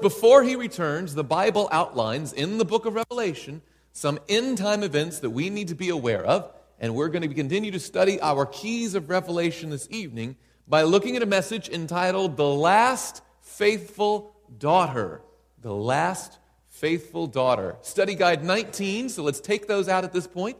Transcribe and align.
Before 0.00 0.44
he 0.44 0.54
returns, 0.54 1.16
the 1.16 1.24
Bible 1.24 1.68
outlines 1.72 2.32
in 2.32 2.58
the 2.58 2.64
book 2.64 2.86
of 2.86 2.94
Revelation 2.94 3.62
some 3.92 4.20
end 4.28 4.56
time 4.58 4.84
events 4.84 5.18
that 5.18 5.30
we 5.30 5.50
need 5.50 5.66
to 5.68 5.74
be 5.74 5.88
aware 5.88 6.24
of, 6.24 6.52
and 6.78 6.94
we're 6.94 7.08
going 7.08 7.28
to 7.28 7.34
continue 7.34 7.72
to 7.72 7.80
study 7.80 8.20
our 8.20 8.46
keys 8.46 8.94
of 8.94 9.10
Revelation 9.10 9.70
this 9.70 9.88
evening 9.90 10.36
by 10.68 10.82
looking 10.82 11.16
at 11.16 11.22
a 11.24 11.26
message 11.26 11.68
entitled 11.68 12.36
The 12.36 12.46
Last 12.46 13.22
Faithful 13.40 14.36
Daughter. 14.56 15.20
The 15.62 15.74
Last 15.74 16.38
Faithful 16.68 17.26
Daughter. 17.26 17.74
Study 17.82 18.14
Guide 18.14 18.44
19, 18.44 19.08
so 19.08 19.24
let's 19.24 19.40
take 19.40 19.66
those 19.66 19.88
out 19.88 20.04
at 20.04 20.12
this 20.12 20.28
point. 20.28 20.58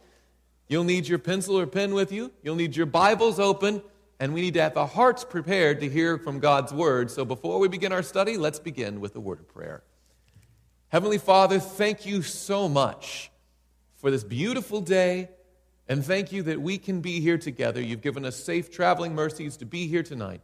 You'll 0.67 0.83
need 0.83 1.07
your 1.07 1.21
pencil 1.21 1.57
or 1.57 1.69
pen 1.69 1.95
with 1.95 2.11
you, 2.11 2.33
you'll 2.43 2.57
need 2.57 2.75
your 2.75 2.87
Bibles 2.87 3.39
open 3.39 3.83
and 4.21 4.35
we 4.35 4.41
need 4.41 4.55
to 4.55 4.63
have 4.63 4.77
our 4.77 4.87
hearts 4.87 5.25
prepared 5.25 5.81
to 5.81 5.89
hear 5.89 6.19
from 6.19 6.41
God's 6.41 6.73
word. 6.73 7.11
So 7.11 7.25
before 7.25 7.59
we 7.59 7.69
begin 7.69 7.93
our 7.93 8.03
study, 8.03 8.37
let's 8.37 8.59
begin 8.59 9.01
with 9.01 9.15
a 9.17 9.21
word 9.21 9.41
of 9.41 9.49
prayer. 9.49 9.83
Heavenly 10.89 11.19
Father, 11.19 11.59
thank 11.61 12.07
you 12.07 12.23
so 12.23 12.69
much 12.69 13.31
for 13.97 14.11
this 14.11 14.25
beautiful 14.25 14.81
day, 14.81 15.29
and 15.87 16.05
thank 16.05 16.33
you 16.33 16.43
that 16.45 16.61
we 16.61 16.79
can 16.79 17.01
be 17.01 17.21
here 17.21 17.39
together. 17.39 17.81
You've 17.81 18.01
given 18.01 18.25
us 18.25 18.37
safe 18.37 18.71
traveling 18.71 19.15
mercies 19.15 19.57
to 19.59 19.67
be 19.67 19.87
here 19.87 20.03
tonight. 20.03 20.41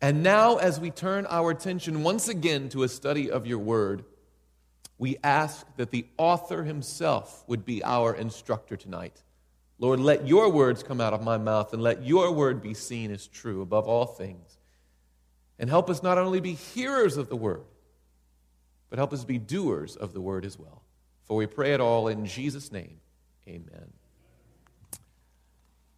And 0.00 0.22
now, 0.22 0.56
as 0.58 0.78
we 0.78 0.90
turn 0.90 1.26
our 1.28 1.50
attention 1.50 2.04
once 2.04 2.28
again 2.28 2.68
to 2.68 2.84
a 2.84 2.88
study 2.88 3.30
of 3.30 3.46
your 3.46 3.58
word, 3.58 4.04
we 4.96 5.16
ask 5.24 5.66
that 5.76 5.90
the 5.90 6.06
author 6.16 6.62
himself 6.62 7.42
would 7.48 7.64
be 7.64 7.82
our 7.82 8.14
instructor 8.14 8.76
tonight. 8.76 9.22
Lord, 9.78 10.00
let 10.00 10.26
your 10.26 10.50
words 10.50 10.82
come 10.82 11.00
out 11.00 11.12
of 11.14 11.22
my 11.22 11.38
mouth 11.38 11.72
and 11.72 11.82
let 11.82 12.04
your 12.04 12.32
word 12.32 12.60
be 12.60 12.74
seen 12.74 13.10
as 13.10 13.26
true 13.26 13.62
above 13.62 13.86
all 13.86 14.06
things. 14.06 14.58
And 15.58 15.70
help 15.70 15.88
us 15.88 16.02
not 16.02 16.18
only 16.18 16.40
be 16.40 16.54
hearers 16.54 17.16
of 17.16 17.28
the 17.28 17.36
word, 17.36 17.62
but 18.90 18.98
help 18.98 19.12
us 19.12 19.24
be 19.24 19.38
doers 19.38 19.96
of 19.96 20.12
the 20.12 20.20
word 20.20 20.44
as 20.44 20.58
well. 20.58 20.82
For 21.24 21.36
we 21.36 21.46
pray 21.46 21.74
it 21.74 21.80
all 21.80 22.08
in 22.08 22.26
Jesus' 22.26 22.72
name. 22.72 23.00
Amen. 23.46 23.92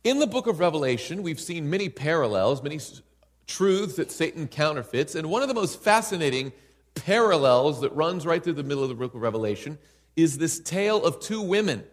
In 0.03 0.19
the 0.19 0.27
book 0.27 0.47
of 0.47 0.61
Revelation, 0.61 1.23
we've 1.23 1.41
seen 1.41 1.69
many 1.69 1.89
parallels, 1.89 2.63
many 2.63 2.81
truths 3.47 3.97
that 3.97 4.11
Satan 4.11 4.49
counterfeits. 4.49 5.15
And 5.15 5.31
one 5.31 5.43
of 5.43 5.49
the 5.49 5.55
most 5.55 5.83
fascinating 5.83 6.53
parallels 6.95 7.81
that 7.83 7.95
runs 7.95 8.27
right 8.27 8.43
through 8.43 8.55
the 8.55 8.63
middle 8.63 8.83
of 8.83 8.89
the 8.89 8.95
book 8.95 9.15
of 9.15 9.21
Revelation 9.21 9.79
is 10.17 10.39
this 10.39 10.59
tale 10.59 11.05
of 11.05 11.21
two 11.21 11.43
women. 11.43 11.85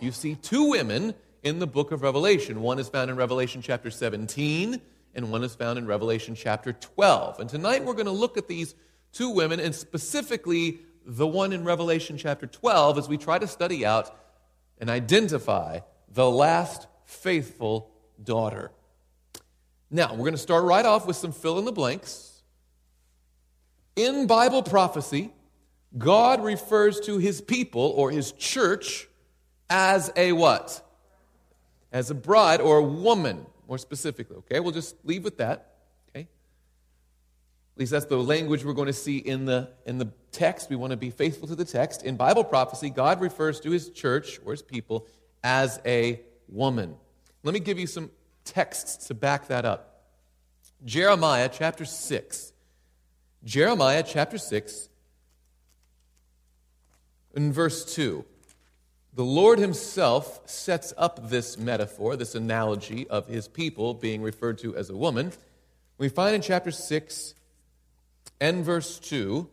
You 0.00 0.12
see 0.12 0.34
two 0.34 0.70
women 0.70 1.14
in 1.44 1.58
the 1.58 1.66
book 1.66 1.92
of 1.92 2.02
Revelation. 2.02 2.62
One 2.62 2.78
is 2.78 2.88
found 2.88 3.10
in 3.10 3.16
Revelation 3.16 3.60
chapter 3.62 3.90
17, 3.90 4.80
and 5.14 5.30
one 5.30 5.44
is 5.44 5.54
found 5.54 5.78
in 5.78 5.86
Revelation 5.86 6.34
chapter 6.34 6.72
12. 6.72 7.38
And 7.38 7.48
tonight 7.48 7.84
we're 7.84 7.92
going 7.92 8.06
to 8.06 8.12
look 8.12 8.38
at 8.38 8.48
these 8.48 8.74
two 9.12 9.28
women, 9.28 9.60
and 9.60 9.74
specifically 9.74 10.80
the 11.04 11.26
one 11.26 11.52
in 11.52 11.62
Revelation 11.62 12.16
chapter 12.16 12.46
12, 12.46 12.96
as 12.96 13.08
we 13.08 13.18
try 13.18 13.38
to 13.38 13.46
study 13.46 13.84
out 13.84 14.18
and 14.78 14.88
identify 14.88 15.80
the 16.08 16.28
last 16.28 16.86
faithful 17.04 17.90
daughter. 18.22 18.72
Now, 19.90 20.12
we're 20.12 20.18
going 20.20 20.32
to 20.32 20.38
start 20.38 20.64
right 20.64 20.84
off 20.84 21.06
with 21.06 21.16
some 21.16 21.30
fill 21.30 21.58
in 21.58 21.66
the 21.66 21.72
blanks. 21.72 22.42
In 23.96 24.26
Bible 24.26 24.62
prophecy, 24.62 25.30
God 25.96 26.42
refers 26.42 27.00
to 27.00 27.18
his 27.18 27.42
people 27.42 27.92
or 27.96 28.10
his 28.10 28.32
church 28.32 29.08
as 29.68 30.10
a 30.16 30.32
what? 30.32 30.83
As 31.94 32.10
a 32.10 32.14
bride 32.14 32.60
or 32.60 32.78
a 32.78 32.82
woman, 32.82 33.46
more 33.68 33.78
specifically. 33.78 34.36
Okay, 34.38 34.60
we'll 34.60 34.72
just 34.72 34.96
leave 35.04 35.24
with 35.24 35.38
that. 35.38 35.76
Okay, 36.10 36.22
at 36.22 37.78
least 37.78 37.92
that's 37.92 38.06
the 38.06 38.16
language 38.16 38.64
we're 38.64 38.74
going 38.74 38.88
to 38.88 38.92
see 38.92 39.16
in 39.16 39.46
the 39.46 39.70
in 39.86 39.96
the 39.96 40.10
text. 40.32 40.68
We 40.68 40.76
want 40.76 40.90
to 40.90 40.96
be 40.96 41.10
faithful 41.10 41.46
to 41.48 41.54
the 41.54 41.64
text. 41.64 42.02
In 42.02 42.16
Bible 42.16 42.44
prophecy, 42.44 42.90
God 42.90 43.20
refers 43.20 43.60
to 43.60 43.70
His 43.70 43.88
church 43.90 44.40
or 44.44 44.50
His 44.50 44.60
people 44.60 45.06
as 45.44 45.80
a 45.86 46.20
woman. 46.48 46.96
Let 47.44 47.54
me 47.54 47.60
give 47.60 47.78
you 47.78 47.86
some 47.86 48.10
texts 48.44 49.06
to 49.06 49.14
back 49.14 49.46
that 49.48 49.64
up. 49.64 50.02
Jeremiah 50.84 51.48
chapter 51.50 51.84
six. 51.84 52.52
Jeremiah 53.44 54.02
chapter 54.02 54.36
six. 54.36 54.88
In 57.36 57.52
verse 57.52 57.84
2. 57.94 58.24
The 59.16 59.24
Lord 59.24 59.60
Himself 59.60 60.40
sets 60.50 60.92
up 60.96 61.30
this 61.30 61.56
metaphor, 61.56 62.16
this 62.16 62.34
analogy 62.34 63.06
of 63.08 63.28
His 63.28 63.46
people 63.46 63.94
being 63.94 64.22
referred 64.22 64.58
to 64.58 64.74
as 64.76 64.90
a 64.90 64.96
woman. 64.96 65.32
We 65.98 66.08
find 66.08 66.34
in 66.34 66.42
chapter 66.42 66.72
6 66.72 67.34
and 68.40 68.64
verse 68.64 68.98
2 68.98 69.48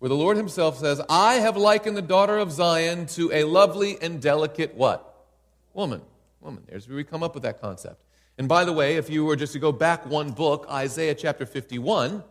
where 0.00 0.08
the 0.08 0.16
Lord 0.16 0.36
Himself 0.36 0.78
says, 0.78 1.00
I 1.08 1.34
have 1.34 1.56
likened 1.56 1.96
the 1.96 2.02
daughter 2.02 2.38
of 2.38 2.50
Zion 2.50 3.06
to 3.06 3.32
a 3.32 3.44
lovely 3.44 3.96
and 4.02 4.20
delicate 4.20 4.74
what? 4.74 5.26
Woman. 5.72 6.02
Woman. 6.40 6.64
There's 6.68 6.88
where 6.88 6.96
we 6.96 7.04
come 7.04 7.22
up 7.22 7.34
with 7.34 7.44
that 7.44 7.60
concept. 7.60 8.02
And 8.36 8.48
by 8.48 8.64
the 8.64 8.72
way, 8.72 8.96
if 8.96 9.08
you 9.08 9.24
were 9.24 9.36
just 9.36 9.52
to 9.52 9.60
go 9.60 9.70
back 9.70 10.04
one 10.06 10.32
book, 10.32 10.66
Isaiah 10.68 11.14
chapter 11.14 11.46
51 11.46 12.24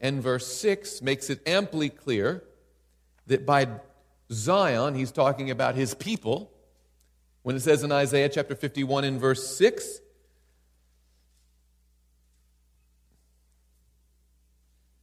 and 0.00 0.22
verse 0.22 0.46
6 0.46 1.02
makes 1.02 1.28
it 1.28 1.40
amply 1.44 1.90
clear 1.90 2.44
that 3.26 3.44
by 3.44 3.66
Zion, 4.32 4.94
he's 4.94 5.12
talking 5.12 5.50
about 5.50 5.74
his 5.74 5.94
people. 5.94 6.50
When 7.42 7.54
it 7.54 7.60
says 7.60 7.82
in 7.82 7.92
Isaiah 7.92 8.28
chapter 8.28 8.54
51 8.54 9.04
in 9.04 9.18
verse 9.18 9.56
6, 9.56 10.00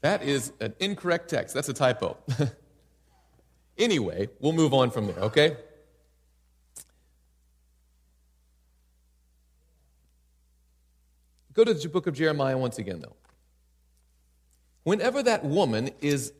that 0.01 0.23
is 0.23 0.51
an 0.59 0.73
incorrect 0.79 1.29
text. 1.29 1.53
That's 1.53 1.69
a 1.69 1.73
typo. 1.73 2.17
anyway, 3.77 4.29
we'll 4.39 4.53
move 4.53 4.73
on 4.73 4.89
from 4.89 5.07
there, 5.07 5.19
okay? 5.19 5.57
Go 11.53 11.65
to 11.65 11.73
the 11.73 11.89
book 11.89 12.07
of 12.07 12.15
Jeremiah 12.15 12.57
once 12.57 12.77
again, 12.77 13.01
though. 13.01 13.17
Whenever 14.83 15.21
that 15.21 15.43
woman 15.43 15.91
is 15.99 16.31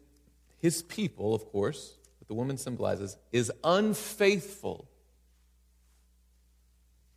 his 0.58 0.82
people, 0.84 1.36
of 1.36 1.46
course, 1.46 1.99
the 2.30 2.36
woman 2.36 2.58
symbolizes, 2.58 3.18
is 3.34 3.52
unfaithful 3.64 4.88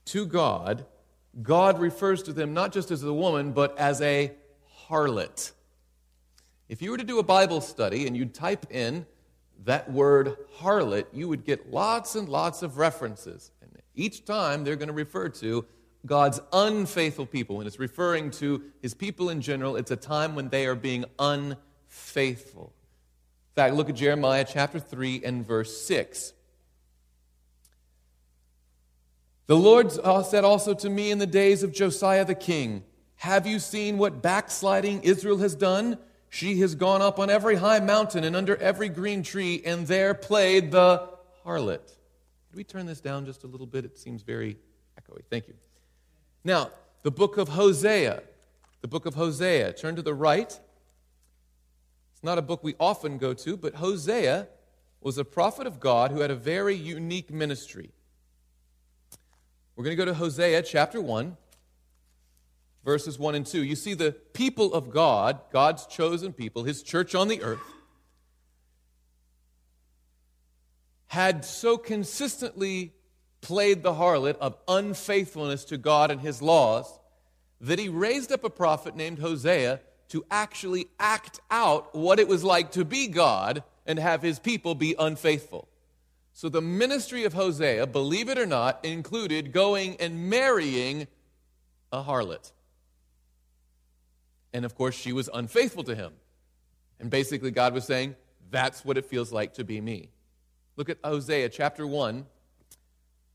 to 0.06 0.26
God, 0.26 0.86
God 1.40 1.78
refers 1.78 2.22
to 2.24 2.32
them 2.32 2.54
not 2.54 2.72
just 2.72 2.90
as 2.90 3.04
a 3.04 3.12
woman, 3.12 3.52
but 3.52 3.78
as 3.78 4.00
a 4.00 4.32
harlot. 4.88 5.52
If 6.68 6.82
you 6.82 6.90
were 6.90 6.96
to 6.96 7.04
do 7.04 7.18
a 7.18 7.22
Bible 7.22 7.60
study 7.60 8.06
and 8.06 8.16
you'd 8.16 8.34
type 8.34 8.66
in 8.70 9.06
that 9.64 9.92
word 9.92 10.34
harlot, 10.58 11.04
you 11.12 11.28
would 11.28 11.44
get 11.44 11.70
lots 11.70 12.14
and 12.14 12.28
lots 12.28 12.62
of 12.62 12.78
references. 12.78 13.52
And 13.60 13.70
each 13.94 14.24
time 14.24 14.64
they're 14.64 14.76
going 14.76 14.88
to 14.88 14.94
refer 14.94 15.28
to 15.28 15.66
God's 16.06 16.40
unfaithful 16.52 17.26
people. 17.26 17.58
When 17.58 17.66
it's 17.66 17.78
referring 17.78 18.30
to 18.32 18.62
his 18.80 18.94
people 18.94 19.28
in 19.28 19.42
general, 19.42 19.76
it's 19.76 19.90
a 19.90 19.96
time 19.96 20.34
when 20.34 20.48
they 20.48 20.66
are 20.66 20.74
being 20.74 21.04
unfaithful. 21.18 22.72
In 23.52 23.62
fact, 23.62 23.74
look 23.74 23.90
at 23.90 23.96
Jeremiah 23.96 24.46
chapter 24.48 24.80
3 24.80 25.22
and 25.24 25.46
verse 25.46 25.78
6. 25.82 26.32
The 29.46 29.56
Lord 29.56 29.92
uh, 30.02 30.22
said 30.22 30.42
also 30.42 30.72
to 30.72 30.88
me 30.88 31.10
in 31.10 31.18
the 31.18 31.26
days 31.26 31.62
of 31.62 31.70
Josiah 31.70 32.24
the 32.24 32.34
king, 32.34 32.82
Have 33.16 33.46
you 33.46 33.58
seen 33.58 33.98
what 33.98 34.22
backsliding 34.22 35.02
Israel 35.02 35.36
has 35.38 35.54
done? 35.54 35.98
She 36.30 36.60
has 36.60 36.74
gone 36.74 37.02
up 37.02 37.18
on 37.18 37.28
every 37.28 37.56
high 37.56 37.80
mountain 37.80 38.24
and 38.24 38.34
under 38.34 38.56
every 38.56 38.88
green 38.88 39.22
tree, 39.22 39.60
and 39.66 39.86
there 39.86 40.14
played 40.14 40.70
the 40.70 41.10
harlot. 41.44 41.86
Could 42.48 42.56
we 42.56 42.64
turn 42.64 42.86
this 42.86 43.02
down 43.02 43.26
just 43.26 43.44
a 43.44 43.46
little 43.46 43.66
bit? 43.66 43.84
It 43.84 43.98
seems 43.98 44.22
very 44.22 44.56
echoey. 44.98 45.20
Thank 45.28 45.48
you. 45.48 45.54
Now, 46.42 46.70
the 47.02 47.10
book 47.10 47.36
of 47.36 47.50
Hosea. 47.50 48.22
The 48.80 48.88
book 48.88 49.04
of 49.04 49.14
Hosea. 49.14 49.74
Turn 49.74 49.94
to 49.96 50.02
the 50.02 50.14
right 50.14 50.58
not 52.22 52.38
a 52.38 52.42
book 52.42 52.62
we 52.62 52.74
often 52.78 53.18
go 53.18 53.34
to, 53.34 53.56
but 53.56 53.76
Hosea 53.76 54.48
was 55.00 55.18
a 55.18 55.24
prophet 55.24 55.66
of 55.66 55.80
God 55.80 56.12
who 56.12 56.20
had 56.20 56.30
a 56.30 56.36
very 56.36 56.74
unique 56.74 57.32
ministry. 57.32 57.90
We're 59.74 59.84
going 59.84 59.96
to 59.96 60.04
go 60.04 60.10
to 60.10 60.14
Hosea 60.14 60.62
chapter 60.62 61.00
1, 61.00 61.36
verses 62.84 63.18
1 63.18 63.34
and 63.34 63.46
2. 63.46 63.64
You 63.64 63.74
see, 63.74 63.94
the 63.94 64.12
people 64.12 64.72
of 64.74 64.90
God, 64.90 65.40
God's 65.52 65.86
chosen 65.86 66.32
people, 66.32 66.62
his 66.64 66.82
church 66.82 67.14
on 67.14 67.28
the 67.28 67.42
earth, 67.42 67.60
had 71.08 71.44
so 71.44 71.76
consistently 71.76 72.94
played 73.40 73.82
the 73.82 73.94
harlot 73.94 74.36
of 74.38 74.56
unfaithfulness 74.68 75.64
to 75.64 75.76
God 75.76 76.10
and 76.10 76.20
his 76.20 76.40
laws 76.40 77.00
that 77.60 77.78
he 77.78 77.88
raised 77.88 78.32
up 78.32 78.44
a 78.44 78.50
prophet 78.50 78.96
named 78.96 79.18
Hosea 79.18 79.80
to 80.12 80.24
actually 80.30 80.88
act 81.00 81.40
out 81.50 81.94
what 81.94 82.20
it 82.20 82.28
was 82.28 82.44
like 82.44 82.72
to 82.72 82.84
be 82.84 83.08
God 83.08 83.62
and 83.86 83.98
have 83.98 84.20
his 84.20 84.38
people 84.38 84.74
be 84.74 84.94
unfaithful. 84.98 85.68
So 86.34 86.50
the 86.50 86.60
ministry 86.60 87.24
of 87.24 87.32
Hosea, 87.32 87.86
believe 87.86 88.28
it 88.28 88.36
or 88.36 88.44
not, 88.44 88.84
included 88.84 89.52
going 89.52 89.96
and 89.96 90.28
marrying 90.28 91.06
a 91.90 92.02
harlot. 92.02 92.52
And 94.52 94.66
of 94.66 94.74
course, 94.74 94.94
she 94.94 95.14
was 95.14 95.30
unfaithful 95.32 95.84
to 95.84 95.94
him. 95.94 96.12
And 97.00 97.08
basically, 97.08 97.50
God 97.50 97.72
was 97.72 97.84
saying, 97.86 98.14
That's 98.50 98.84
what 98.84 98.98
it 98.98 99.06
feels 99.06 99.32
like 99.32 99.54
to 99.54 99.64
be 99.64 99.80
me. 99.80 100.10
Look 100.76 100.90
at 100.90 100.98
Hosea 101.02 101.48
chapter 101.48 101.86
1, 101.86 102.26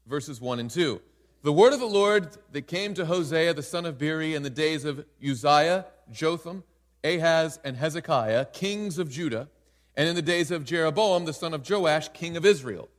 verses 0.06 0.39
1 0.39 0.59
and 0.59 0.69
2. 0.69 1.01
The 1.41 1.53
word 1.53 1.73
of 1.73 1.80
the 1.80 1.88
Lord 1.88 2.38
that 2.51 2.68
came 2.68 2.94
to 2.94 3.06
Hosea 3.07 3.56
the 3.56 3.63
son 3.63 3.88
of 3.88 3.97
Beeri 3.97 4.35
in 4.35 4.44
the 4.44 4.50
days 4.51 4.85
of 4.85 5.03
Uzziah, 5.23 5.85
Jotham, 6.12 6.63
Ahaz, 7.03 7.59
and 7.63 7.77
Hezekiah, 7.77 8.45
kings 8.45 8.97
of 8.97 9.09
Judah, 9.09 9.49
and 9.95 10.07
in 10.07 10.15
the 10.15 10.21
days 10.21 10.51
of 10.51 10.65
Jeroboam 10.65 11.25
the 11.25 11.33
son 11.33 11.53
of 11.53 11.67
Joash, 11.67 12.09
king 12.09 12.38
of 12.38 12.45
Israel. 12.45 12.89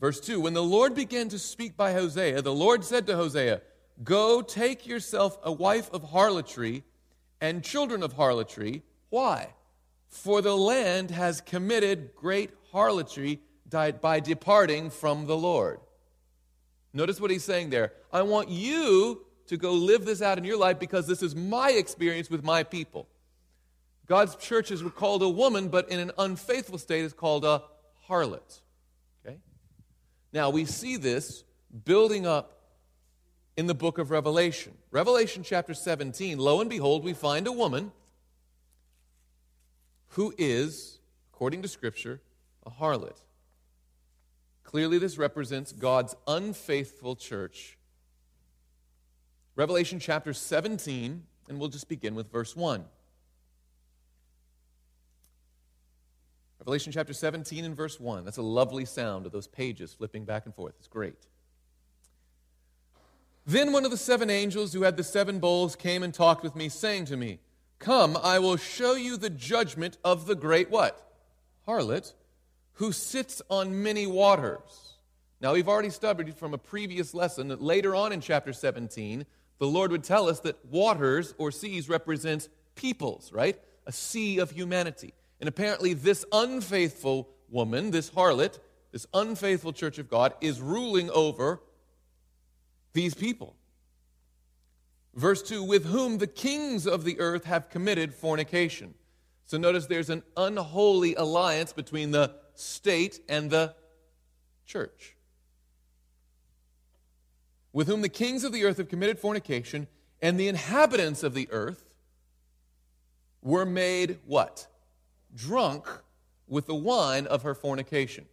Verse 0.00 0.20
2 0.20 0.40
When 0.40 0.54
the 0.54 0.62
Lord 0.62 0.94
began 0.94 1.28
to 1.28 1.38
speak 1.38 1.76
by 1.76 1.92
Hosea, 1.92 2.42
the 2.42 2.52
Lord 2.52 2.84
said 2.84 3.06
to 3.06 3.16
Hosea, 3.16 3.60
Go 4.02 4.40
take 4.40 4.86
yourself 4.86 5.38
a 5.42 5.52
wife 5.52 5.90
of 5.92 6.04
harlotry 6.04 6.84
and 7.40 7.62
children 7.62 8.02
of 8.02 8.14
harlotry. 8.14 8.82
Why? 9.10 9.52
For 10.08 10.40
the 10.40 10.56
land 10.56 11.10
has 11.10 11.40
committed 11.40 12.14
great 12.16 12.50
harlotry 12.72 13.40
by 13.70 14.20
departing 14.20 14.90
from 14.90 15.26
the 15.26 15.36
Lord. 15.36 15.80
Notice 16.92 17.20
what 17.20 17.30
he's 17.30 17.44
saying 17.44 17.70
there. 17.70 17.92
I 18.12 18.22
want 18.22 18.48
you 18.48 19.24
to 19.50 19.56
go 19.56 19.72
live 19.72 20.04
this 20.04 20.22
out 20.22 20.38
in 20.38 20.44
your 20.44 20.56
life 20.56 20.78
because 20.78 21.08
this 21.08 21.24
is 21.24 21.34
my 21.34 21.72
experience 21.72 22.30
with 22.30 22.44
my 22.44 22.62
people. 22.62 23.08
God's 24.06 24.36
church 24.36 24.70
is 24.70 24.80
called 24.94 25.24
a 25.24 25.28
woman, 25.28 25.66
but 25.66 25.88
in 25.88 25.98
an 25.98 26.12
unfaithful 26.18 26.78
state 26.78 27.04
is 27.04 27.12
called 27.12 27.44
a 27.44 27.64
harlot. 28.08 28.60
Okay? 29.26 29.38
Now 30.32 30.50
we 30.50 30.66
see 30.66 30.96
this 30.96 31.42
building 31.84 32.26
up 32.26 32.60
in 33.56 33.66
the 33.66 33.74
book 33.74 33.98
of 33.98 34.12
Revelation. 34.12 34.72
Revelation 34.92 35.42
chapter 35.42 35.74
17, 35.74 36.38
lo 36.38 36.60
and 36.60 36.70
behold, 36.70 37.02
we 37.02 37.12
find 37.12 37.48
a 37.48 37.52
woman 37.52 37.90
who 40.10 40.32
is, 40.38 41.00
according 41.34 41.62
to 41.62 41.68
Scripture, 41.68 42.20
a 42.64 42.70
harlot. 42.70 43.16
Clearly, 44.62 44.98
this 44.98 45.18
represents 45.18 45.72
God's 45.72 46.14
unfaithful 46.28 47.16
church. 47.16 47.76
Revelation 49.56 49.98
chapter 49.98 50.32
17, 50.32 51.22
and 51.48 51.58
we'll 51.58 51.68
just 51.68 51.88
begin 51.88 52.14
with 52.14 52.30
verse 52.30 52.54
1. 52.56 52.84
Revelation 56.60 56.92
chapter 56.92 57.12
17 57.12 57.64
and 57.64 57.76
verse 57.76 57.98
1. 57.98 58.24
That's 58.24 58.36
a 58.36 58.42
lovely 58.42 58.84
sound 58.84 59.26
of 59.26 59.32
those 59.32 59.46
pages 59.46 59.94
flipping 59.94 60.24
back 60.24 60.44
and 60.44 60.54
forth. 60.54 60.74
It's 60.78 60.88
great. 60.88 61.26
Then 63.46 63.72
one 63.72 63.84
of 63.84 63.90
the 63.90 63.96
seven 63.96 64.30
angels 64.30 64.72
who 64.72 64.82
had 64.82 64.96
the 64.96 65.02
seven 65.02 65.38
bowls 65.38 65.74
came 65.74 66.02
and 66.02 66.12
talked 66.12 66.42
with 66.42 66.54
me, 66.54 66.68
saying 66.68 67.06
to 67.06 67.16
me, 67.16 67.40
Come, 67.78 68.18
I 68.22 68.38
will 68.38 68.56
show 68.56 68.94
you 68.94 69.16
the 69.16 69.30
judgment 69.30 69.96
of 70.04 70.26
the 70.26 70.34
great 70.34 70.70
what? 70.70 71.14
Harlot 71.66 72.12
who 72.80 72.92
sits 72.92 73.42
on 73.50 73.82
many 73.82 74.06
waters. 74.06 74.94
Now, 75.38 75.52
we've 75.52 75.68
already 75.68 75.90
studied 75.90 76.34
from 76.34 76.54
a 76.54 76.58
previous 76.58 77.12
lesson 77.12 77.48
that 77.48 77.60
later 77.60 77.94
on 77.94 78.10
in 78.10 78.22
chapter 78.22 78.54
17, 78.54 79.26
the 79.60 79.68
Lord 79.68 79.92
would 79.92 80.02
tell 80.02 80.28
us 80.28 80.40
that 80.40 80.64
waters 80.64 81.32
or 81.38 81.52
seas 81.52 81.88
represent 81.88 82.48
peoples, 82.74 83.32
right? 83.32 83.56
A 83.86 83.92
sea 83.92 84.38
of 84.38 84.50
humanity. 84.50 85.14
And 85.38 85.48
apparently, 85.48 85.94
this 85.94 86.24
unfaithful 86.32 87.28
woman, 87.48 87.92
this 87.92 88.10
harlot, 88.10 88.58
this 88.90 89.06
unfaithful 89.14 89.72
church 89.72 89.98
of 89.98 90.10
God, 90.10 90.34
is 90.40 90.60
ruling 90.60 91.08
over 91.10 91.62
these 92.92 93.14
people. 93.14 93.54
Verse 95.14 95.42
2 95.42 95.62
with 95.62 95.86
whom 95.86 96.18
the 96.18 96.26
kings 96.26 96.86
of 96.86 97.04
the 97.04 97.20
earth 97.20 97.44
have 97.44 97.70
committed 97.70 98.12
fornication. 98.12 98.94
So 99.46 99.58
notice 99.58 99.86
there's 99.86 100.10
an 100.10 100.24
unholy 100.36 101.14
alliance 101.14 101.72
between 101.72 102.10
the 102.10 102.34
state, 102.60 103.20
and 103.28 103.50
the 103.50 103.74
church. 104.66 105.16
With 107.72 107.86
whom 107.86 108.02
the 108.02 108.08
kings 108.08 108.44
of 108.44 108.52
the 108.52 108.64
earth 108.64 108.78
have 108.78 108.88
committed 108.88 109.18
fornication, 109.18 109.86
and 110.20 110.38
the 110.38 110.48
inhabitants 110.48 111.22
of 111.22 111.34
the 111.34 111.48
earth 111.50 111.84
were 113.42 113.64
made 113.64 114.18
what? 114.26 114.66
Drunk 115.34 115.86
with 116.46 116.66
the 116.66 116.74
wine 116.74 117.26
of 117.26 117.42
her 117.42 117.54
fornication. 117.54 118.26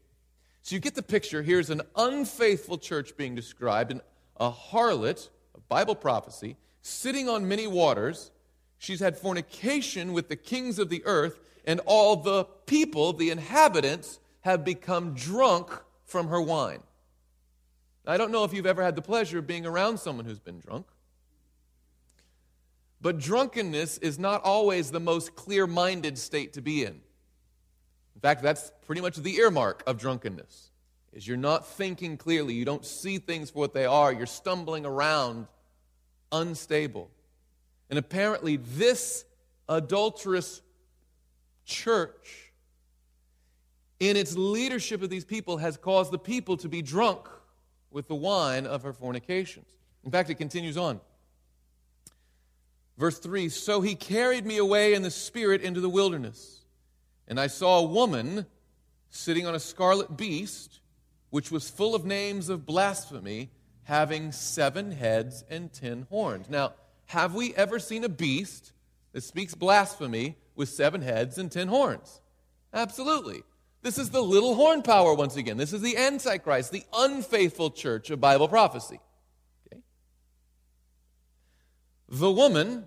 So 0.64 0.76
you 0.76 0.82
get 0.82 0.96
the 0.96 1.04
picture. 1.04 1.44
Here's 1.44 1.70
an 1.70 1.82
unfaithful 1.96 2.78
church 2.78 3.16
being 3.16 3.36
described, 3.36 3.92
and 3.92 4.02
a 4.38 4.52
harlot, 4.52 5.30
a 5.56 5.60
Bible 5.70 5.96
prophecy, 5.96 6.58
sitting 6.82 7.30
on 7.30 7.48
many 7.48 7.68
waters. 7.68 8.32
She's 8.78 9.00
had 9.00 9.18
fornication 9.18 10.14
with 10.14 10.30
the 10.30 10.36
kings 10.36 10.78
of 10.78 10.90
the 10.90 11.04
earth, 11.06 11.40
and 11.66 11.80
all 11.86 12.16
the 12.16 12.46
people, 12.66 13.14
the 13.14 13.30
inhabitants, 13.30 14.20
have 14.42 14.66
become 14.66 15.14
drunk 15.14 15.70
from 16.06 16.28
her 16.28 16.42
wine. 16.42 16.82
I 18.08 18.18
don't 18.18 18.32
know 18.32 18.46
if 18.46 18.54
you've 18.54 18.66
ever 18.66 18.82
had 18.82 18.96
the 18.96 19.02
pleasure 19.02 19.40
of 19.40 19.48
being 19.48 19.66
around 19.66 20.00
someone 20.00 20.26
who's 20.26 20.40
been 20.40 20.60
drunk. 20.60 20.88
But 23.02 23.20
drunkenness 23.20 23.98
is 24.00 24.18
not 24.18 24.44
always 24.44 24.90
the 24.92 25.00
most 25.00 25.36
clear 25.36 25.68
minded 25.68 26.18
state 26.18 26.54
to 26.54 26.62
be 26.62 26.84
in. 26.84 27.02
In 28.16 28.22
fact, 28.22 28.42
that's 28.42 28.72
pretty 28.86 29.02
much 29.02 29.18
the 29.18 29.36
earmark 29.36 29.84
of 29.86 29.98
drunkenness. 29.98 30.72
Is 31.14 31.28
you're 31.28 31.38
not 31.38 31.68
thinking 31.68 32.18
clearly, 32.18 32.54
you 32.54 32.66
don't 32.66 32.86
see 32.86 33.18
things 33.18 33.50
for 33.52 33.60
what 33.60 33.74
they 33.74 33.86
are, 33.86 34.12
you're 34.12 34.26
stumbling 34.26 34.86
around 34.86 35.48
unstable. 36.32 37.12
And 37.90 38.00
apparently 38.00 38.58
this 38.58 39.26
adulterous 39.70 40.62
church, 41.66 42.52
in 44.00 44.16
its 44.16 44.36
leadership 44.36 45.02
of 45.02 45.10
these 45.10 45.26
people, 45.26 45.58
has 45.58 45.78
caused 45.78 46.12
the 46.12 46.20
people 46.20 46.58
to 46.58 46.70
be 46.70 46.82
drunk 46.82 47.28
with 47.92 48.08
the 48.08 48.16
wine 48.16 48.66
of 48.66 48.84
her 48.84 48.94
fornications. 48.94 49.68
In 50.04 50.12
fact, 50.12 50.30
it 50.30 50.36
continues 50.36 50.78
on. 50.78 51.00
Verse 52.98 53.20
3 53.20 53.50
So 53.50 53.82
he 53.82 53.96
carried 53.96 54.46
me 54.46 54.58
away 54.58 54.94
in 54.94 55.02
the 55.02 55.12
spirit 55.12 55.62
into 55.62 55.82
the 55.82 55.90
wilderness, 55.90 56.66
and 57.28 57.40
I 57.40 57.48
saw 57.48 57.80
a 57.80 57.88
woman 57.88 58.46
sitting 59.10 59.46
on 59.48 59.56
a 59.56 59.60
scarlet 59.60 60.18
beast, 60.18 60.80
which 61.30 61.52
was 61.52 61.70
full 61.70 61.96
of 61.96 62.06
names 62.06 62.50
of 62.50 62.66
blasphemy, 62.66 63.50
having 63.84 64.32
seven 64.32 64.92
heads 64.92 65.44
and 65.50 65.72
ten 65.72 66.08
horns. 66.10 66.50
Now, 66.50 66.74
have 67.08 67.34
we 67.34 67.56
ever 67.56 67.80
seen 67.80 68.04
a 68.04 68.10
beast 68.10 68.74
that 69.18 69.24
speaks 69.24 69.56
blasphemy 69.56 70.36
with 70.56 70.70
seven 70.70 71.02
heads 71.02 71.38
and 71.38 71.52
ten 71.52 71.70
horns. 71.70 72.22
Absolutely. 72.74 73.44
This 73.88 73.98
is 73.98 74.10
the 74.10 74.22
little 74.22 74.54
horn 74.54 74.82
power 74.82 75.14
once 75.14 75.38
again. 75.38 75.56
This 75.56 75.72
is 75.72 75.82
the 75.82 75.96
Antichrist, 75.96 76.74
the 76.74 76.84
unfaithful 76.92 77.72
church 77.72 78.10
of 78.10 78.20
Bible 78.20 78.50
prophecy. 78.50 79.00
Okay? 79.66 79.82
The 82.10 82.30
woman, 82.30 82.84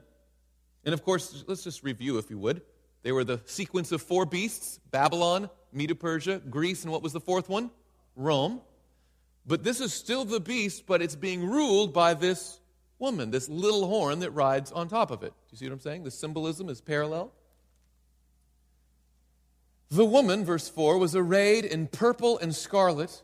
and 0.85 0.93
of 0.93 1.03
course, 1.03 1.43
let's 1.47 1.65
just 1.65 1.83
review 1.83 2.19
if 2.19 2.29
you 2.29 2.37
would. 2.37 2.61
They 3.03 3.13
were 3.13 3.25
the 3.25 3.41
sequence 3.47 3.93
of 3.93 4.03
four 4.03 4.27
beasts 4.27 4.79
Babylon, 4.91 5.49
Medo 5.73 5.95
Persia, 5.95 6.43
Greece, 6.51 6.83
and 6.83 6.93
what 6.93 7.03
was 7.03 7.15
the 7.15 7.21
fourth 7.21 7.49
one? 7.49 7.71
Rome. 8.15 8.61
But 9.47 9.65
this 9.65 9.81
is 9.81 9.95
still 9.95 10.27
the 10.27 10.39
beast, 10.39 10.85
but 10.87 11.01
it's 11.01 11.17
being 11.17 11.49
ruled 11.49 11.95
by 11.95 12.13
this 12.13 12.61
woman, 12.99 13.31
this 13.31 13.49
little 13.49 13.87
horn 13.87 14.19
that 14.19 14.33
rides 14.33 14.71
on 14.71 14.89
top 14.89 15.11
of 15.11 15.23
it. 15.23 15.33
Do 15.33 15.53
you 15.53 15.57
see 15.57 15.65
what 15.65 15.73
I'm 15.73 15.81
saying? 15.81 16.05
The 16.05 16.11
symbolism 16.11 16.69
is 16.69 16.83
parallel. 16.83 17.33
The 19.91 20.07
woman, 20.07 20.45
verse 20.45 20.69
4, 20.69 20.99
was 20.99 21.17
arrayed 21.17 21.65
in 21.65 21.89
purple 21.89 22.39
and 22.39 22.55
scarlet 22.55 23.23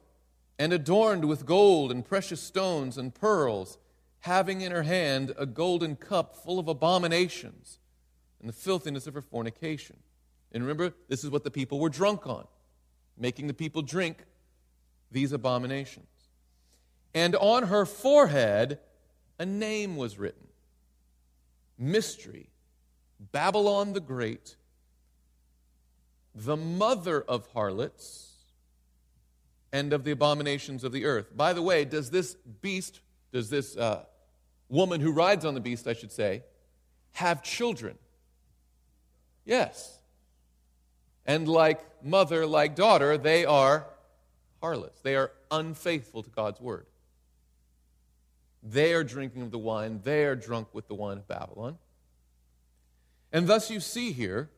and 0.59 0.73
adorned 0.73 1.25
with 1.25 1.47
gold 1.47 1.93
and 1.93 2.05
precious 2.05 2.41
stones 2.41 2.99
and 2.99 3.15
pearls, 3.15 3.79
having 4.21 4.63
in 4.63 4.73
her 4.73 4.83
hand 4.83 5.33
a 5.39 5.47
golden 5.47 5.95
cup 5.95 6.35
full 6.35 6.59
of 6.59 6.67
abominations 6.67 7.79
and 8.41 8.49
the 8.49 8.53
filthiness 8.53 9.07
of 9.07 9.15
her 9.15 9.23
fornication. 9.23 9.97
And 10.51 10.65
remember, 10.65 10.93
this 11.09 11.23
is 11.23 11.31
what 11.31 11.45
the 11.45 11.53
people 11.53 11.79
were 11.79 11.89
drunk 11.89 12.27
on, 12.27 12.47
making 13.17 13.47
the 13.47 13.55
people 13.55 13.83
drink 13.83 14.25
these 15.13 15.31
abominations. 15.31 16.09
And 17.15 17.37
on 17.37 17.65
her 17.65 17.87
forehead, 17.87 18.81
a 19.39 19.47
name 19.47 19.97
was 19.97 20.19
written 20.19 20.49
Mystery, 21.79 22.51
Babylon 23.21 23.93
the 23.93 24.01
Great 24.01 24.57
the 26.37 26.57
mother 26.57 27.23
of 27.23 27.47
harlots 27.53 28.35
and 29.73 29.93
of 29.95 30.05
the 30.05 30.11
abominations 30.11 30.85
of 30.85 30.93
the 30.93 31.07
earth. 31.07 31.35
By 31.35 31.55
the 31.55 31.63
way, 31.63 31.85
does 31.87 32.11
this 32.11 32.35
beast, 32.61 33.01
does 33.33 33.49
this 33.49 33.77
uh, 33.77 34.05
woman 34.69 35.01
who 35.01 35.13
rides 35.13 35.47
on 35.47 35.55
the 35.55 35.61
beast, 35.61 35.89
I 35.89 35.95
should 35.95 36.13
say, 36.13 36.43
have 37.13 37.43
children? 37.43 37.97
Yes. 39.47 39.99
And 41.25 41.49
like 41.49 41.81
mother, 42.05 42.47
like 42.47 42.77
daughter, 42.77 43.17
they 43.17 43.47
are 43.47 43.87
harlots. 44.61 45.01
They 45.01 45.17
are 45.17 45.33
unfaithful 45.51 46.23
to 46.23 46.31
God's 46.31 46.61
word. 46.61 46.87
They 48.63 48.93
are 48.93 49.05
drinking 49.05 49.43
of 49.43 49.53
the 49.53 49.59
wine, 49.59 50.01
they 50.05 50.25
are 50.25 50.37
drunk 50.37 50.69
with 50.75 50.87
the 50.89 50.95
wine 50.95 51.17
of 51.17 51.27
Babylon. 51.29 51.79
And 53.33 53.47
thus 53.47 53.71
you 53.71 53.81
see 53.81 54.13
here 54.13 54.51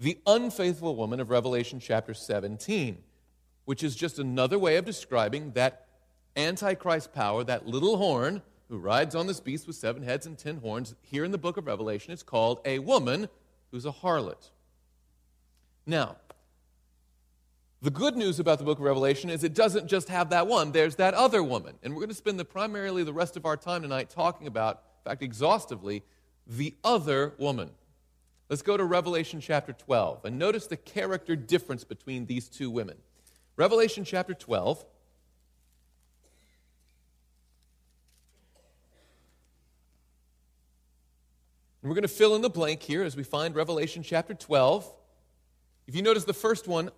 the 0.00 0.18
unfaithful 0.26 0.96
woman 0.96 1.20
of 1.20 1.28
Revelation 1.28 1.78
chapter 1.78 2.14
17, 2.14 2.98
which 3.66 3.84
is 3.84 3.94
just 3.94 4.18
another 4.18 4.58
way 4.58 4.76
of 4.76 4.86
describing 4.86 5.52
that 5.52 5.86
Antichrist 6.36 7.12
power, 7.12 7.44
that 7.44 7.66
little 7.66 7.98
horn 7.98 8.40
who 8.70 8.78
rides 8.78 9.14
on 9.14 9.26
this 9.26 9.40
beast 9.40 9.66
with 9.66 9.76
seven 9.76 10.02
heads 10.02 10.26
and 10.26 10.38
ten 10.38 10.56
horns. 10.56 10.94
Here 11.02 11.22
in 11.22 11.32
the 11.32 11.38
book 11.38 11.58
of 11.58 11.66
Revelation, 11.66 12.14
it's 12.14 12.22
called 12.22 12.60
a 12.64 12.78
woman 12.78 13.28
who's 13.70 13.84
a 13.84 13.92
harlot. 13.92 14.50
Now, 15.84 16.16
the 17.82 17.90
good 17.90 18.16
news 18.16 18.40
about 18.40 18.58
the 18.58 18.64
book 18.64 18.78
of 18.78 18.84
Revelation 18.84 19.28
is 19.28 19.44
it 19.44 19.54
doesn't 19.54 19.86
just 19.86 20.08
have 20.08 20.30
that 20.30 20.46
one, 20.46 20.72
there's 20.72 20.96
that 20.96 21.12
other 21.12 21.42
woman. 21.42 21.74
And 21.82 21.92
we're 21.92 22.00
going 22.00 22.10
to 22.10 22.14
spend 22.14 22.38
the 22.38 22.44
primarily 22.44 23.04
the 23.04 23.12
rest 23.12 23.36
of 23.36 23.44
our 23.44 23.56
time 23.56 23.82
tonight 23.82 24.08
talking 24.08 24.46
about, 24.46 24.82
in 25.04 25.10
fact, 25.10 25.22
exhaustively, 25.22 26.04
the 26.46 26.74
other 26.84 27.34
woman. 27.38 27.70
Let's 28.50 28.62
go 28.62 28.76
to 28.76 28.84
Revelation 28.84 29.40
chapter 29.40 29.72
12 29.72 30.24
and 30.24 30.36
notice 30.36 30.66
the 30.66 30.76
character 30.76 31.36
difference 31.36 31.84
between 31.84 32.26
these 32.26 32.48
two 32.48 32.68
women. 32.68 32.96
Revelation 33.54 34.04
chapter 34.04 34.34
12. 34.34 34.84
And 41.82 41.88
we're 41.88 41.94
going 41.94 42.02
to 42.02 42.08
fill 42.08 42.34
in 42.34 42.42
the 42.42 42.50
blank 42.50 42.82
here 42.82 43.04
as 43.04 43.14
we 43.14 43.22
find 43.22 43.54
Revelation 43.54 44.02
chapter 44.02 44.34
12. 44.34 44.92
If 45.86 45.94
you 45.94 46.02
notice, 46.02 46.24
the 46.24 46.34
first 46.34 46.66
one 46.66 46.90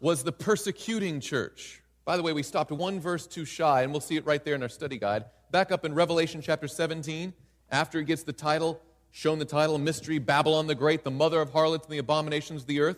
was 0.00 0.24
the 0.24 0.32
persecuting 0.32 1.20
church. 1.20 1.82
By 2.06 2.16
the 2.16 2.22
way, 2.22 2.32
we 2.32 2.42
stopped 2.42 2.70
one 2.70 3.00
verse 3.00 3.26
too 3.26 3.44
shy, 3.44 3.82
and 3.82 3.92
we'll 3.92 4.00
see 4.00 4.16
it 4.16 4.24
right 4.24 4.42
there 4.42 4.54
in 4.54 4.62
our 4.62 4.70
study 4.70 4.96
guide. 4.96 5.26
Back 5.50 5.70
up 5.70 5.84
in 5.84 5.94
Revelation 5.94 6.40
chapter 6.40 6.68
17, 6.68 7.34
after 7.70 7.98
it 7.98 8.06
gets 8.06 8.22
the 8.22 8.32
title, 8.32 8.80
shown 9.16 9.38
the 9.38 9.44
title, 9.44 9.78
Mystery 9.78 10.18
Babylon 10.18 10.66
the 10.66 10.74
Great, 10.74 11.04
the 11.04 11.10
mother 11.10 11.40
of 11.40 11.52
harlots 11.52 11.86
and 11.86 11.92
the 11.92 11.98
abominations 11.98 12.62
of 12.62 12.66
the 12.66 12.80
earth. 12.80 12.96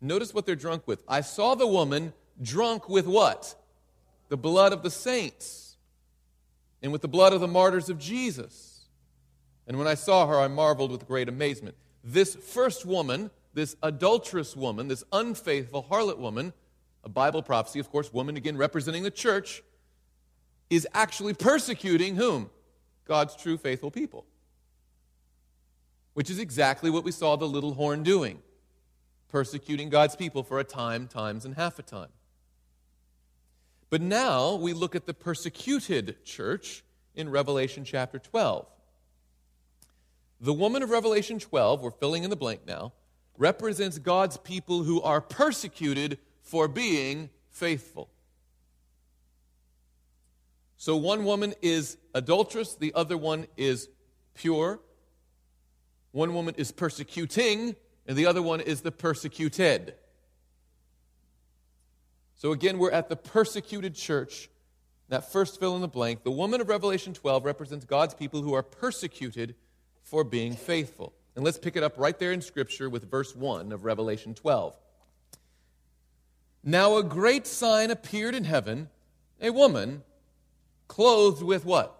Notice 0.00 0.32
what 0.32 0.46
they're 0.46 0.54
drunk 0.54 0.86
with. 0.86 1.02
I 1.08 1.20
saw 1.20 1.56
the 1.56 1.66
woman 1.66 2.12
drunk 2.40 2.88
with 2.88 3.08
what? 3.08 3.56
The 4.28 4.36
blood 4.36 4.72
of 4.72 4.84
the 4.84 4.90
saints, 4.90 5.76
and 6.80 6.92
with 6.92 7.02
the 7.02 7.08
blood 7.08 7.32
of 7.32 7.40
the 7.40 7.48
martyrs 7.48 7.90
of 7.90 7.98
Jesus. 7.98 8.84
And 9.66 9.76
when 9.78 9.88
I 9.88 9.94
saw 9.94 10.28
her, 10.28 10.38
I 10.38 10.46
marveled 10.46 10.92
with 10.92 11.08
great 11.08 11.28
amazement. 11.28 11.74
This 12.04 12.36
first 12.36 12.86
woman, 12.86 13.32
this 13.52 13.74
adulterous 13.82 14.56
woman, 14.56 14.86
this 14.86 15.02
unfaithful 15.12 15.88
harlot 15.90 16.18
woman, 16.18 16.52
a 17.02 17.08
Bible 17.08 17.42
prophecy, 17.42 17.80
of 17.80 17.90
course, 17.90 18.12
woman 18.12 18.36
again 18.36 18.56
representing 18.56 19.02
the 19.02 19.10
church, 19.10 19.64
is 20.70 20.86
actually 20.94 21.34
persecuting 21.34 22.14
whom? 22.14 22.48
God's 23.06 23.34
true 23.34 23.58
faithful 23.58 23.90
people. 23.90 24.24
Which 26.14 26.30
is 26.30 26.38
exactly 26.38 26.90
what 26.90 27.04
we 27.04 27.12
saw 27.12 27.36
the 27.36 27.48
little 27.48 27.74
horn 27.74 28.02
doing 28.02 28.42
persecuting 29.32 29.88
God's 29.88 30.14
people 30.14 30.42
for 30.42 30.60
a 30.60 30.64
time, 30.64 31.08
times, 31.08 31.46
and 31.46 31.54
half 31.54 31.78
a 31.78 31.82
time. 31.82 32.10
But 33.88 34.02
now 34.02 34.56
we 34.56 34.74
look 34.74 34.94
at 34.94 35.06
the 35.06 35.14
persecuted 35.14 36.22
church 36.22 36.84
in 37.14 37.30
Revelation 37.30 37.84
chapter 37.84 38.18
12. 38.18 38.66
The 40.40 40.52
woman 40.52 40.82
of 40.82 40.90
Revelation 40.90 41.38
12, 41.38 41.80
we're 41.80 41.90
filling 41.90 42.24
in 42.24 42.30
the 42.30 42.36
blank 42.36 42.66
now, 42.66 42.92
represents 43.38 43.98
God's 43.98 44.36
people 44.36 44.82
who 44.82 45.00
are 45.00 45.20
persecuted 45.20 46.18
for 46.42 46.68
being 46.68 47.30
faithful. 47.48 48.10
So 50.76 50.96
one 50.96 51.24
woman 51.24 51.54
is 51.62 51.96
adulterous, 52.12 52.74
the 52.74 52.92
other 52.94 53.16
one 53.16 53.46
is 53.56 53.88
pure. 54.34 54.80
One 56.12 56.34
woman 56.34 56.54
is 56.56 56.70
persecuting, 56.70 57.74
and 58.06 58.16
the 58.16 58.26
other 58.26 58.42
one 58.42 58.60
is 58.60 58.82
the 58.82 58.92
persecuted. 58.92 59.94
So 62.36 62.52
again, 62.52 62.78
we're 62.78 62.90
at 62.90 63.08
the 63.08 63.16
persecuted 63.16 63.94
church. 63.94 64.48
That 65.08 65.30
first 65.30 65.60
fill 65.60 65.74
in 65.74 65.82
the 65.82 65.88
blank. 65.88 66.22
The 66.22 66.30
woman 66.30 66.60
of 66.60 66.68
Revelation 66.68 67.12
12 67.12 67.44
represents 67.44 67.84
God's 67.84 68.14
people 68.14 68.42
who 68.42 68.54
are 68.54 68.62
persecuted 68.62 69.54
for 70.02 70.24
being 70.24 70.54
faithful. 70.54 71.12
And 71.34 71.44
let's 71.44 71.58
pick 71.58 71.76
it 71.76 71.82
up 71.82 71.94
right 71.96 72.18
there 72.18 72.32
in 72.32 72.42
Scripture 72.42 72.90
with 72.90 73.10
verse 73.10 73.34
1 73.34 73.72
of 73.72 73.84
Revelation 73.84 74.34
12. 74.34 74.74
Now 76.64 76.96
a 76.96 77.02
great 77.02 77.46
sign 77.46 77.90
appeared 77.90 78.34
in 78.34 78.44
heaven, 78.44 78.88
a 79.40 79.50
woman 79.50 80.02
clothed 80.88 81.42
with 81.42 81.64
what? 81.64 81.98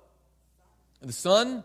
The 1.00 1.12
sun, 1.12 1.64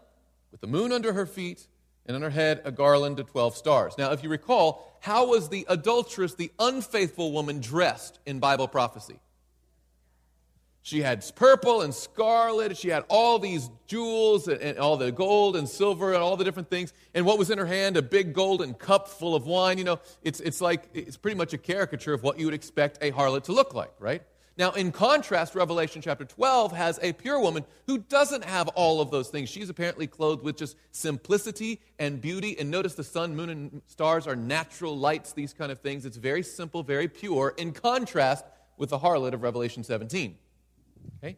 with 0.52 0.62
the 0.62 0.68
moon 0.68 0.92
under 0.92 1.14
her 1.14 1.26
feet, 1.26 1.68
and 2.08 2.16
on 2.16 2.22
her 2.22 2.30
head 2.30 2.62
a 2.64 2.72
garland 2.72 3.20
of 3.20 3.30
12 3.30 3.56
stars. 3.56 3.98
Now, 3.98 4.12
if 4.12 4.24
you 4.24 4.30
recall, 4.30 4.98
how 5.02 5.28
was 5.28 5.50
the 5.50 5.66
adulteress, 5.70 6.36
the 6.36 6.52
unfaithful 6.58 7.32
woman, 7.32 7.60
dressed 7.60 8.20
in 8.26 8.40
Bible 8.40 8.68
prophecy? 8.68 9.20
She 10.88 11.02
had 11.02 11.26
purple 11.36 11.82
and 11.82 11.94
scarlet. 11.94 12.78
She 12.78 12.88
had 12.88 13.04
all 13.10 13.40
these 13.40 13.70
jewels 13.88 14.48
and, 14.48 14.62
and, 14.62 14.80
all 14.80 14.96
the 14.96 15.12
gold 15.12 15.58
and 15.58 15.68
silver 15.68 16.14
and 16.14 16.24
all 16.24 16.38
the 16.38 16.46
different 16.46 16.70
things. 16.70 16.94
And 17.14 17.26
what 17.26 17.38
was 17.38 17.52
in 17.52 17.58
her 17.58 17.66
hand? 17.66 17.98
A 17.98 18.02
big 18.02 18.34
golden 18.34 18.74
cup 18.74 19.10
full 19.10 19.36
of 19.36 19.46
wine. 19.46 19.80
You 19.80 19.84
know, 19.84 20.00
it's, 20.24 20.40
it's 20.40 20.62
like, 20.62 20.88
it's 20.94 21.18
pretty 21.18 21.36
much 21.36 21.52
a 21.52 21.58
caricature 21.58 22.14
of 22.14 22.24
what 22.24 22.40
you 22.40 22.46
would 22.46 22.54
expect 22.54 23.00
a 23.02 23.12
harlot 23.12 23.44
to 23.44 23.52
look 23.52 23.74
like, 23.74 23.92
right? 24.00 24.24
Now, 24.58 24.72
in 24.72 24.92
contrast, 24.92 25.54
Revelation 25.54 26.02
chapter 26.02 26.26
12 26.26 26.72
has 26.72 27.00
a 27.04 27.14
pure 27.14 27.40
woman 27.40 27.64
who 27.86 28.00
doesn't 28.00 28.44
have 28.44 28.68
all 28.70 29.02
of 29.02 29.12
those 29.12 29.30
things. 29.30 29.50
She's 29.50 29.70
apparently 29.70 30.08
clothed 30.08 30.44
with 30.44 30.58
just 30.58 30.76
simplicity 30.92 31.80
and 32.00 32.20
beauty. 32.20 32.58
And 32.58 32.72
notice 32.72 32.96
the 32.96 33.04
sun, 33.04 33.36
moon, 33.36 33.52
and 33.52 33.82
stars 33.86 34.26
are 34.26 34.36
natural 34.36 34.98
lights, 34.98 35.34
these 35.34 35.54
kind 35.54 35.72
of 35.72 35.80
things. 35.80 36.08
It's 36.08 36.18
very 36.18 36.42
simple, 36.42 36.82
very 36.82 37.08
pure, 37.08 37.54
in 37.58 37.72
contrast 37.72 38.46
with 38.78 38.90
the 38.90 38.98
harlot 38.98 39.34
of 39.34 39.44
Revelation 39.44 39.84
17. 39.84 40.36
Okay? 41.24 41.38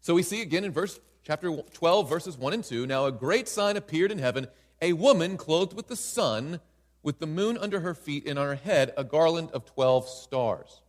So 0.00 0.14
we 0.14 0.22
see 0.22 0.40
again 0.40 0.64
in 0.64 0.72
verse 0.72 0.98
chapter 1.22 1.54
12, 1.54 2.08
verses 2.08 2.38
1 2.38 2.54
and 2.54 2.64
2 2.64 2.86
Now 2.86 3.04
a 3.04 3.12
great 3.12 3.46
sign 3.46 3.76
appeared 3.76 4.10
in 4.10 4.18
heaven, 4.18 4.46
a 4.80 4.94
woman 4.94 5.36
clothed 5.36 5.74
with 5.74 5.88
the 5.88 5.96
sun, 5.96 6.60
with 7.02 7.18
the 7.18 7.26
moon 7.26 7.58
under 7.58 7.80
her 7.80 7.92
feet, 7.92 8.26
and 8.26 8.38
on 8.38 8.46
her 8.46 8.54
head 8.54 8.94
a 8.96 9.04
garland 9.04 9.50
of 9.50 9.66
12 9.66 10.08
stars. 10.08 10.80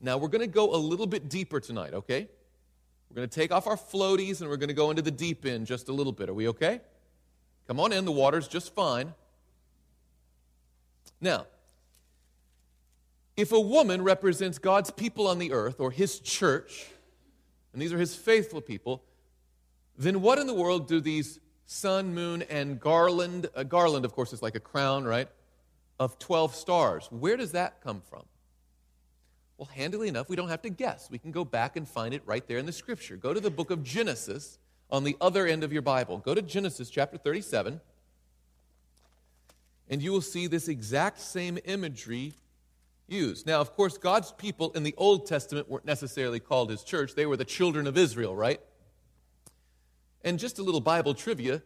Now 0.00 0.16
we're 0.16 0.28
going 0.28 0.40
to 0.40 0.46
go 0.46 0.74
a 0.74 0.76
little 0.76 1.06
bit 1.06 1.28
deeper 1.28 1.60
tonight, 1.60 1.92
okay? 1.92 2.28
We're 3.10 3.16
going 3.16 3.28
to 3.28 3.34
take 3.34 3.52
off 3.52 3.66
our 3.66 3.76
floaties 3.76 4.40
and 4.40 4.48
we're 4.48 4.56
going 4.56 4.68
to 4.68 4.74
go 4.74 4.90
into 4.90 5.02
the 5.02 5.10
deep 5.10 5.44
end 5.44 5.66
just 5.66 5.88
a 5.88 5.92
little 5.92 6.12
bit. 6.12 6.28
Are 6.28 6.34
we 6.34 6.48
okay? 6.48 6.80
Come 7.66 7.80
on 7.80 7.92
in, 7.92 8.04
the 8.04 8.12
water's 8.12 8.48
just 8.48 8.74
fine. 8.74 9.12
Now, 11.20 11.46
if 13.36 13.52
a 13.52 13.60
woman 13.60 14.02
represents 14.02 14.58
God's 14.58 14.90
people 14.90 15.26
on 15.26 15.38
the 15.38 15.52
earth 15.52 15.80
or 15.80 15.90
his 15.90 16.20
church, 16.20 16.86
and 17.72 17.80
these 17.80 17.92
are 17.92 17.98
his 17.98 18.14
faithful 18.14 18.60
people, 18.60 19.02
then 19.96 20.22
what 20.22 20.38
in 20.38 20.46
the 20.46 20.54
world 20.54 20.88
do 20.88 21.00
these 21.00 21.40
sun, 21.66 22.14
moon, 22.14 22.42
and 22.50 22.80
garland, 22.80 23.48
a 23.54 23.64
garland, 23.64 24.04
of 24.04 24.12
course, 24.12 24.32
is 24.32 24.42
like 24.42 24.54
a 24.54 24.60
crown, 24.60 25.04
right? 25.04 25.28
Of 25.98 26.18
12 26.18 26.54
stars. 26.54 27.06
Where 27.10 27.36
does 27.36 27.52
that 27.52 27.80
come 27.82 28.02
from? 28.08 28.24
Well, 29.60 29.68
handily 29.74 30.08
enough, 30.08 30.30
we 30.30 30.36
don't 30.36 30.48
have 30.48 30.62
to 30.62 30.70
guess. 30.70 31.10
We 31.10 31.18
can 31.18 31.32
go 31.32 31.44
back 31.44 31.76
and 31.76 31.86
find 31.86 32.14
it 32.14 32.22
right 32.24 32.48
there 32.48 32.56
in 32.56 32.64
the 32.64 32.72
scripture. 32.72 33.18
Go 33.18 33.34
to 33.34 33.40
the 33.40 33.50
book 33.50 33.70
of 33.70 33.84
Genesis 33.84 34.58
on 34.90 35.04
the 35.04 35.18
other 35.20 35.46
end 35.46 35.62
of 35.62 35.70
your 35.70 35.82
Bible. 35.82 36.16
Go 36.16 36.34
to 36.34 36.40
Genesis 36.40 36.88
chapter 36.88 37.18
37, 37.18 37.78
and 39.90 40.00
you 40.00 40.12
will 40.12 40.22
see 40.22 40.46
this 40.46 40.66
exact 40.66 41.20
same 41.20 41.58
imagery 41.66 42.32
used. 43.06 43.46
Now, 43.46 43.60
of 43.60 43.76
course, 43.76 43.98
God's 43.98 44.32
people 44.32 44.70
in 44.70 44.82
the 44.82 44.94
Old 44.96 45.26
Testament 45.26 45.68
weren't 45.68 45.84
necessarily 45.84 46.40
called 46.40 46.70
his 46.70 46.82
church, 46.82 47.14
they 47.14 47.26
were 47.26 47.36
the 47.36 47.44
children 47.44 47.86
of 47.86 47.98
Israel, 47.98 48.34
right? 48.34 48.62
And 50.24 50.38
just 50.38 50.58
a 50.58 50.62
little 50.62 50.80
Bible 50.80 51.12
trivia 51.12 51.60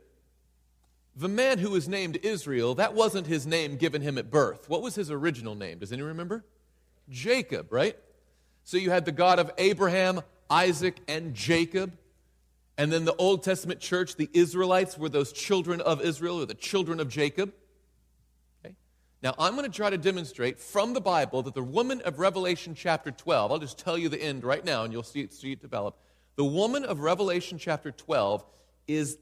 the 1.14 1.28
man 1.28 1.58
who 1.58 1.70
was 1.70 1.88
named 1.88 2.18
Israel, 2.24 2.74
that 2.74 2.92
wasn't 2.92 3.28
his 3.28 3.46
name 3.46 3.76
given 3.76 4.02
him 4.02 4.18
at 4.18 4.32
birth. 4.32 4.68
What 4.68 4.82
was 4.82 4.96
his 4.96 5.12
original 5.12 5.54
name? 5.54 5.78
Does 5.78 5.92
anyone 5.92 6.08
remember? 6.08 6.44
Jacob, 7.08 7.72
right? 7.72 7.96
So 8.64 8.76
you 8.76 8.90
had 8.90 9.04
the 9.04 9.12
God 9.12 9.38
of 9.38 9.50
Abraham, 9.58 10.22
Isaac, 10.48 10.96
and 11.06 11.34
Jacob. 11.34 11.92
And 12.76 12.92
then 12.92 13.04
the 13.04 13.14
Old 13.16 13.42
Testament 13.42 13.80
church, 13.80 14.16
the 14.16 14.28
Israelites, 14.32 14.98
were 14.98 15.08
those 15.08 15.32
children 15.32 15.80
of 15.80 16.00
Israel 16.00 16.40
or 16.40 16.46
the 16.46 16.54
children 16.54 16.98
of 16.98 17.08
Jacob. 17.08 17.52
Okay? 18.64 18.74
Now, 19.22 19.34
I'm 19.38 19.54
going 19.54 19.70
to 19.70 19.76
try 19.76 19.90
to 19.90 19.98
demonstrate 19.98 20.58
from 20.58 20.92
the 20.92 21.00
Bible 21.00 21.42
that 21.42 21.54
the 21.54 21.62
woman 21.62 22.00
of 22.02 22.18
Revelation 22.18 22.74
chapter 22.74 23.10
12, 23.10 23.52
I'll 23.52 23.58
just 23.58 23.78
tell 23.78 23.96
you 23.96 24.08
the 24.08 24.20
end 24.20 24.42
right 24.42 24.64
now 24.64 24.82
and 24.82 24.92
you'll 24.92 25.02
see 25.02 25.20
it, 25.20 25.32
see 25.32 25.52
it 25.52 25.60
develop. 25.60 25.96
The 26.36 26.44
woman 26.44 26.84
of 26.84 27.00
Revelation 27.00 27.58
chapter 27.58 27.92
12 27.92 28.44
is 28.88 29.18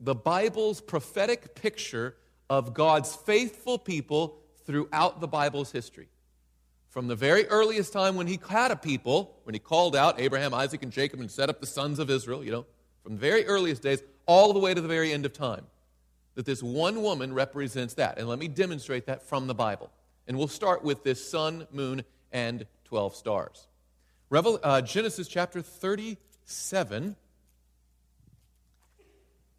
the 0.00 0.14
Bible's 0.14 0.80
prophetic 0.80 1.54
picture 1.54 2.16
of 2.48 2.72
God's 2.72 3.14
faithful 3.14 3.78
people 3.78 4.38
throughout 4.64 5.20
the 5.20 5.28
Bible's 5.28 5.70
history. 5.70 6.08
From 6.96 7.08
the 7.08 7.14
very 7.14 7.46
earliest 7.48 7.92
time 7.92 8.16
when 8.16 8.26
he 8.26 8.40
had 8.48 8.70
a 8.70 8.76
people, 8.76 9.38
when 9.44 9.54
he 9.54 9.58
called 9.58 9.94
out 9.94 10.18
Abraham, 10.18 10.54
Isaac, 10.54 10.82
and 10.82 10.90
Jacob 10.90 11.20
and 11.20 11.30
set 11.30 11.50
up 11.50 11.60
the 11.60 11.66
sons 11.66 11.98
of 11.98 12.08
Israel, 12.08 12.42
you 12.42 12.50
know, 12.50 12.64
from 13.02 13.16
the 13.16 13.20
very 13.20 13.44
earliest 13.44 13.82
days 13.82 14.02
all 14.24 14.54
the 14.54 14.58
way 14.58 14.72
to 14.72 14.80
the 14.80 14.88
very 14.88 15.12
end 15.12 15.26
of 15.26 15.34
time. 15.34 15.66
that 16.36 16.46
this 16.46 16.62
one 16.62 17.02
woman 17.02 17.34
represents 17.34 17.92
that. 17.94 18.16
And 18.16 18.26
let 18.26 18.38
me 18.38 18.48
demonstrate 18.48 19.04
that 19.08 19.22
from 19.22 19.46
the 19.46 19.54
Bible. 19.54 19.90
And 20.26 20.38
we'll 20.38 20.48
start 20.48 20.82
with 20.82 21.04
this 21.04 21.22
sun, 21.22 21.66
moon, 21.70 22.02
and 22.32 22.64
12 22.84 23.14
stars. 23.14 23.68
Revel, 24.30 24.58
uh, 24.62 24.80
Genesis 24.80 25.28
chapter 25.28 25.60
37. 25.60 27.14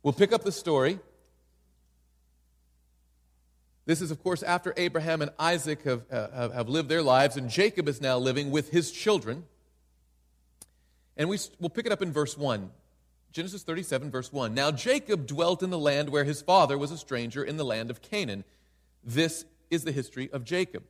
We'll 0.01 0.13
pick 0.13 0.34
up 0.34 0.44
the 0.44 0.51
story. 0.51 0.98
This 3.88 4.01
is, 4.01 4.12
of 4.12 4.22
course, 4.22 4.44
after 4.44 4.74
Abraham 4.75 5.22
and 5.22 5.32
Isaac 5.39 5.84
have, 5.84 6.03
uh, 6.12 6.50
have 6.50 6.67
lived 6.67 6.89
their 6.89 7.01
lives, 7.01 7.38
and 7.38 7.50
Jacob 7.50 7.88
is 7.88 8.01
now 8.01 8.17
living 8.17 8.51
with 8.51 8.70
his 8.70 8.91
children. 8.91 9.46
And 11.15 11.29
we, 11.29 11.39
we'll 11.58 11.70
pick 11.70 11.86
it 11.86 11.94
up 11.94 12.01
in 12.01 12.12
verse 12.12 12.38
1. 12.38 12.70
Genesis 13.32 13.63
37, 13.63 14.12
verse 14.12 14.34
1. 14.34 14.53
Now 14.53 14.72
Jacob 14.72 15.25
dwelt 15.25 15.63
in 15.63 15.70
the 15.70 15.79
land 15.79 16.10
where 16.10 16.25
his 16.25 16.41
father 16.41 16.77
was 16.77 16.91
a 16.91 16.98
stranger 16.98 17.41
in 17.41 17.56
the 17.56 17.63
land 17.63 17.89
of 17.89 18.01
Canaan. 18.01 18.44
This 19.06 19.46
is 19.70 19.86
the 19.86 19.94
history 19.94 20.29
of 20.34 20.44
Jacob. 20.44 20.84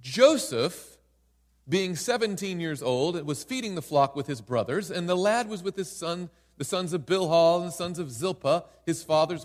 Joseph, 0.00 0.96
being 1.68 1.94
17 1.94 2.58
years 2.58 2.82
old, 2.82 3.22
was 3.26 3.44
feeding 3.44 3.74
the 3.74 3.82
flock 3.82 4.16
with 4.16 4.28
his 4.28 4.40
brothers, 4.40 4.90
and 4.90 5.06
the 5.06 5.14
lad 5.14 5.46
was 5.46 5.62
with 5.62 5.76
his 5.76 5.90
son, 5.90 6.30
the 6.56 6.64
sons 6.64 6.94
of 6.94 7.04
Bilhah 7.04 7.58
and 7.58 7.68
the 7.68 7.72
sons 7.72 7.98
of 7.98 8.10
Zilpah, 8.10 8.64
his 8.86 9.02
father's 9.02 9.44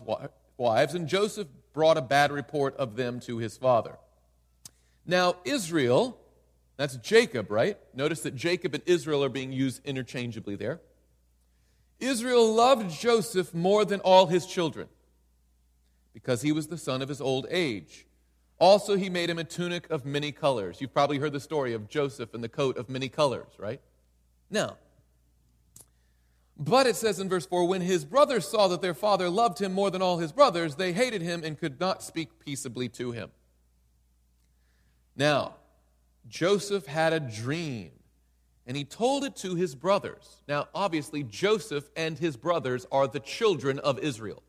wives, 0.57 0.93
and 0.93 1.09
Joseph 1.09 1.47
brought 1.73 1.97
a 1.97 2.01
bad 2.01 2.31
report 2.31 2.75
of 2.77 2.95
them 2.95 3.19
to 3.21 3.37
his 3.37 3.57
father. 3.57 3.97
Now, 5.05 5.35
Israel, 5.45 6.17
that's 6.77 6.95
Jacob, 6.97 7.51
right? 7.51 7.77
Notice 7.93 8.21
that 8.21 8.35
Jacob 8.35 8.73
and 8.73 8.83
Israel 8.85 9.23
are 9.23 9.29
being 9.29 9.51
used 9.51 9.85
interchangeably 9.85 10.55
there. 10.55 10.81
Israel 11.99 12.53
loved 12.53 12.89
Joseph 12.89 13.53
more 13.53 13.85
than 13.85 13.99
all 13.99 14.25
his 14.25 14.45
children 14.45 14.87
because 16.13 16.41
he 16.41 16.51
was 16.51 16.67
the 16.67 16.77
son 16.77 17.01
of 17.01 17.09
his 17.09 17.21
old 17.21 17.45
age. 17.49 18.05
Also, 18.59 18.95
he 18.95 19.09
made 19.09 19.29
him 19.29 19.39
a 19.39 19.43
tunic 19.43 19.89
of 19.89 20.05
many 20.05 20.31
colors. 20.31 20.81
You've 20.81 20.93
probably 20.93 21.17
heard 21.17 21.33
the 21.33 21.39
story 21.39 21.73
of 21.73 21.89
Joseph 21.89 22.33
and 22.33 22.43
the 22.43 22.49
coat 22.49 22.77
of 22.77 22.89
many 22.89 23.09
colors, 23.09 23.51
right? 23.57 23.81
Now, 24.49 24.77
but 26.57 26.87
it 26.87 26.95
says 26.95 27.19
in 27.19 27.29
verse 27.29 27.45
4 27.45 27.67
when 27.67 27.81
his 27.81 28.05
brothers 28.05 28.47
saw 28.47 28.67
that 28.67 28.81
their 28.81 28.93
father 28.93 29.29
loved 29.29 29.59
him 29.59 29.73
more 29.73 29.89
than 29.89 30.01
all 30.01 30.17
his 30.17 30.31
brothers, 30.31 30.75
they 30.75 30.93
hated 30.93 31.21
him 31.21 31.43
and 31.43 31.59
could 31.59 31.79
not 31.79 32.03
speak 32.03 32.39
peaceably 32.39 32.89
to 32.89 33.11
him. 33.11 33.31
Now, 35.15 35.55
Joseph 36.27 36.85
had 36.85 37.13
a 37.13 37.19
dream, 37.19 37.91
and 38.65 38.77
he 38.77 38.85
told 38.85 39.23
it 39.23 39.35
to 39.37 39.55
his 39.55 39.75
brothers. 39.75 40.41
Now, 40.47 40.67
obviously, 40.73 41.23
Joseph 41.23 41.89
and 41.95 42.17
his 42.17 42.37
brothers 42.37 42.85
are 42.91 43.07
the 43.07 43.19
children 43.19 43.79
of 43.79 43.99
Israel, 43.99 44.43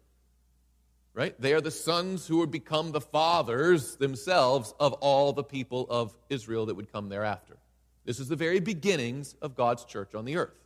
right? 1.15 1.39
They 1.41 1.55
are 1.55 1.61
the 1.61 1.71
sons 1.71 2.27
who 2.27 2.39
would 2.39 2.51
become 2.51 2.93
the 2.93 3.01
fathers 3.01 3.97
themselves 3.97 4.75
of 4.79 4.93
all 4.95 5.33
the 5.33 5.45
people 5.45 5.87
of 5.89 6.15
Israel 6.29 6.67
that 6.67 6.75
would 6.75 6.93
come 6.93 7.09
thereafter. 7.09 7.57
This 8.05 8.21
is 8.21 8.29
the 8.29 8.37
very 8.37 8.61
beginnings 8.61 9.35
of 9.41 9.57
God's 9.57 9.85
church 9.85 10.15
on 10.15 10.25
the 10.25 10.37
earth 10.37 10.62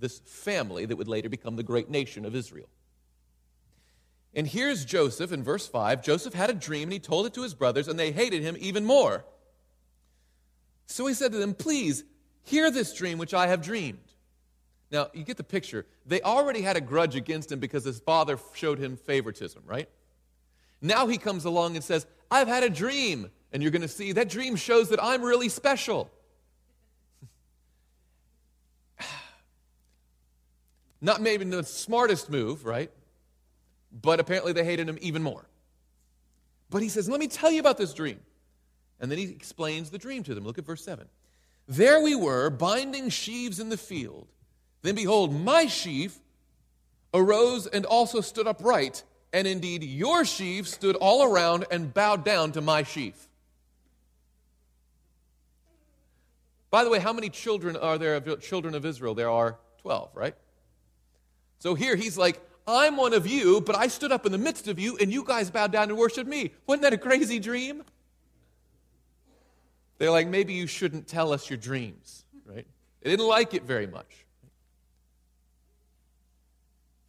this 0.00 0.20
family 0.20 0.86
that 0.86 0.96
would 0.96 1.08
later 1.08 1.28
become 1.28 1.56
the 1.56 1.62
great 1.62 1.90
nation 1.90 2.24
of 2.24 2.34
Israel. 2.34 2.68
And 4.34 4.46
here's 4.46 4.84
Joseph 4.84 5.32
in 5.32 5.42
verse 5.42 5.66
5. 5.66 6.02
Joseph 6.02 6.34
had 6.34 6.50
a 6.50 6.54
dream 6.54 6.84
and 6.84 6.92
he 6.92 6.98
told 6.98 7.26
it 7.26 7.34
to 7.34 7.42
his 7.42 7.54
brothers, 7.54 7.88
and 7.88 7.98
they 7.98 8.12
hated 8.12 8.42
him 8.42 8.56
even 8.60 8.84
more. 8.84 9.24
So 10.86 11.06
he 11.06 11.14
said 11.14 11.32
to 11.32 11.38
them, 11.38 11.54
Please 11.54 12.04
hear 12.42 12.70
this 12.70 12.94
dream 12.94 13.18
which 13.18 13.34
I 13.34 13.48
have 13.48 13.62
dreamed. 13.62 13.98
Now, 14.90 15.08
you 15.12 15.22
get 15.22 15.36
the 15.36 15.44
picture. 15.44 15.86
They 16.04 16.20
already 16.20 16.62
had 16.62 16.76
a 16.76 16.80
grudge 16.80 17.14
against 17.14 17.52
him 17.52 17.60
because 17.60 17.84
his 17.84 18.00
father 18.00 18.38
showed 18.54 18.78
him 18.78 18.96
favoritism, 18.96 19.62
right? 19.64 19.88
Now 20.80 21.06
he 21.06 21.16
comes 21.16 21.44
along 21.44 21.76
and 21.76 21.84
says, 21.84 22.06
I've 22.30 22.48
had 22.48 22.64
a 22.64 22.70
dream. 22.70 23.30
And 23.52 23.62
you're 23.62 23.72
going 23.72 23.82
to 23.82 23.88
see 23.88 24.12
that 24.12 24.28
dream 24.28 24.56
shows 24.56 24.88
that 24.90 25.02
I'm 25.02 25.22
really 25.22 25.48
special. 25.48 26.10
Not 31.00 31.22
maybe 31.22 31.44
the 31.44 31.64
smartest 31.64 32.30
move, 32.30 32.64
right? 32.64 32.90
But 33.90 34.20
apparently 34.20 34.52
they 34.52 34.64
hated 34.64 34.88
him 34.88 34.98
even 35.00 35.22
more. 35.22 35.46
But 36.68 36.82
he 36.82 36.88
says, 36.88 37.08
Let 37.08 37.20
me 37.20 37.28
tell 37.28 37.50
you 37.50 37.60
about 37.60 37.78
this 37.78 37.94
dream. 37.94 38.20
And 39.00 39.10
then 39.10 39.18
he 39.18 39.24
explains 39.24 39.90
the 39.90 39.98
dream 39.98 40.22
to 40.24 40.34
them. 40.34 40.44
Look 40.44 40.58
at 40.58 40.66
verse 40.66 40.84
7. 40.84 41.06
There 41.66 42.02
we 42.02 42.14
were, 42.14 42.50
binding 42.50 43.08
sheaves 43.08 43.60
in 43.60 43.68
the 43.68 43.76
field. 43.76 44.28
Then 44.82 44.94
behold, 44.94 45.32
my 45.32 45.66
sheaf 45.66 46.18
arose 47.14 47.66
and 47.66 47.86
also 47.86 48.20
stood 48.20 48.46
upright. 48.46 49.02
And 49.32 49.46
indeed, 49.46 49.82
your 49.84 50.24
sheaf 50.24 50.68
stood 50.68 50.96
all 50.96 51.22
around 51.22 51.64
and 51.70 51.94
bowed 51.94 52.24
down 52.24 52.52
to 52.52 52.60
my 52.60 52.82
sheaf. 52.82 53.28
By 56.70 56.84
the 56.84 56.90
way, 56.90 56.98
how 56.98 57.12
many 57.12 57.30
children 57.30 57.76
are 57.76 57.98
there 57.98 58.16
of 58.16 58.40
children 58.40 58.74
of 58.74 58.84
Israel? 58.84 59.14
There 59.14 59.30
are 59.30 59.58
12, 59.82 60.10
right? 60.14 60.34
So 61.60 61.74
here 61.74 61.94
he's 61.94 62.18
like, 62.18 62.40
I'm 62.66 62.96
one 62.96 63.14
of 63.14 63.26
you, 63.26 63.60
but 63.60 63.76
I 63.76 63.86
stood 63.86 64.12
up 64.12 64.26
in 64.26 64.32
the 64.32 64.38
midst 64.38 64.66
of 64.68 64.78
you, 64.78 64.96
and 64.96 65.12
you 65.12 65.24
guys 65.24 65.50
bowed 65.50 65.72
down 65.72 65.90
and 65.90 65.96
worshiped 65.96 66.28
me. 66.28 66.52
Wasn't 66.66 66.82
that 66.82 66.92
a 66.92 66.98
crazy 66.98 67.38
dream? 67.38 67.84
They're 69.98 70.10
like, 70.10 70.26
maybe 70.26 70.54
you 70.54 70.66
shouldn't 70.66 71.06
tell 71.06 71.32
us 71.32 71.48
your 71.50 71.58
dreams, 71.58 72.24
right? 72.46 72.66
They 73.02 73.10
didn't 73.10 73.26
like 73.26 73.54
it 73.54 73.64
very 73.64 73.86
much. 73.86 74.24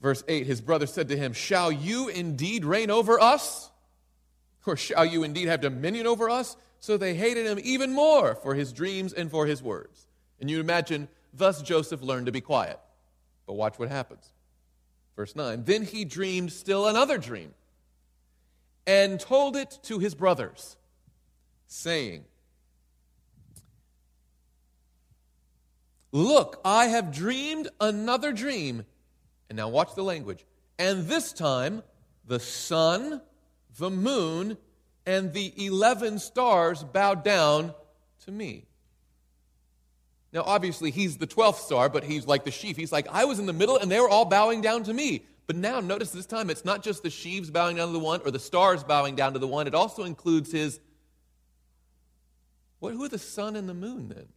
Verse 0.01 0.23
8 0.27 0.45
His 0.45 0.59
brother 0.61 0.87
said 0.87 1.07
to 1.09 1.17
him, 1.17 1.31
Shall 1.31 1.71
you 1.71 2.09
indeed 2.09 2.65
reign 2.65 2.91
over 2.91 3.19
us? 3.19 3.69
Or 4.65 4.75
shall 4.75 5.05
you 5.05 5.23
indeed 5.23 5.47
have 5.47 5.61
dominion 5.61 6.05
over 6.05 6.29
us? 6.29 6.55
So 6.79 6.97
they 6.97 7.13
hated 7.13 7.45
him 7.45 7.59
even 7.63 7.93
more 7.93 8.35
for 8.35 8.55
his 8.55 8.73
dreams 8.73 9.13
and 9.13 9.31
for 9.31 9.45
his 9.45 9.63
words. 9.63 10.07
And 10.39 10.49
you 10.49 10.59
imagine, 10.59 11.07
thus 11.33 11.61
Joseph 11.61 12.01
learned 12.01 12.25
to 12.25 12.31
be 12.31 12.41
quiet. 12.41 12.79
But 13.45 13.53
watch 13.53 13.79
what 13.79 13.89
happens. 13.89 14.31
Verse 15.15 15.35
9 15.35 15.63
Then 15.65 15.83
he 15.83 16.05
dreamed 16.05 16.51
still 16.51 16.87
another 16.87 17.17
dream 17.17 17.53
and 18.87 19.19
told 19.19 19.55
it 19.55 19.79
to 19.83 19.99
his 19.99 20.15
brothers, 20.15 20.77
saying, 21.67 22.25
Look, 26.11 26.59
I 26.65 26.85
have 26.87 27.11
dreamed 27.11 27.69
another 27.79 28.33
dream. 28.33 28.85
And 29.49 29.57
now 29.57 29.69
watch 29.69 29.95
the 29.95 30.03
language. 30.03 30.45
And 30.77 31.07
this 31.07 31.31
time, 31.31 31.83
the 32.25 32.39
sun, 32.39 33.21
the 33.77 33.89
moon, 33.89 34.57
and 35.05 35.33
the 35.33 35.53
11 35.65 36.19
stars 36.19 36.83
bowed 36.83 37.23
down 37.23 37.73
to 38.25 38.31
me. 38.31 38.65
Now, 40.33 40.43
obviously, 40.45 40.91
he's 40.91 41.17
the 41.17 41.27
12th 41.27 41.59
star, 41.59 41.89
but 41.89 42.03
he's 42.03 42.25
like 42.25 42.45
the 42.45 42.51
sheaf. 42.51 42.77
He's 42.77 42.91
like, 42.91 43.07
I 43.09 43.25
was 43.25 43.39
in 43.39 43.45
the 43.45 43.53
middle 43.53 43.77
and 43.77 43.91
they 43.91 43.99
were 43.99 44.09
all 44.09 44.25
bowing 44.25 44.61
down 44.61 44.83
to 44.83 44.93
me. 44.93 45.25
But 45.45 45.57
now, 45.57 45.81
notice 45.81 46.11
this 46.11 46.25
time, 46.25 46.49
it's 46.49 46.63
not 46.63 46.83
just 46.83 47.03
the 47.03 47.09
sheaves 47.09 47.49
bowing 47.49 47.75
down 47.75 47.87
to 47.87 47.93
the 47.93 47.99
one 47.99 48.21
or 48.23 48.31
the 48.31 48.39
stars 48.39 48.83
bowing 48.83 49.15
down 49.15 49.33
to 49.33 49.39
the 49.39 49.47
one. 49.47 49.67
It 49.67 49.75
also 49.75 50.03
includes 50.03 50.51
his. 50.51 50.79
What, 52.79 52.93
who 52.93 53.03
are 53.03 53.09
the 53.09 53.19
sun 53.19 53.57
and 53.57 53.67
the 53.67 53.73
moon 53.73 54.07
then? 54.07 54.27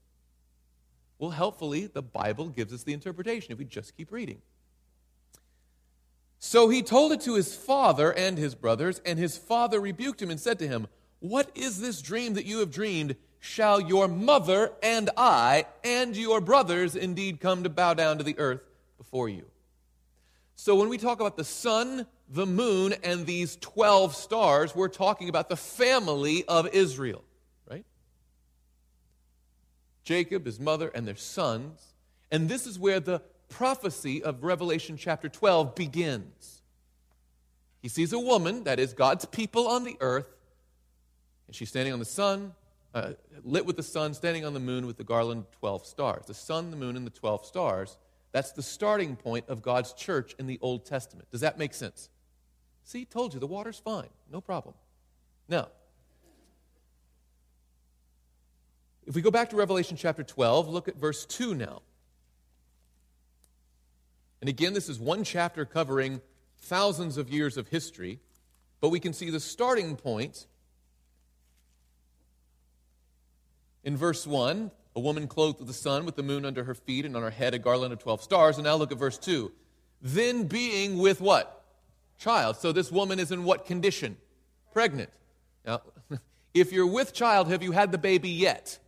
Well, 1.18 1.30
helpfully, 1.30 1.86
the 1.86 2.02
Bible 2.02 2.48
gives 2.48 2.72
us 2.72 2.82
the 2.82 2.92
interpretation 2.92 3.52
if 3.52 3.58
we 3.58 3.64
just 3.64 3.96
keep 3.96 4.10
reading. 4.10 4.42
So 6.40 6.68
he 6.68 6.82
told 6.82 7.12
it 7.12 7.20
to 7.22 7.36
his 7.36 7.54
father 7.54 8.12
and 8.12 8.36
his 8.36 8.54
brothers, 8.54 9.00
and 9.06 9.18
his 9.18 9.38
father 9.38 9.80
rebuked 9.80 10.20
him 10.20 10.30
and 10.30 10.40
said 10.40 10.58
to 10.58 10.68
him, 10.68 10.88
What 11.20 11.50
is 11.54 11.80
this 11.80 12.02
dream 12.02 12.34
that 12.34 12.44
you 12.44 12.58
have 12.58 12.70
dreamed? 12.70 13.16
Shall 13.44 13.78
your 13.78 14.08
mother 14.08 14.72
and 14.82 15.10
I 15.18 15.66
and 15.84 16.16
your 16.16 16.40
brothers 16.40 16.96
indeed 16.96 17.40
come 17.40 17.64
to 17.64 17.68
bow 17.68 17.92
down 17.92 18.16
to 18.16 18.24
the 18.24 18.38
earth 18.38 18.66
before 18.96 19.28
you. 19.28 19.44
So 20.56 20.74
when 20.76 20.88
we 20.88 20.96
talk 20.96 21.20
about 21.20 21.36
the 21.36 21.44
sun, 21.44 22.06
the 22.30 22.46
moon, 22.46 22.94
and 23.04 23.26
these 23.26 23.56
12 23.56 24.14
stars, 24.16 24.74
we're 24.74 24.88
talking 24.88 25.28
about 25.28 25.50
the 25.50 25.58
family 25.58 26.46
of 26.46 26.68
Israel, 26.68 27.22
right? 27.70 27.84
Jacob, 30.04 30.46
his 30.46 30.58
mother, 30.58 30.88
and 30.88 31.06
their 31.06 31.14
sons. 31.14 31.92
And 32.30 32.48
this 32.48 32.66
is 32.66 32.78
where 32.78 32.98
the 32.98 33.20
prophecy 33.50 34.22
of 34.22 34.42
Revelation 34.42 34.96
chapter 34.96 35.28
12 35.28 35.74
begins. 35.74 36.62
He 37.82 37.88
sees 37.88 38.14
a 38.14 38.18
woman, 38.18 38.64
that 38.64 38.80
is 38.80 38.94
God's 38.94 39.26
people 39.26 39.68
on 39.68 39.84
the 39.84 39.98
earth, 40.00 40.34
and 41.46 41.54
she's 41.54 41.68
standing 41.68 41.92
on 41.92 41.98
the 41.98 42.06
sun, 42.06 42.54
uh, 42.94 43.12
lit 43.42 43.66
with 43.66 43.76
the 43.76 43.82
sun, 43.82 44.14
standing 44.14 44.44
on 44.44 44.54
the 44.54 44.60
moon 44.60 44.86
with 44.86 44.96
the 44.96 45.04
garland 45.04 45.44
12 45.58 45.84
stars. 45.84 46.24
The 46.26 46.34
sun, 46.34 46.70
the 46.70 46.76
moon, 46.76 46.96
and 46.96 47.04
the 47.04 47.10
12 47.10 47.44
stars, 47.44 47.98
that's 48.32 48.52
the 48.52 48.62
starting 48.62 49.16
point 49.16 49.46
of 49.48 49.62
God's 49.62 49.92
church 49.92 50.34
in 50.38 50.46
the 50.46 50.58
Old 50.62 50.86
Testament. 50.86 51.28
Does 51.30 51.40
that 51.40 51.58
make 51.58 51.74
sense? 51.74 52.08
See, 52.84 53.04
told 53.04 53.34
you, 53.34 53.40
the 53.40 53.46
water's 53.46 53.78
fine, 53.78 54.08
no 54.30 54.40
problem. 54.40 54.74
Now, 55.48 55.68
if 59.06 59.14
we 59.14 59.22
go 59.22 59.30
back 59.30 59.50
to 59.50 59.56
Revelation 59.56 59.96
chapter 59.96 60.22
12, 60.22 60.68
look 60.68 60.88
at 60.88 60.96
verse 60.96 61.26
2 61.26 61.54
now. 61.54 61.82
And 64.40 64.48
again, 64.48 64.74
this 64.74 64.88
is 64.88 64.98
one 64.98 65.24
chapter 65.24 65.64
covering 65.64 66.20
thousands 66.58 67.16
of 67.16 67.30
years 67.30 67.56
of 67.56 67.68
history, 67.68 68.20
but 68.80 68.90
we 68.90 69.00
can 69.00 69.12
see 69.12 69.30
the 69.30 69.40
starting 69.40 69.96
point 69.96 70.46
in 73.84 73.96
verse 73.96 74.26
1 74.26 74.70
a 74.96 75.00
woman 75.00 75.26
clothed 75.26 75.58
with 75.58 75.68
the 75.68 75.74
sun, 75.74 76.06
with 76.06 76.16
the 76.16 76.22
moon 76.22 76.44
under 76.44 76.64
her 76.64 76.74
feet, 76.74 77.04
and 77.04 77.16
on 77.16 77.22
her 77.22 77.30
head 77.30 77.54
a 77.54 77.58
garland 77.58 77.92
of 77.92 77.98
12 77.98 78.22
stars. 78.22 78.56
And 78.56 78.64
now 78.64 78.76
look 78.76 78.92
at 78.92 78.98
verse 78.98 79.18
2. 79.18 79.50
Then 80.00 80.44
being 80.44 80.98
with 80.98 81.20
what? 81.20 81.64
Child. 82.18 82.56
So 82.56 82.70
this 82.70 82.92
woman 82.92 83.18
is 83.18 83.32
in 83.32 83.44
what 83.44 83.66
condition? 83.66 84.16
Pregnant. 84.72 85.10
Now, 85.66 85.82
if 86.54 86.72
you're 86.72 86.86
with 86.86 87.12
child, 87.12 87.48
have 87.48 87.62
you 87.62 87.72
had 87.72 87.90
the 87.90 87.98
baby 87.98 88.30
yet? 88.30 88.78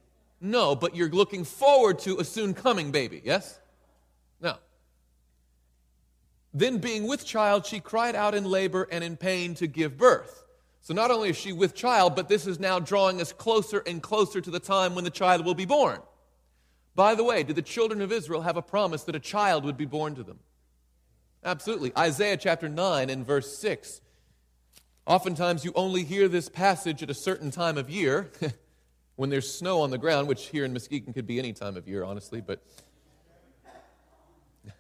No, 0.41 0.77
but 0.77 0.95
you're 0.95 1.11
looking 1.11 1.45
forward 1.45 1.99
to 2.01 2.19
a 2.19 2.25
soon 2.25 2.55
coming 2.55 2.93
baby, 2.93 3.23
yes? 3.25 3.59
No. 4.41 4.57
Then, 6.53 6.79
being 6.79 7.09
with 7.09 7.25
child, 7.25 7.67
she 7.67 7.81
cried 7.81 8.15
out 8.15 8.35
in 8.35 8.45
labor 8.45 8.87
and 8.93 9.03
in 9.03 9.17
pain 9.17 9.55
to 9.55 9.67
give 9.67 9.97
birth. 9.97 10.45
So, 10.87 10.95
not 10.95 11.11
only 11.11 11.31
is 11.31 11.37
she 11.37 11.53
with 11.53 11.75
child, 11.75 12.15
but 12.15 12.29
this 12.29 12.47
is 12.47 12.61
now 12.61 12.79
drawing 12.79 13.21
us 13.21 13.33
closer 13.33 13.83
and 13.89 14.01
closer 14.01 14.41
to 14.41 14.51
the 14.53 14.61
time 14.61 14.95
when 14.95 15.03
the 15.03 15.11
child 15.11 15.45
will 15.45 15.57
be 15.57 15.65
born. 15.65 15.99
By 16.95 17.17
the 17.17 17.25
way, 17.25 17.43
did 17.43 17.57
the 17.57 17.63
children 17.63 18.01
of 18.03 18.13
Israel 18.13 18.43
have 18.43 18.57
a 18.57 18.63
promise 18.63 19.03
that 19.03 19.17
a 19.17 19.19
child 19.19 19.65
would 19.65 19.77
be 19.77 19.85
born 19.85 20.15
to 20.15 20.23
them? 20.23 20.39
Absolutely. 21.43 21.91
Isaiah 21.99 22.37
chapter 22.37 22.69
9 22.69 23.11
and 23.11 23.27
verse 23.27 23.59
6. 23.59 24.01
Oftentimes, 25.07 25.65
you 25.65 25.73
only 25.75 26.05
hear 26.05 26.29
this 26.29 26.49
passage 26.49 27.03
at 27.03 27.11
a 27.11 27.15
certain 27.15 27.51
time 27.51 27.79
of 27.79 27.91
year 27.91 28.31
when 29.17 29.29
there's 29.29 29.53
snow 29.53 29.81
on 29.81 29.91
the 29.91 29.99
ground, 29.99 30.29
which 30.29 30.47
here 30.51 30.65
in 30.65 30.73
Muskegon 30.73 31.13
could 31.13 31.27
be 31.27 31.41
any 31.41 31.53
time 31.53 31.77
of 31.77 31.89
year, 31.89 32.05
honestly, 32.05 32.41
but 32.41 32.65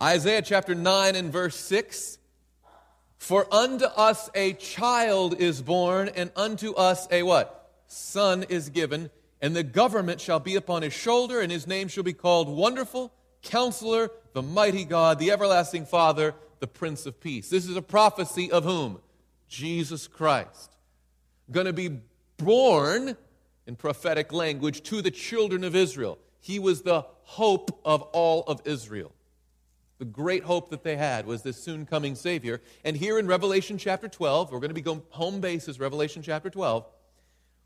Isaiah 0.00 0.40
chapter 0.40 0.74
9 0.74 1.14
and 1.14 1.30
verse 1.30 1.56
6 1.56 2.20
For 3.18 3.52
unto 3.52 3.84
us 3.84 4.30
a 4.34 4.52
child 4.54 5.40
is 5.40 5.62
born, 5.62 6.10
and 6.14 6.30
unto 6.36 6.74
us 6.74 7.08
a 7.10 7.22
what? 7.22 7.72
Son 7.86 8.44
is 8.48 8.68
given, 8.68 9.10
and 9.40 9.54
the 9.54 9.62
government 9.62 10.20
shall 10.20 10.40
be 10.40 10.56
upon 10.56 10.82
his 10.82 10.92
shoulder, 10.92 11.40
and 11.40 11.50
his 11.50 11.66
name 11.66 11.88
shall 11.88 12.04
be 12.04 12.12
called 12.12 12.48
Wonderful, 12.48 13.12
Counselor, 13.42 14.10
the 14.32 14.42
Mighty 14.42 14.84
God, 14.84 15.18
the 15.18 15.30
Everlasting 15.30 15.86
Father, 15.86 16.34
the 16.60 16.66
Prince 16.66 17.06
of 17.06 17.20
Peace. 17.20 17.48
This 17.48 17.66
is 17.66 17.76
a 17.76 17.82
prophecy 17.82 18.50
of 18.50 18.64
whom? 18.64 19.00
Jesus 19.48 20.06
Christ. 20.06 20.72
Going 21.50 21.66
to 21.66 21.72
be 21.72 22.00
born 22.36 23.16
in 23.66 23.76
prophetic 23.76 24.32
language 24.32 24.82
to 24.84 25.02
the 25.02 25.10
children 25.10 25.64
of 25.64 25.76
Israel. 25.76 26.18
He 26.40 26.58
was 26.58 26.82
the 26.82 27.06
hope 27.22 27.80
of 27.84 28.02
all 28.02 28.42
of 28.44 28.62
Israel. 28.64 29.12
The 29.98 30.04
great 30.04 30.44
hope 30.44 30.70
that 30.70 30.82
they 30.82 30.96
had 30.96 31.26
was 31.26 31.42
this 31.42 31.56
soon 31.56 31.86
coming 31.86 32.14
Savior. 32.14 32.60
And 32.84 32.96
here 32.96 33.18
in 33.18 33.26
Revelation 33.26 33.78
chapter 33.78 34.08
12, 34.08 34.52
we're 34.52 34.60
going 34.60 34.70
to 34.70 34.74
be 34.74 34.82
going 34.82 35.02
home 35.10 35.40
basis, 35.40 35.78
Revelation 35.80 36.22
chapter 36.22 36.50
12, 36.50 36.84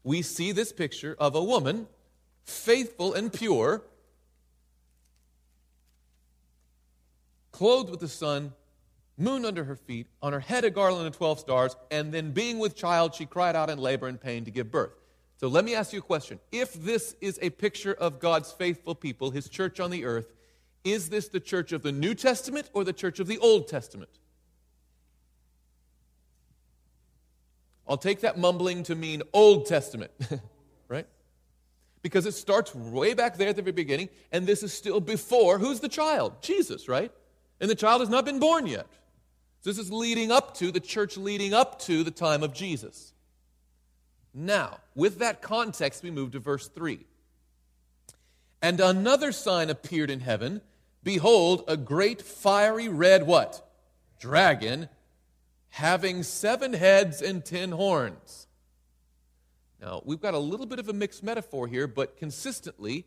we 0.04 0.22
see 0.22 0.52
this 0.52 0.72
picture 0.72 1.16
of 1.18 1.34
a 1.34 1.42
woman, 1.42 1.86
faithful 2.44 3.14
and 3.14 3.32
pure, 3.32 3.82
clothed 7.50 7.90
with 7.90 8.00
the 8.00 8.08
sun, 8.08 8.52
moon 9.18 9.44
under 9.44 9.64
her 9.64 9.76
feet, 9.76 10.06
on 10.22 10.32
her 10.32 10.40
head 10.40 10.64
a 10.64 10.70
garland 10.70 11.06
of 11.06 11.16
12 11.16 11.40
stars, 11.40 11.76
and 11.90 12.12
then 12.12 12.30
being 12.30 12.58
with 12.58 12.74
child, 12.74 13.14
she 13.14 13.26
cried 13.26 13.54
out 13.54 13.68
in 13.68 13.78
labor 13.78 14.08
and 14.08 14.20
pain 14.20 14.44
to 14.44 14.50
give 14.50 14.70
birth. 14.70 14.92
So 15.36 15.48
let 15.48 15.64
me 15.64 15.74
ask 15.74 15.92
you 15.92 15.98
a 15.98 16.02
question. 16.02 16.38
If 16.52 16.72
this 16.74 17.16
is 17.20 17.38
a 17.42 17.50
picture 17.50 17.92
of 17.94 18.20
God's 18.20 18.52
faithful 18.52 18.94
people, 18.94 19.30
his 19.30 19.48
church 19.48 19.80
on 19.80 19.90
the 19.90 20.04
earth, 20.04 20.32
is 20.84 21.08
this 21.08 21.28
the 21.28 21.40
church 21.40 21.72
of 21.72 21.82
the 21.82 21.92
New 21.92 22.14
Testament 22.14 22.70
or 22.72 22.84
the 22.84 22.92
church 22.92 23.20
of 23.20 23.26
the 23.26 23.38
Old 23.38 23.68
Testament? 23.68 24.10
I'll 27.86 27.98
take 27.98 28.20
that 28.20 28.38
mumbling 28.38 28.84
to 28.84 28.94
mean 28.94 29.22
Old 29.32 29.66
Testament, 29.66 30.12
right? 30.88 31.06
Because 32.02 32.24
it 32.24 32.34
starts 32.34 32.74
way 32.74 33.14
back 33.14 33.36
there 33.36 33.48
at 33.48 33.56
the 33.56 33.62
very 33.62 33.72
beginning, 33.72 34.08
and 34.30 34.46
this 34.46 34.62
is 34.62 34.72
still 34.72 35.00
before 35.00 35.58
who's 35.58 35.80
the 35.80 35.88
child? 35.88 36.40
Jesus, 36.40 36.88
right? 36.88 37.12
And 37.60 37.68
the 37.68 37.74
child 37.74 38.00
has 38.00 38.08
not 38.08 38.24
been 38.24 38.38
born 38.38 38.66
yet. 38.66 38.86
So 39.62 39.70
This 39.70 39.78
is 39.78 39.92
leading 39.92 40.30
up 40.30 40.54
to 40.58 40.70
the 40.70 40.80
church 40.80 41.16
leading 41.16 41.52
up 41.52 41.80
to 41.80 42.02
the 42.02 42.10
time 42.10 42.42
of 42.42 42.54
Jesus. 42.54 43.12
Now, 44.32 44.78
with 44.94 45.18
that 45.18 45.42
context, 45.42 46.02
we 46.02 46.10
move 46.10 46.30
to 46.32 46.38
verse 46.38 46.68
3. 46.68 47.04
And 48.62 48.80
another 48.80 49.32
sign 49.32 49.68
appeared 49.68 50.10
in 50.10 50.20
heaven 50.20 50.60
Behold, 51.02 51.64
a 51.66 51.76
great 51.76 52.20
fiery 52.22 52.88
red 52.88 53.26
what? 53.26 53.66
Dragon, 54.18 54.88
having 55.70 56.22
seven 56.22 56.72
heads 56.72 57.22
and 57.22 57.44
ten 57.44 57.72
horns. 57.72 58.46
Now, 59.80 60.02
we've 60.04 60.20
got 60.20 60.34
a 60.34 60.38
little 60.38 60.66
bit 60.66 60.78
of 60.78 60.88
a 60.88 60.92
mixed 60.92 61.22
metaphor 61.22 61.66
here, 61.66 61.86
but 61.86 62.18
consistently, 62.18 63.06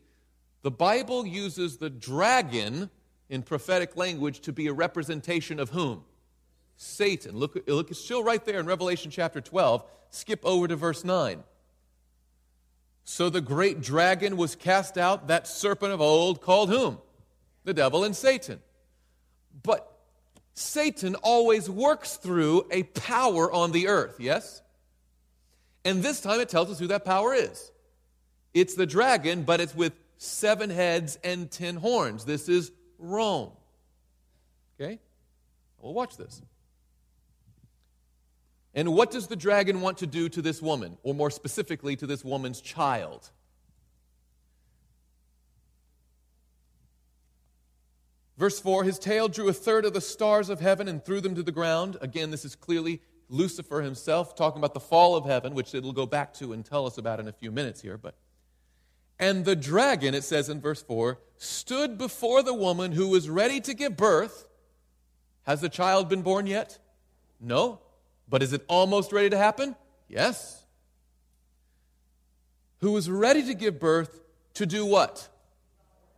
the 0.62 0.72
Bible 0.72 1.24
uses 1.24 1.76
the 1.76 1.90
dragon 1.90 2.90
in 3.28 3.42
prophetic 3.42 3.96
language 3.96 4.40
to 4.40 4.52
be 4.52 4.66
a 4.66 4.72
representation 4.72 5.60
of 5.60 5.70
whom? 5.70 6.04
Satan. 6.76 7.36
Look, 7.36 7.56
look, 7.68 7.90
it's 7.90 8.00
still 8.00 8.24
right 8.24 8.44
there 8.44 8.58
in 8.58 8.66
Revelation 8.66 9.10
chapter 9.10 9.40
12. 9.40 9.84
Skip 10.10 10.44
over 10.44 10.66
to 10.66 10.74
verse 10.74 11.04
9. 11.04 11.44
So 13.04 13.30
the 13.30 13.40
great 13.40 13.80
dragon 13.80 14.36
was 14.36 14.56
cast 14.56 14.98
out, 14.98 15.28
that 15.28 15.46
serpent 15.46 15.92
of 15.92 16.00
old, 16.00 16.40
called 16.40 16.70
whom? 16.70 16.98
The 17.64 17.74
devil 17.74 18.04
and 18.04 18.14
Satan. 18.14 18.60
But 19.62 19.90
Satan 20.54 21.16
always 21.16 21.68
works 21.68 22.16
through 22.16 22.66
a 22.70 22.84
power 22.84 23.50
on 23.50 23.72
the 23.72 23.88
earth, 23.88 24.16
yes? 24.18 24.62
And 25.84 26.02
this 26.02 26.20
time 26.20 26.40
it 26.40 26.48
tells 26.48 26.70
us 26.70 26.78
who 26.78 26.86
that 26.88 27.04
power 27.04 27.34
is. 27.34 27.70
It's 28.52 28.74
the 28.74 28.86
dragon, 28.86 29.42
but 29.42 29.60
it's 29.60 29.74
with 29.74 29.92
seven 30.16 30.70
heads 30.70 31.18
and 31.24 31.50
ten 31.50 31.76
horns. 31.76 32.24
This 32.24 32.48
is 32.48 32.70
Rome. 32.98 33.50
Okay? 34.80 35.00
Well, 35.80 35.92
watch 35.92 36.16
this. 36.16 36.40
And 38.74 38.92
what 38.94 39.10
does 39.10 39.28
the 39.28 39.36
dragon 39.36 39.80
want 39.80 39.98
to 39.98 40.06
do 40.06 40.28
to 40.28 40.42
this 40.42 40.60
woman, 40.62 40.98
or 41.02 41.14
more 41.14 41.30
specifically 41.30 41.96
to 41.96 42.06
this 42.06 42.24
woman's 42.24 42.60
child? 42.60 43.30
Verse 48.36 48.58
4 48.60 48.84
His 48.84 48.98
tail 48.98 49.28
drew 49.28 49.48
a 49.48 49.52
third 49.52 49.84
of 49.84 49.92
the 49.92 50.00
stars 50.00 50.48
of 50.48 50.60
heaven 50.60 50.88
and 50.88 51.04
threw 51.04 51.20
them 51.20 51.34
to 51.34 51.42
the 51.42 51.52
ground. 51.52 51.96
Again, 52.00 52.30
this 52.30 52.44
is 52.44 52.54
clearly 52.54 53.00
Lucifer 53.28 53.82
himself 53.82 54.34
talking 54.34 54.60
about 54.60 54.74
the 54.74 54.80
fall 54.80 55.16
of 55.16 55.24
heaven, 55.24 55.54
which 55.54 55.74
it'll 55.74 55.92
go 55.92 56.06
back 56.06 56.34
to 56.34 56.52
and 56.52 56.64
tell 56.64 56.86
us 56.86 56.98
about 56.98 57.20
in 57.20 57.28
a 57.28 57.32
few 57.32 57.50
minutes 57.50 57.80
here. 57.80 57.96
But 57.96 58.16
and 59.18 59.44
the 59.44 59.56
dragon, 59.56 60.14
it 60.14 60.24
says 60.24 60.48
in 60.48 60.60
verse 60.60 60.82
4, 60.82 61.18
stood 61.36 61.96
before 61.98 62.42
the 62.42 62.54
woman 62.54 62.92
who 62.92 63.08
was 63.08 63.30
ready 63.30 63.60
to 63.60 63.74
give 63.74 63.96
birth. 63.96 64.46
Has 65.44 65.60
the 65.60 65.68
child 65.68 66.08
been 66.08 66.22
born 66.22 66.46
yet? 66.46 66.78
No. 67.40 67.80
But 68.28 68.42
is 68.42 68.52
it 68.52 68.64
almost 68.66 69.12
ready 69.12 69.30
to 69.30 69.38
happen? 69.38 69.76
Yes. 70.08 70.64
Who 72.80 72.92
was 72.92 73.08
ready 73.08 73.44
to 73.44 73.54
give 73.54 73.78
birth 73.78 74.20
to 74.54 74.66
do 74.66 74.84
what? 74.84 75.28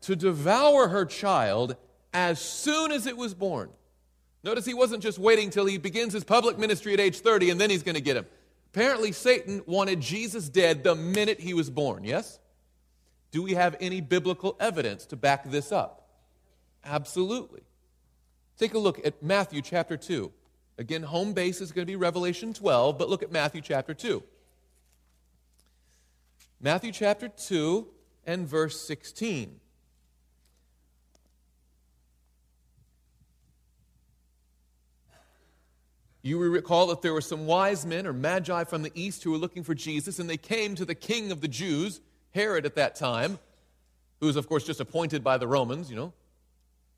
To 0.03 0.17
devour 0.17 0.89
her 0.89 1.05
child 1.05 1.77
as 2.17 2.41
soon 2.41 2.93
as 2.93 3.07
it 3.07 3.15
was 3.15 3.35
born. 3.35 3.69
Notice 4.43 4.65
he 4.65 4.73
wasn't 4.73 5.03
just 5.03 5.19
waiting 5.19 5.51
till 5.51 5.67
he 5.67 5.77
begins 5.77 6.15
his 6.15 6.25
public 6.25 6.59
ministry 6.59 6.95
at 6.95 7.01
age 7.01 7.21
30 7.21 7.51
and 7.51 7.61
then 7.61 7.69
he's 7.69 7.83
going 7.83 7.95
to 7.95 8.01
get 8.01 8.17
him. 8.17 8.25
Apparently, 8.73 9.13
Satan 9.13 9.63
wanted 9.67 10.01
Jesus 10.01 10.49
dead 10.49 10.83
the 10.83 10.95
minute 10.95 11.41
he 11.41 11.53
was 11.53 11.69
born, 11.69 12.05
yes? 12.05 12.39
Do 13.33 13.43
we 13.43 13.53
have 13.53 13.77
any 13.81 14.01
biblical 14.01 14.57
evidence 14.59 15.05
to 15.07 15.17
back 15.17 15.51
this 15.51 15.71
up? 15.71 16.09
Absolutely. 16.87 17.61
Take 18.59 18.73
a 18.73 18.79
look 18.79 19.05
at 19.07 19.23
Matthew 19.23 19.61
chapter 19.61 19.99
2. 19.99 20.33
Again, 20.79 21.03
home 21.03 21.35
base 21.35 21.61
is 21.61 21.71
going 21.71 21.87
to 21.87 21.91
be 21.91 21.97
Revelation 21.97 22.55
12, 22.55 22.97
but 22.97 23.11
look 23.11 23.23
at 23.23 23.31
Matthew 23.31 23.61
chapter 23.61 23.93
2. 23.93 24.23
Matthew 26.63 26.93
chapter 26.93 27.29
2 27.29 27.87
and 28.25 28.49
verse 28.49 28.81
16. 28.87 29.61
You 36.27 36.41
recall 36.41 36.89
that 36.89 37.03
there 37.03 37.13
were 37.13 37.21
some 37.21 37.47
wise 37.47 37.87
men 37.87 38.05
or 38.05 38.13
magi 38.13 38.65
from 38.65 38.83
the 38.83 38.91
east 38.97 39.23
who 39.23 39.31
were 39.31 39.39
looking 39.39 39.63
for 39.63 39.77
Jesus, 39.77 40.19
and 40.19 40.29
they 40.29 40.37
came 40.37 40.75
to 40.75 40.85
the 40.85 40.95
king 40.95 41.31
of 41.31 41.41
the 41.41 41.47
Jews, 41.47 42.01
Herod 42.33 42.67
at 42.67 42.75
that 42.75 42.97
time, 42.97 43.39
who 44.19 44.27
was, 44.27 44.35
of 44.35 44.49
course, 44.49 44.65
just 44.65 44.81
appointed 44.81 45.23
by 45.23 45.39
the 45.39 45.47
Romans, 45.47 45.89
you 45.89 45.95
know. 45.95 46.13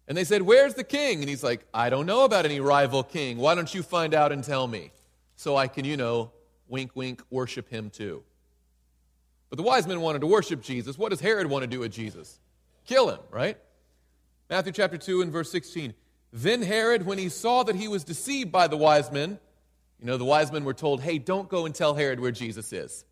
And 0.06 0.16
they 0.16 0.24
said, 0.24 0.40
Where's 0.40 0.72
the 0.72 0.82
king? 0.82 1.20
And 1.20 1.28
he's 1.28 1.44
like, 1.44 1.66
I 1.74 1.90
don't 1.90 2.06
know 2.06 2.24
about 2.24 2.46
any 2.46 2.58
rival 2.58 3.02
king. 3.02 3.36
Why 3.36 3.54
don't 3.54 3.74
you 3.74 3.82
find 3.82 4.14
out 4.14 4.32
and 4.32 4.42
tell 4.42 4.66
me? 4.66 4.92
So 5.36 5.56
I 5.56 5.68
can, 5.68 5.84
you 5.84 5.98
know, 5.98 6.32
wink, 6.66 6.92
wink, 6.94 7.22
worship 7.28 7.68
him 7.68 7.90
too. 7.90 8.22
But 9.50 9.58
the 9.58 9.62
wise 9.62 9.86
men 9.86 10.00
wanted 10.00 10.20
to 10.20 10.26
worship 10.26 10.62
Jesus. 10.62 10.96
What 10.96 11.10
does 11.10 11.20
Herod 11.20 11.48
want 11.48 11.64
to 11.64 11.66
do 11.66 11.80
with 11.80 11.92
Jesus? 11.92 12.40
Kill 12.86 13.10
him, 13.10 13.20
right? 13.30 13.58
Matthew 14.48 14.72
chapter 14.72 14.96
2 14.96 15.20
and 15.20 15.30
verse 15.30 15.52
16. 15.52 15.92
Then 16.32 16.62
Herod, 16.62 17.06
when 17.06 17.18
he 17.18 17.28
saw 17.28 17.62
that 17.62 17.76
he 17.76 17.88
was 17.88 18.04
deceived 18.04 18.52
by 18.52 18.66
the 18.66 18.76
wise 18.76 19.10
men, 19.10 19.38
you 19.98 20.06
know, 20.06 20.16
the 20.16 20.24
wise 20.24 20.52
men 20.52 20.64
were 20.64 20.74
told, 20.74 21.00
hey, 21.00 21.18
don't 21.18 21.48
go 21.48 21.66
and 21.66 21.74
tell 21.74 21.94
Herod 21.94 22.20
where 22.20 22.30
Jesus 22.30 22.72
is. 22.72 23.04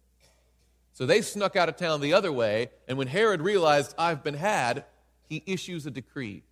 So 0.92 1.04
they 1.04 1.20
snuck 1.20 1.56
out 1.56 1.68
of 1.68 1.76
town 1.76 2.00
the 2.00 2.14
other 2.14 2.32
way, 2.32 2.70
and 2.88 2.96
when 2.96 3.08
Herod 3.08 3.40
realized, 3.40 3.94
I've 3.98 4.22
been 4.22 4.34
had, 4.34 4.84
he 5.28 5.42
issues 5.46 5.84
a 5.86 5.90
decree. 5.90 6.42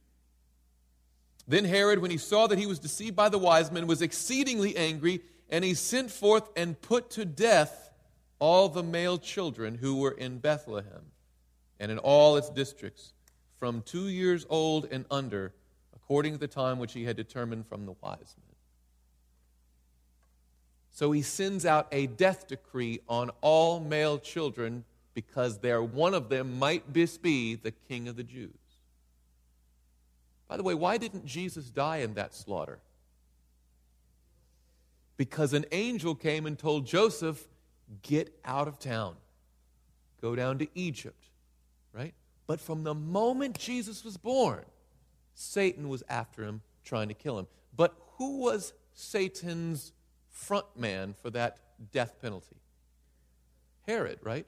Then 1.46 1.64
Herod, 1.64 2.00
when 2.00 2.10
he 2.10 2.16
saw 2.16 2.46
that 2.46 2.58
he 2.58 2.66
was 2.66 2.78
deceived 2.78 3.14
by 3.16 3.28
the 3.28 3.38
wise 3.38 3.70
men, 3.70 3.86
was 3.86 4.02
exceedingly 4.02 4.76
angry, 4.76 5.20
and 5.50 5.64
he 5.64 5.74
sent 5.74 6.10
forth 6.10 6.48
and 6.56 6.80
put 6.80 7.10
to 7.12 7.24
death 7.24 7.90
all 8.38 8.68
the 8.68 8.82
male 8.82 9.18
children 9.18 9.76
who 9.76 9.96
were 9.96 10.10
in 10.10 10.38
Bethlehem 10.38 11.12
and 11.78 11.90
in 11.92 11.98
all 11.98 12.36
its 12.36 12.50
districts, 12.50 13.12
from 13.58 13.82
two 13.82 14.08
years 14.08 14.44
old 14.48 14.88
and 14.90 15.04
under, 15.10 15.54
according 16.04 16.34
to 16.34 16.38
the 16.38 16.48
time 16.48 16.78
which 16.78 16.92
he 16.92 17.04
had 17.04 17.16
determined 17.16 17.66
from 17.66 17.86
the 17.86 17.94
wise 18.02 18.36
men. 18.46 18.56
So 20.90 21.12
he 21.12 21.22
sends 21.22 21.64
out 21.64 21.88
a 21.92 22.06
death 22.06 22.46
decree 22.46 23.00
on 23.08 23.30
all 23.40 23.80
male 23.80 24.18
children 24.18 24.84
because 25.14 25.58
there 25.58 25.82
one 25.82 26.14
of 26.14 26.28
them 26.28 26.58
might 26.58 26.92
be 26.92 27.54
the 27.54 27.72
king 27.88 28.06
of 28.06 28.16
the 28.16 28.22
Jews. 28.22 28.52
By 30.46 30.58
the 30.58 30.62
way, 30.62 30.74
why 30.74 30.98
didn't 30.98 31.24
Jesus 31.24 31.70
die 31.70 31.98
in 31.98 32.14
that 32.14 32.34
slaughter? 32.34 32.80
Because 35.16 35.54
an 35.54 35.64
angel 35.72 36.14
came 36.14 36.44
and 36.44 36.58
told 36.58 36.86
Joseph, 36.86 37.46
Get 38.02 38.38
out 38.44 38.66
of 38.66 38.78
town, 38.78 39.14
go 40.20 40.34
down 40.34 40.58
to 40.58 40.68
Egypt, 40.74 41.28
right? 41.92 42.14
But 42.46 42.60
from 42.60 42.82
the 42.82 42.94
moment 42.94 43.58
Jesus 43.58 44.04
was 44.04 44.16
born, 44.16 44.64
Satan 45.34 45.88
was 45.88 46.02
after 46.08 46.44
him, 46.44 46.62
trying 46.84 47.08
to 47.08 47.14
kill 47.14 47.38
him. 47.38 47.46
But 47.76 47.94
who 48.18 48.38
was 48.38 48.72
Satan's 48.94 49.92
front 50.30 50.66
man 50.76 51.14
for 51.20 51.30
that 51.30 51.58
death 51.92 52.20
penalty? 52.20 52.56
Herod, 53.86 54.18
right? 54.22 54.46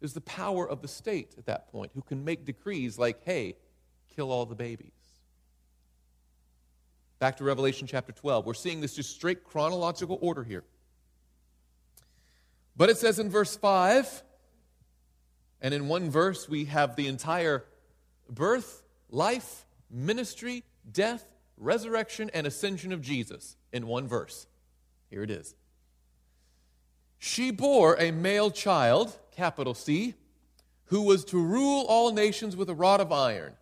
Is 0.00 0.12
the 0.12 0.20
power 0.20 0.68
of 0.68 0.82
the 0.82 0.88
state 0.88 1.34
at 1.38 1.46
that 1.46 1.68
point 1.68 1.92
who 1.94 2.02
can 2.02 2.24
make 2.24 2.44
decrees 2.44 2.98
like, 2.98 3.24
hey, 3.24 3.56
kill 4.14 4.30
all 4.30 4.44
the 4.44 4.54
babies. 4.54 4.92
Back 7.18 7.36
to 7.38 7.44
Revelation 7.44 7.86
chapter 7.86 8.12
12. 8.12 8.44
We're 8.44 8.54
seeing 8.54 8.80
this 8.80 8.94
just 8.94 9.14
straight 9.14 9.44
chronological 9.44 10.18
order 10.20 10.44
here. 10.44 10.64
But 12.76 12.90
it 12.90 12.98
says 12.98 13.18
in 13.18 13.30
verse 13.30 13.56
5, 13.56 14.22
and 15.62 15.72
in 15.72 15.88
one 15.88 16.10
verse 16.10 16.48
we 16.48 16.66
have 16.66 16.96
the 16.96 17.06
entire 17.06 17.64
birth, 18.28 18.82
life, 19.08 19.64
ministry, 19.94 20.64
death, 20.90 21.24
resurrection, 21.56 22.30
and 22.34 22.46
ascension 22.46 22.92
of 22.92 23.00
Jesus 23.00 23.56
in 23.72 23.86
one 23.86 24.08
verse. 24.08 24.46
Here 25.08 25.22
it 25.22 25.30
is. 25.30 25.54
She 27.18 27.50
bore 27.50 27.96
a 27.98 28.10
male 28.10 28.50
child, 28.50 29.16
capital 29.30 29.72
C, 29.72 30.14
who 30.86 31.02
was 31.02 31.24
to 31.26 31.38
rule 31.38 31.86
all 31.88 32.12
nations 32.12 32.56
with 32.56 32.68
a 32.68 32.74
rod 32.74 33.00
of 33.00 33.12
iron. 33.12 33.54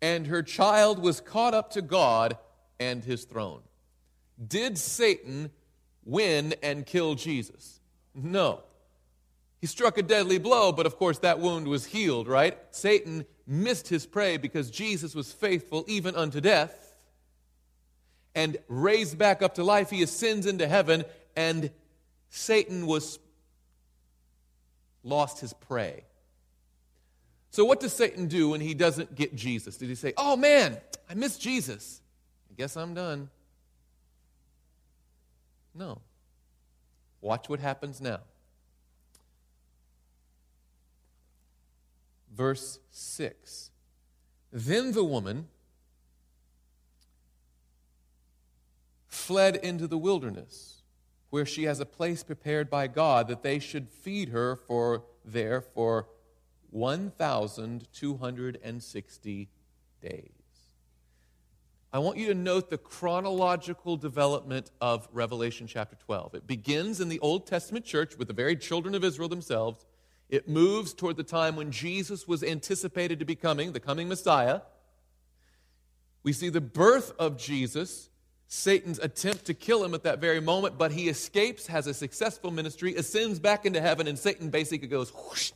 And 0.00 0.28
her 0.28 0.42
child 0.42 1.00
was 1.00 1.20
caught 1.20 1.54
up 1.54 1.70
to 1.72 1.82
God 1.82 2.38
and 2.78 3.02
his 3.02 3.24
throne. 3.24 3.62
Did 4.46 4.78
Satan 4.78 5.50
win 6.04 6.54
and 6.62 6.86
kill 6.86 7.16
Jesus? 7.16 7.80
No. 8.14 8.62
He 9.60 9.66
struck 9.66 9.98
a 9.98 10.02
deadly 10.02 10.38
blow, 10.38 10.70
but 10.70 10.86
of 10.86 10.96
course 10.96 11.18
that 11.18 11.40
wound 11.40 11.66
was 11.66 11.86
healed, 11.86 12.28
right? 12.28 12.56
Satan 12.70 13.26
missed 13.48 13.88
his 13.88 14.06
prey 14.06 14.36
because 14.36 14.70
Jesus 14.70 15.14
was 15.14 15.32
faithful 15.32 15.84
even 15.88 16.14
unto 16.14 16.40
death 16.40 16.88
and 18.34 18.56
raised 18.68 19.18
back 19.18 19.42
up 19.42 19.54
to 19.54 19.64
life, 19.64 19.90
he 19.90 20.02
ascends 20.02 20.46
into 20.46 20.68
heaven, 20.68 21.04
and 21.34 21.70
Satan 22.30 22.86
was 22.86 23.18
lost 25.02 25.40
his 25.40 25.52
prey. 25.52 26.04
So, 27.50 27.64
what 27.64 27.80
does 27.80 27.92
Satan 27.92 28.28
do 28.28 28.50
when 28.50 28.60
he 28.60 28.74
doesn't 28.74 29.14
get 29.16 29.34
Jesus? 29.34 29.76
Did 29.76 29.88
he 29.88 29.96
say, 29.96 30.12
Oh 30.16 30.36
man, 30.36 30.76
I 31.10 31.14
missed 31.14 31.40
Jesus? 31.40 32.00
I 32.48 32.54
guess 32.54 32.76
I'm 32.76 32.94
done. 32.94 33.30
No. 35.74 36.00
Watch 37.20 37.48
what 37.48 37.58
happens 37.58 38.00
now. 38.00 38.20
Verse 42.38 42.78
6 42.92 43.72
Then 44.52 44.92
the 44.92 45.02
woman 45.02 45.48
fled 49.08 49.56
into 49.56 49.88
the 49.88 49.98
wilderness, 49.98 50.82
where 51.30 51.44
she 51.44 51.64
has 51.64 51.80
a 51.80 51.84
place 51.84 52.22
prepared 52.22 52.70
by 52.70 52.86
God 52.86 53.26
that 53.26 53.42
they 53.42 53.58
should 53.58 53.90
feed 53.90 54.28
her 54.28 54.54
for 54.54 55.02
there 55.24 55.60
for 55.60 56.06
1,260 56.70 59.48
days. 60.00 60.30
I 61.92 61.98
want 61.98 62.18
you 62.18 62.28
to 62.28 62.34
note 62.34 62.70
the 62.70 62.78
chronological 62.78 63.96
development 63.96 64.70
of 64.80 65.08
Revelation 65.12 65.66
chapter 65.66 65.96
12. 65.96 66.36
It 66.36 66.46
begins 66.46 67.00
in 67.00 67.08
the 67.08 67.18
Old 67.18 67.48
Testament 67.48 67.84
church 67.84 68.16
with 68.16 68.28
the 68.28 68.34
very 68.34 68.54
children 68.54 68.94
of 68.94 69.02
Israel 69.02 69.28
themselves. 69.28 69.84
It 70.28 70.48
moves 70.48 70.92
toward 70.92 71.16
the 71.16 71.22
time 71.22 71.56
when 71.56 71.70
Jesus 71.70 72.28
was 72.28 72.42
anticipated 72.42 73.18
to 73.18 73.24
be 73.24 73.34
coming, 73.34 73.72
the 73.72 73.80
coming 73.80 74.08
Messiah. 74.08 74.60
We 76.22 76.32
see 76.32 76.48
the 76.50 76.60
birth 76.60 77.12
of 77.18 77.38
Jesus 77.38 78.10
Satan's 78.50 78.98
attempt 78.98 79.44
to 79.44 79.54
kill 79.54 79.84
him 79.84 79.92
at 79.92 80.04
that 80.04 80.20
very 80.20 80.40
moment, 80.40 80.78
but 80.78 80.90
he 80.90 81.10
escapes, 81.10 81.66
has 81.66 81.86
a 81.86 81.92
successful 81.92 82.50
ministry, 82.50 82.94
ascends 82.94 83.38
back 83.38 83.66
into 83.66 83.78
heaven, 83.78 84.08
and 84.08 84.18
Satan 84.18 84.48
basically 84.48 84.88
goes 84.88 85.10
whoosh 85.10 85.52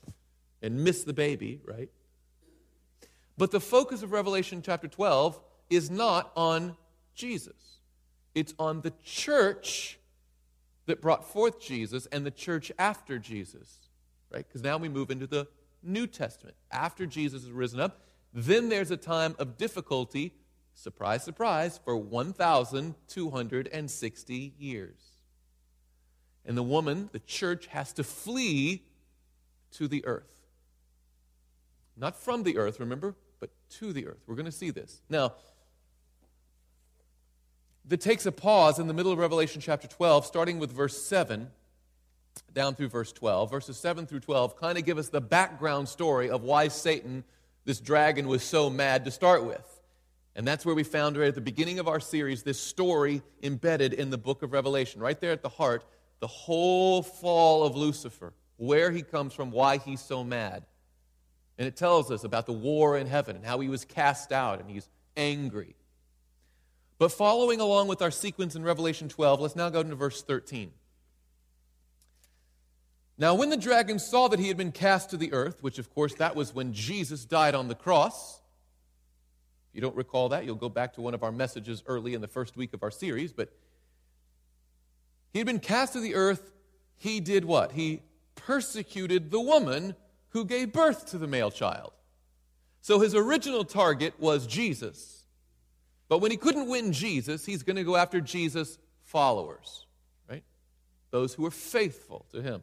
and 0.61 0.85
miss 0.85 1.03
the 1.03 1.15
baby, 1.15 1.59
right? 1.65 1.89
But 3.39 3.51
the 3.51 3.61
focus 3.61 4.03
of 4.03 4.13
Revelation 4.13 4.61
chapter 4.63 4.89
12 4.89 5.41
is 5.71 5.91
not 5.91 6.33
on 6.37 6.77
Jesus. 7.15 7.79
It's 8.35 8.53
on 8.59 8.83
the 8.83 8.93
church 9.03 9.99
that 10.85 11.01
brought 11.01 11.25
forth 11.25 11.61
Jesus 11.61 12.05
and 12.13 12.27
the 12.27 12.31
church 12.31 12.71
after 12.79 13.19
Jesus, 13.19 13.82
right? 14.33 14.47
Because 14.47 14.63
now 14.63 14.79
we 14.79 14.89
move 14.89 15.11
into 15.11 15.27
the 15.27 15.49
New 15.83 16.07
Testament. 16.07 16.57
After 16.71 17.07
Jesus 17.07 17.43
has 17.43 17.51
risen 17.51 17.81
up, 17.81 18.01
then 18.33 18.69
there's 18.69 18.91
a 18.91 18.97
time 18.97 19.35
of 19.39 19.59
difficulty 19.59 20.35
surprise, 20.75 21.23
surprise, 21.23 21.79
for 21.85 21.97
1,260 21.97 24.55
years. 24.59 24.97
And 26.45 26.57
the 26.57 26.63
woman, 26.63 27.09
the 27.13 27.21
church, 27.21 27.67
has 27.69 27.93
to 27.95 28.03
flee 28.03 28.83
to 29.73 29.87
the 29.87 30.05
earth. 30.07 30.41
Not 31.97 32.17
from 32.17 32.43
the 32.43 32.57
earth, 32.57 32.81
remember, 32.81 33.15
but 33.39 33.51
to 33.79 33.93
the 33.93 34.07
earth. 34.07 34.23
We're 34.27 34.35
going 34.35 34.47
to 34.47 34.53
see 34.53 34.71
this. 34.71 35.03
Now, 35.09 35.35
that 37.85 38.01
takes 38.01 38.27
a 38.27 38.33
pause 38.33 38.79
in 38.79 38.87
the 38.87 38.95
middle 38.95 39.13
of 39.13 39.19
Revelation 39.19 39.61
chapter 39.61 39.89
12, 39.89 40.27
starting 40.27 40.59
with 40.59 40.73
verse 40.73 41.03
7 41.03 41.51
down 42.53 42.75
through 42.75 42.89
verse 42.89 43.13
12. 43.13 43.51
Verses 43.51 43.79
7 43.79 44.07
through 44.07 44.21
12 44.21 44.57
kind 44.57 44.79
of 44.79 44.85
give 44.85 44.99
us 44.99 45.09
the 45.09 45.21
background 45.21 45.89
story 45.89 46.31
of 46.31 46.43
why 46.43 46.69
Satan, 46.69 47.25
this 47.65 47.81
dragon, 47.81 48.29
was 48.29 48.43
so 48.43 48.71
mad 48.71 49.05
to 49.05 49.11
start 49.11 49.45
with. 49.45 49.81
And 50.35 50.47
that's 50.47 50.65
where 50.65 50.75
we 50.75 50.83
found 50.83 51.17
right 51.17 51.29
at 51.29 51.35
the 51.35 51.41
beginning 51.41 51.79
of 51.79 51.89
our 51.89 52.01
series 52.01 52.43
this 52.43 52.61
story 52.61 53.23
embedded 53.43 53.93
in 53.93 54.11
the 54.11 54.19
book 54.19 54.43
of 54.43 54.53
Revelation, 54.53 55.01
right 55.01 55.21
there 55.21 55.33
at 55.33 55.43
the 55.43 55.49
heart, 55.49 55.85
the 56.21 56.27
whole 56.27 57.03
fall 57.03 57.65
of 57.65 57.77
Lucifer, 57.77 58.33
where 58.57 58.91
he 58.91 59.03
comes 59.03 59.35
from, 59.35 59.51
why 59.51 59.77
he's 59.77 60.01
so 60.01 60.25
mad. 60.25 60.65
And 61.59 61.69
it 61.69 61.77
tells 61.77 62.11
us 62.11 62.25
about 62.25 62.47
the 62.47 62.53
war 62.53 62.97
in 62.97 63.07
heaven 63.07 63.37
and 63.37 63.45
how 63.45 63.61
he 63.61 63.69
was 63.69 63.85
cast 63.85 64.33
out 64.33 64.61
and 64.61 64.71
he's 64.71 64.89
angry. 65.17 65.77
But 66.99 67.13
following 67.13 67.61
along 67.61 67.89
with 67.89 68.01
our 68.01 68.11
sequence 68.11 68.55
in 68.55 68.63
Revelation 68.63 69.09
12, 69.09 69.41
let's 69.41 69.57
now 69.57 69.69
go 69.69 69.81
into 69.81 69.97
verse 69.97 70.23
13. 70.23 70.73
Now, 73.19 73.35
when 73.35 73.51
the 73.51 73.57
dragon 73.57 73.99
saw 73.99 74.29
that 74.29 74.41
he 74.41 74.49
had 74.49 74.57
been 74.57 74.73
cast 74.73 75.11
to 75.11 75.17
the 75.17 75.33
earth, 75.33 75.63
which 75.63 75.79
of 75.79 75.95
course 75.95 76.15
that 76.15 76.35
was 76.35 76.55
when 76.55 76.73
Jesus 76.73 77.25
died 77.25 77.55
on 77.55 77.69
the 77.69 77.75
cross, 77.75 78.41
if 79.69 79.77
you 79.77 79.81
don't 79.81 79.97
recall 79.97 80.31
that, 80.31 80.45
you'll 80.45 80.55
go 80.55 80.69
back 80.69 80.95
to 80.95 81.01
one 81.01 81.15
of 81.15 81.23
our 81.23 81.33
messages 81.33 81.83
early 81.87 82.15
in 82.15 82.21
the 82.21 82.29
first 82.29 82.57
week 82.57 82.75
of 82.75 82.83
our 82.83 82.91
series. 82.91 83.33
But 83.33 83.53
he 85.33 85.39
had 85.39 85.47
been 85.47 85.61
cast 85.61 85.95
to 85.95 86.01
the 86.01 86.15
earth. 86.15 86.53
He 86.97 87.21
did 87.21 87.45
what? 87.45 87.73
He 87.73 88.03
persecuted 88.35 89.31
the 89.31 89.41
woman 89.41 89.95
who 90.31 90.45
gave 90.45 90.73
birth 90.73 91.07
to 91.11 91.19
the 91.19 91.27
male 91.27 91.51
child. 91.51 91.93
So 92.81 92.99
his 93.01 93.15
original 93.15 93.65
target 93.65 94.15
was 94.19 94.47
Jesus. 94.47 95.25
But 96.09 96.19
when 96.19 96.31
he 96.31 96.37
couldn't 96.37 96.69
win 96.69 96.93
Jesus, 96.93 97.47
he's 97.47 97.63
going 97.63 97.77
to 97.77 97.85
go 97.85 97.97
after 97.97 98.21
Jesus' 98.21 98.79
followers, 99.03 99.87
right? 100.29 100.45
Those 101.11 101.33
who 101.35 101.47
are 101.47 101.51
faithful 101.51 102.27
to 102.33 102.43
him. 102.43 102.63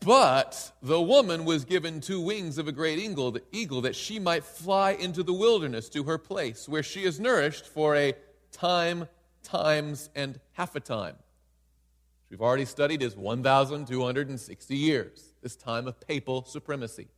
But 0.00 0.72
the 0.80 1.02
woman 1.02 1.44
was 1.44 1.66
given 1.66 2.00
two 2.00 2.20
wings 2.20 2.56
of 2.56 2.66
a 2.66 2.72
great 2.72 2.98
eagle, 2.98 3.36
eagle 3.50 3.82
that 3.82 3.94
she 3.94 4.18
might 4.18 4.42
fly 4.42 4.92
into 4.92 5.22
the 5.22 5.34
wilderness 5.34 5.90
to 5.90 6.04
her 6.04 6.16
place, 6.16 6.66
where 6.66 6.82
she 6.82 7.04
is 7.04 7.20
nourished 7.20 7.66
for 7.66 7.94
a 7.94 8.14
time, 8.52 9.06
times, 9.42 10.08
and 10.14 10.40
half 10.52 10.74
a 10.76 10.80
time. 10.80 11.16
Which 11.16 12.30
we've 12.30 12.40
already 12.40 12.64
studied 12.64 13.02
is 13.02 13.14
1,260 13.16 14.76
years, 14.76 15.34
this 15.42 15.56
time 15.56 15.86
of 15.86 16.00
papal 16.00 16.46
supremacy. 16.46 17.08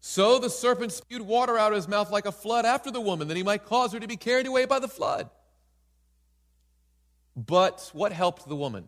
So 0.00 0.38
the 0.38 0.48
serpent 0.48 0.92
spewed 0.92 1.22
water 1.22 1.58
out 1.58 1.72
of 1.72 1.76
his 1.76 1.88
mouth 1.88 2.12
like 2.12 2.26
a 2.26 2.30
flood 2.30 2.64
after 2.64 2.92
the 2.92 3.00
woman, 3.00 3.26
that 3.26 3.36
he 3.36 3.42
might 3.42 3.64
cause 3.64 3.92
her 3.94 3.98
to 3.98 4.06
be 4.06 4.16
carried 4.16 4.46
away 4.46 4.64
by 4.64 4.78
the 4.78 4.86
flood. 4.86 5.28
But 7.34 7.90
what 7.92 8.12
helped 8.12 8.48
the 8.48 8.54
woman? 8.54 8.86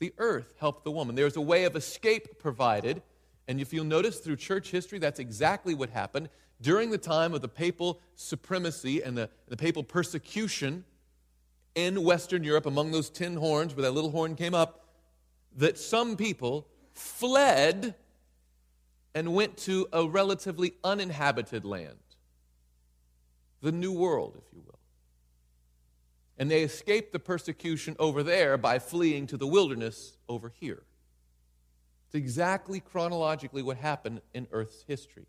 The 0.00 0.12
earth 0.18 0.54
helped 0.58 0.82
the 0.84 0.90
woman. 0.90 1.14
There's 1.14 1.36
a 1.36 1.40
way 1.40 1.64
of 1.64 1.76
escape 1.76 2.40
provided. 2.40 3.02
And 3.46 3.60
if 3.60 3.72
you'll 3.72 3.84
notice 3.84 4.18
through 4.18 4.36
church 4.36 4.70
history, 4.70 4.98
that's 4.98 5.20
exactly 5.20 5.74
what 5.74 5.90
happened. 5.90 6.30
During 6.60 6.90
the 6.90 6.98
time 6.98 7.32
of 7.32 7.42
the 7.42 7.48
papal 7.48 8.00
supremacy 8.16 9.02
and 9.02 9.16
the, 9.16 9.30
the 9.48 9.56
papal 9.56 9.84
persecution 9.84 10.84
in 11.74 12.02
Western 12.02 12.42
Europe, 12.42 12.66
among 12.66 12.90
those 12.90 13.10
ten 13.10 13.36
horns 13.36 13.76
where 13.76 13.82
that 13.82 13.92
little 13.92 14.10
horn 14.10 14.34
came 14.34 14.54
up, 14.54 14.88
that 15.56 15.78
some 15.78 16.16
people 16.16 16.66
fled 16.92 17.94
and 19.14 19.34
went 19.34 19.56
to 19.58 19.86
a 19.92 20.06
relatively 20.06 20.74
uninhabited 20.82 21.64
land, 21.64 21.98
the 23.60 23.72
New 23.72 23.92
World, 23.92 24.36
if 24.36 24.52
you 24.52 24.62
will. 24.66 24.79
And 26.40 26.50
they 26.50 26.62
escaped 26.62 27.12
the 27.12 27.18
persecution 27.18 27.94
over 27.98 28.22
there 28.22 28.56
by 28.56 28.78
fleeing 28.78 29.26
to 29.26 29.36
the 29.36 29.46
wilderness 29.46 30.16
over 30.26 30.50
here. 30.58 30.82
It's 32.06 32.14
exactly 32.14 32.80
chronologically 32.80 33.62
what 33.62 33.76
happened 33.76 34.22
in 34.32 34.48
Earth's 34.50 34.82
history. 34.88 35.26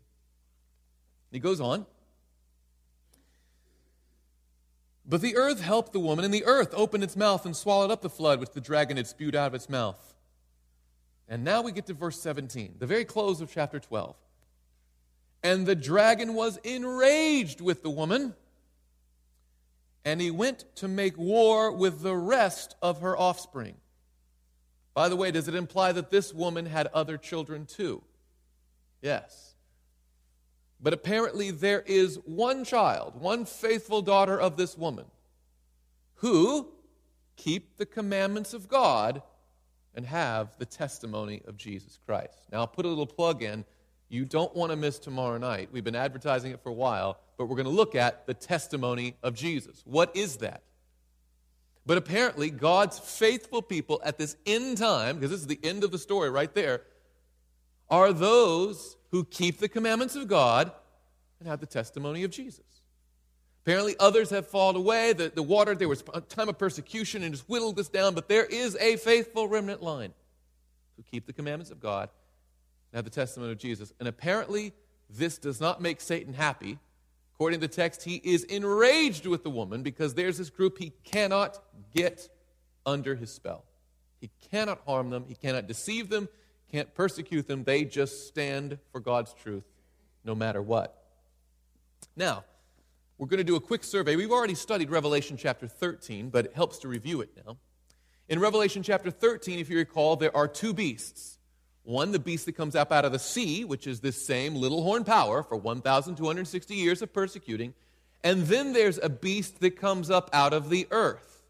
He 1.30 1.38
goes 1.38 1.60
on. 1.60 1.84
But 5.04 5.20
the 5.20 5.36
earth 5.36 5.60
helped 5.60 5.92
the 5.92 6.00
woman, 6.00 6.24
and 6.24 6.32
the 6.32 6.46
earth 6.46 6.72
opened 6.72 7.04
its 7.04 7.16
mouth 7.16 7.44
and 7.44 7.54
swallowed 7.54 7.90
up 7.90 8.00
the 8.00 8.08
flood 8.08 8.40
which 8.40 8.52
the 8.52 8.60
dragon 8.62 8.96
had 8.96 9.06
spewed 9.06 9.36
out 9.36 9.48
of 9.48 9.54
its 9.54 9.68
mouth. 9.68 10.14
And 11.28 11.44
now 11.44 11.60
we 11.60 11.72
get 11.72 11.86
to 11.86 11.94
verse 11.94 12.18
17, 12.22 12.76
the 12.78 12.86
very 12.86 13.04
close 13.04 13.42
of 13.42 13.52
chapter 13.52 13.78
12. 13.78 14.16
And 15.42 15.66
the 15.66 15.74
dragon 15.74 16.32
was 16.32 16.56
enraged 16.58 17.60
with 17.60 17.82
the 17.82 17.90
woman, 17.90 18.34
and 20.04 20.20
he 20.20 20.30
went 20.30 20.64
to 20.76 20.88
make 20.88 21.16
war 21.16 21.72
with 21.72 22.02
the 22.02 22.16
rest 22.16 22.74
of 22.82 23.00
her 23.00 23.16
offspring. 23.16 23.76
By 24.94 25.08
the 25.08 25.16
way, 25.16 25.30
does 25.30 25.48
it 25.48 25.54
imply 25.54 25.92
that 25.92 26.10
this 26.10 26.34
woman 26.34 26.66
had 26.66 26.88
other 26.88 27.16
children 27.16 27.66
too? 27.66 28.02
Yes. 29.00 29.54
But 30.80 30.92
apparently, 30.92 31.50
there 31.50 31.82
is 31.86 32.16
one 32.24 32.64
child, 32.64 33.20
one 33.20 33.44
faithful 33.44 34.02
daughter 34.02 34.38
of 34.38 34.56
this 34.56 34.76
woman, 34.76 35.06
who 36.16 36.68
keep 37.36 37.76
the 37.76 37.86
commandments 37.86 38.52
of 38.52 38.68
God 38.68 39.22
and 39.94 40.06
have 40.06 40.56
the 40.58 40.66
testimony 40.66 41.42
of 41.46 41.56
Jesus 41.56 41.98
Christ. 42.04 42.46
Now, 42.50 42.60
I'll 42.60 42.66
put 42.66 42.84
a 42.84 42.88
little 42.88 43.06
plug 43.06 43.42
in. 43.42 43.64
You 44.12 44.26
don't 44.26 44.54
want 44.54 44.70
to 44.72 44.76
miss 44.76 44.98
tomorrow 44.98 45.38
night. 45.38 45.70
We've 45.72 45.82
been 45.82 45.94
advertising 45.94 46.52
it 46.52 46.62
for 46.62 46.68
a 46.68 46.74
while, 46.74 47.18
but 47.38 47.46
we're 47.46 47.56
going 47.56 47.64
to 47.64 47.70
look 47.70 47.94
at 47.94 48.26
the 48.26 48.34
testimony 48.34 49.16
of 49.22 49.32
Jesus. 49.32 49.80
What 49.86 50.14
is 50.14 50.36
that? 50.36 50.62
But 51.86 51.96
apparently, 51.96 52.50
God's 52.50 52.98
faithful 52.98 53.62
people 53.62 54.02
at 54.04 54.18
this 54.18 54.36
end 54.44 54.76
time, 54.76 55.16
because 55.16 55.30
this 55.30 55.40
is 55.40 55.46
the 55.46 55.58
end 55.62 55.82
of 55.82 55.92
the 55.92 55.98
story 55.98 56.28
right 56.28 56.54
there, 56.54 56.82
are 57.88 58.12
those 58.12 58.98
who 59.12 59.24
keep 59.24 59.60
the 59.60 59.68
commandments 59.68 60.14
of 60.14 60.28
God 60.28 60.70
and 61.40 61.48
have 61.48 61.60
the 61.60 61.66
testimony 61.66 62.22
of 62.22 62.30
Jesus. 62.30 62.66
Apparently, 63.64 63.96
others 63.98 64.28
have 64.28 64.46
fallen 64.46 64.76
away. 64.76 65.14
The, 65.14 65.32
the 65.34 65.42
water, 65.42 65.74
there 65.74 65.88
was 65.88 66.04
a 66.12 66.20
time 66.20 66.50
of 66.50 66.58
persecution 66.58 67.22
and 67.22 67.32
just 67.32 67.48
whittled 67.48 67.76
this 67.76 67.88
down, 67.88 68.14
but 68.14 68.28
there 68.28 68.44
is 68.44 68.76
a 68.76 68.96
faithful 68.96 69.48
remnant 69.48 69.82
line 69.82 70.12
who 70.98 71.02
keep 71.02 71.26
the 71.26 71.32
commandments 71.32 71.70
of 71.70 71.80
God 71.80 72.10
and 72.92 72.98
have 72.98 73.04
the 73.04 73.10
testimony 73.10 73.52
of 73.52 73.58
Jesus. 73.58 73.92
And 73.98 74.08
apparently, 74.08 74.72
this 75.08 75.38
does 75.38 75.60
not 75.60 75.80
make 75.80 76.00
Satan 76.00 76.34
happy. 76.34 76.78
According 77.34 77.60
to 77.60 77.66
the 77.66 77.74
text, 77.74 78.02
he 78.04 78.16
is 78.16 78.44
enraged 78.44 79.26
with 79.26 79.42
the 79.42 79.50
woman 79.50 79.82
because 79.82 80.14
there's 80.14 80.38
this 80.38 80.50
group 80.50 80.78
he 80.78 80.92
cannot 81.04 81.58
get 81.94 82.28
under 82.84 83.14
his 83.14 83.32
spell. 83.32 83.64
He 84.20 84.30
cannot 84.50 84.80
harm 84.86 85.10
them, 85.10 85.24
he 85.26 85.34
cannot 85.34 85.66
deceive 85.66 86.08
them, 86.08 86.28
can't 86.70 86.94
persecute 86.94 87.48
them. 87.48 87.64
They 87.64 87.84
just 87.84 88.28
stand 88.28 88.78
for 88.92 89.00
God's 89.00 89.34
truth 89.34 89.64
no 90.24 90.34
matter 90.34 90.62
what. 90.62 90.96
Now, 92.14 92.44
we're 93.18 93.26
going 93.26 93.38
to 93.38 93.44
do 93.44 93.56
a 93.56 93.60
quick 93.60 93.84
survey. 93.84 94.16
We've 94.16 94.30
already 94.30 94.54
studied 94.54 94.90
Revelation 94.90 95.36
chapter 95.36 95.66
13, 95.66 96.30
but 96.30 96.46
it 96.46 96.54
helps 96.54 96.78
to 96.78 96.88
review 96.88 97.20
it 97.20 97.30
now. 97.44 97.56
In 98.28 98.38
Revelation 98.38 98.82
chapter 98.82 99.10
13, 99.10 99.58
if 99.58 99.68
you 99.68 99.76
recall, 99.76 100.16
there 100.16 100.34
are 100.36 100.48
two 100.48 100.72
beasts. 100.72 101.38
One, 101.84 102.12
the 102.12 102.18
beast 102.18 102.46
that 102.46 102.52
comes 102.52 102.76
up 102.76 102.92
out 102.92 103.04
of 103.04 103.12
the 103.12 103.18
sea, 103.18 103.64
which 103.64 103.86
is 103.86 104.00
this 104.00 104.24
same 104.24 104.54
little 104.54 104.82
horn 104.82 105.04
power 105.04 105.42
for 105.42 105.56
1,260 105.56 106.74
years 106.74 107.02
of 107.02 107.12
persecuting. 107.12 107.74
And 108.22 108.44
then 108.44 108.72
there's 108.72 108.98
a 108.98 109.08
beast 109.08 109.60
that 109.60 109.72
comes 109.72 110.08
up 110.08 110.30
out 110.32 110.52
of 110.52 110.70
the 110.70 110.86
earth. 110.90 111.42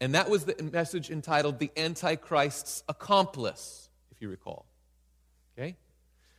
And 0.00 0.14
that 0.14 0.30
was 0.30 0.44
the 0.44 0.62
message 0.62 1.10
entitled 1.10 1.58
The 1.58 1.72
Antichrist's 1.76 2.84
Accomplice, 2.88 3.88
if 4.12 4.22
you 4.22 4.28
recall. 4.28 4.64
Okay? 5.58 5.76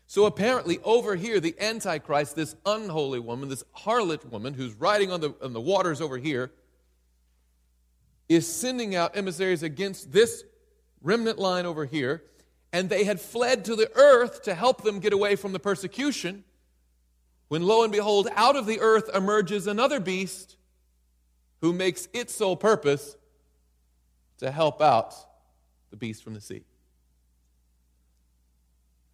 So 0.07 0.25
apparently, 0.25 0.79
over 0.85 1.15
here, 1.15 1.41
the 1.41 1.55
Antichrist, 1.59 2.37
this 2.37 2.55
unholy 2.65 3.19
woman, 3.19 3.49
this 3.49 3.65
harlot 3.77 4.25
woman 4.31 4.53
who's 4.53 4.73
riding 4.73 5.11
on 5.11 5.19
the, 5.19 5.35
on 5.41 5.51
the 5.51 5.59
waters 5.59 5.99
over 5.99 6.17
here, 6.17 6.51
is 8.29 8.47
sending 8.47 8.95
out 8.95 9.17
emissaries 9.17 9.61
against 9.61 10.11
this 10.13 10.45
remnant 11.01 11.37
line 11.37 11.65
over 11.65 11.85
here. 11.85 12.23
And 12.71 12.89
they 12.89 13.03
had 13.03 13.19
fled 13.19 13.65
to 13.65 13.75
the 13.75 13.91
earth 13.95 14.43
to 14.43 14.53
help 14.53 14.83
them 14.83 14.99
get 14.99 15.13
away 15.13 15.35
from 15.35 15.53
the 15.53 15.59
persecution. 15.59 16.43
When 17.47 17.63
lo 17.63 17.83
and 17.83 17.91
behold, 17.91 18.27
out 18.35 18.55
of 18.55 18.67
the 18.67 18.79
earth 18.79 19.09
emerges 19.13 19.65
another 19.65 19.99
beast 19.99 20.55
who 21.61 21.73
makes 21.73 22.07
its 22.13 22.33
sole 22.35 22.55
purpose 22.55 23.17
to 24.37 24.51
help 24.51 24.81
out 24.81 25.15
the 25.89 25.97
beast 25.97 26.23
from 26.23 26.35
the 26.35 26.41
sea. 26.41 26.63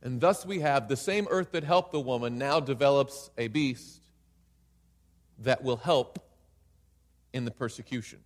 And 0.02 0.22
thus 0.22 0.46
we 0.46 0.60
have 0.60 0.88
the 0.88 0.98
same 0.98 1.28
earth 1.32 1.54
that 1.54 1.64
helped 1.64 1.92
the 1.92 2.00
woman 2.00 2.38
now 2.38 2.60
develops 2.60 3.32
a 3.38 3.48
beast 3.48 4.02
that 5.40 5.64
will 5.64 5.78
help 5.78 6.20
in 7.34 7.46
the 7.46 7.52
persecution. 7.52 8.20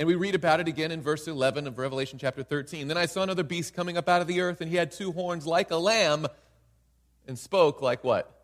And 0.00 0.06
we 0.06 0.14
read 0.14 0.34
about 0.34 0.60
it 0.60 0.66
again 0.66 0.92
in 0.92 1.02
verse 1.02 1.28
11 1.28 1.66
of 1.66 1.76
Revelation 1.76 2.18
chapter 2.18 2.42
13. 2.42 2.88
Then 2.88 2.96
I 2.96 3.04
saw 3.04 3.22
another 3.22 3.42
beast 3.42 3.74
coming 3.74 3.98
up 3.98 4.08
out 4.08 4.22
of 4.22 4.26
the 4.26 4.40
earth, 4.40 4.62
and 4.62 4.70
he 4.70 4.78
had 4.78 4.92
two 4.92 5.12
horns 5.12 5.46
like 5.46 5.70
a 5.70 5.76
lamb 5.76 6.26
and 7.28 7.38
spoke 7.38 7.82
like 7.82 8.02
what? 8.02 8.42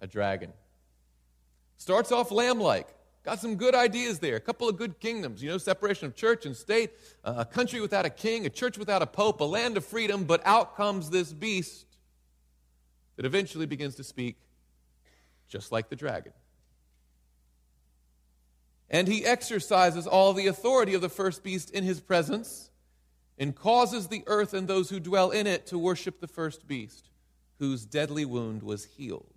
A 0.00 0.06
dragon. 0.06 0.52
Starts 1.78 2.12
off 2.12 2.30
lamb 2.30 2.60
like. 2.60 2.88
Got 3.24 3.40
some 3.40 3.56
good 3.56 3.74
ideas 3.74 4.18
there. 4.18 4.36
A 4.36 4.40
couple 4.40 4.68
of 4.68 4.76
good 4.76 5.00
kingdoms, 5.00 5.42
you 5.42 5.48
know, 5.48 5.56
separation 5.56 6.08
of 6.08 6.14
church 6.14 6.44
and 6.44 6.54
state, 6.54 6.90
a 7.24 7.46
country 7.46 7.80
without 7.80 8.04
a 8.04 8.10
king, 8.10 8.44
a 8.44 8.50
church 8.50 8.76
without 8.76 9.00
a 9.00 9.06
pope, 9.06 9.40
a 9.40 9.44
land 9.44 9.78
of 9.78 9.84
freedom, 9.86 10.24
but 10.24 10.42
out 10.44 10.76
comes 10.76 11.08
this 11.08 11.32
beast 11.32 11.86
that 13.16 13.24
eventually 13.24 13.64
begins 13.64 13.94
to 13.94 14.04
speak 14.04 14.36
just 15.48 15.72
like 15.72 15.88
the 15.88 15.96
dragon. 15.96 16.32
And 18.88 19.08
he 19.08 19.24
exercises 19.24 20.06
all 20.06 20.32
the 20.32 20.46
authority 20.46 20.94
of 20.94 21.00
the 21.00 21.08
first 21.08 21.42
beast 21.42 21.70
in 21.70 21.84
his 21.84 22.00
presence 22.00 22.70
and 23.38 23.54
causes 23.54 24.08
the 24.08 24.22
earth 24.26 24.54
and 24.54 24.68
those 24.68 24.90
who 24.90 25.00
dwell 25.00 25.30
in 25.30 25.46
it 25.46 25.66
to 25.66 25.78
worship 25.78 26.20
the 26.20 26.28
first 26.28 26.66
beast, 26.66 27.10
whose 27.58 27.84
deadly 27.84 28.24
wound 28.24 28.62
was 28.62 28.84
healed. 28.84 29.34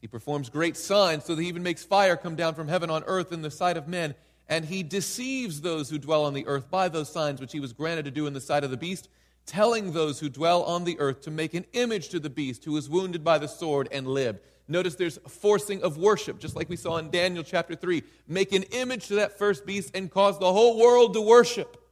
He 0.00 0.06
performs 0.06 0.48
great 0.48 0.76
signs 0.76 1.24
so 1.24 1.34
that 1.34 1.42
he 1.42 1.48
even 1.48 1.62
makes 1.62 1.84
fire 1.84 2.16
come 2.16 2.36
down 2.36 2.54
from 2.54 2.68
heaven 2.68 2.90
on 2.90 3.02
earth 3.06 3.32
in 3.32 3.42
the 3.42 3.50
sight 3.50 3.76
of 3.76 3.88
men. 3.88 4.14
And 4.48 4.64
he 4.64 4.82
deceives 4.82 5.60
those 5.60 5.90
who 5.90 5.98
dwell 5.98 6.24
on 6.24 6.34
the 6.34 6.46
earth 6.46 6.70
by 6.70 6.88
those 6.88 7.12
signs 7.12 7.40
which 7.40 7.52
he 7.52 7.60
was 7.60 7.72
granted 7.72 8.04
to 8.04 8.10
do 8.10 8.26
in 8.26 8.32
the 8.32 8.40
sight 8.40 8.64
of 8.64 8.70
the 8.70 8.76
beast, 8.76 9.08
telling 9.44 9.92
those 9.92 10.20
who 10.20 10.28
dwell 10.28 10.62
on 10.62 10.84
the 10.84 10.98
earth 11.00 11.22
to 11.22 11.30
make 11.30 11.54
an 11.54 11.66
image 11.72 12.10
to 12.10 12.20
the 12.20 12.30
beast 12.30 12.64
who 12.64 12.72
was 12.72 12.88
wounded 12.88 13.24
by 13.24 13.38
the 13.38 13.48
sword 13.48 13.88
and 13.90 14.06
lived. 14.06 14.40
Notice 14.70 14.96
there's 14.96 15.18
forcing 15.26 15.82
of 15.82 15.96
worship, 15.96 16.38
just 16.38 16.54
like 16.54 16.68
we 16.68 16.76
saw 16.76 16.98
in 16.98 17.10
Daniel 17.10 17.42
chapter 17.42 17.74
3. 17.74 18.02
Make 18.26 18.52
an 18.52 18.64
image 18.64 19.08
to 19.08 19.14
that 19.14 19.38
first 19.38 19.64
beast 19.64 19.96
and 19.96 20.10
cause 20.10 20.38
the 20.38 20.52
whole 20.52 20.78
world 20.78 21.14
to 21.14 21.22
worship. 21.22 21.82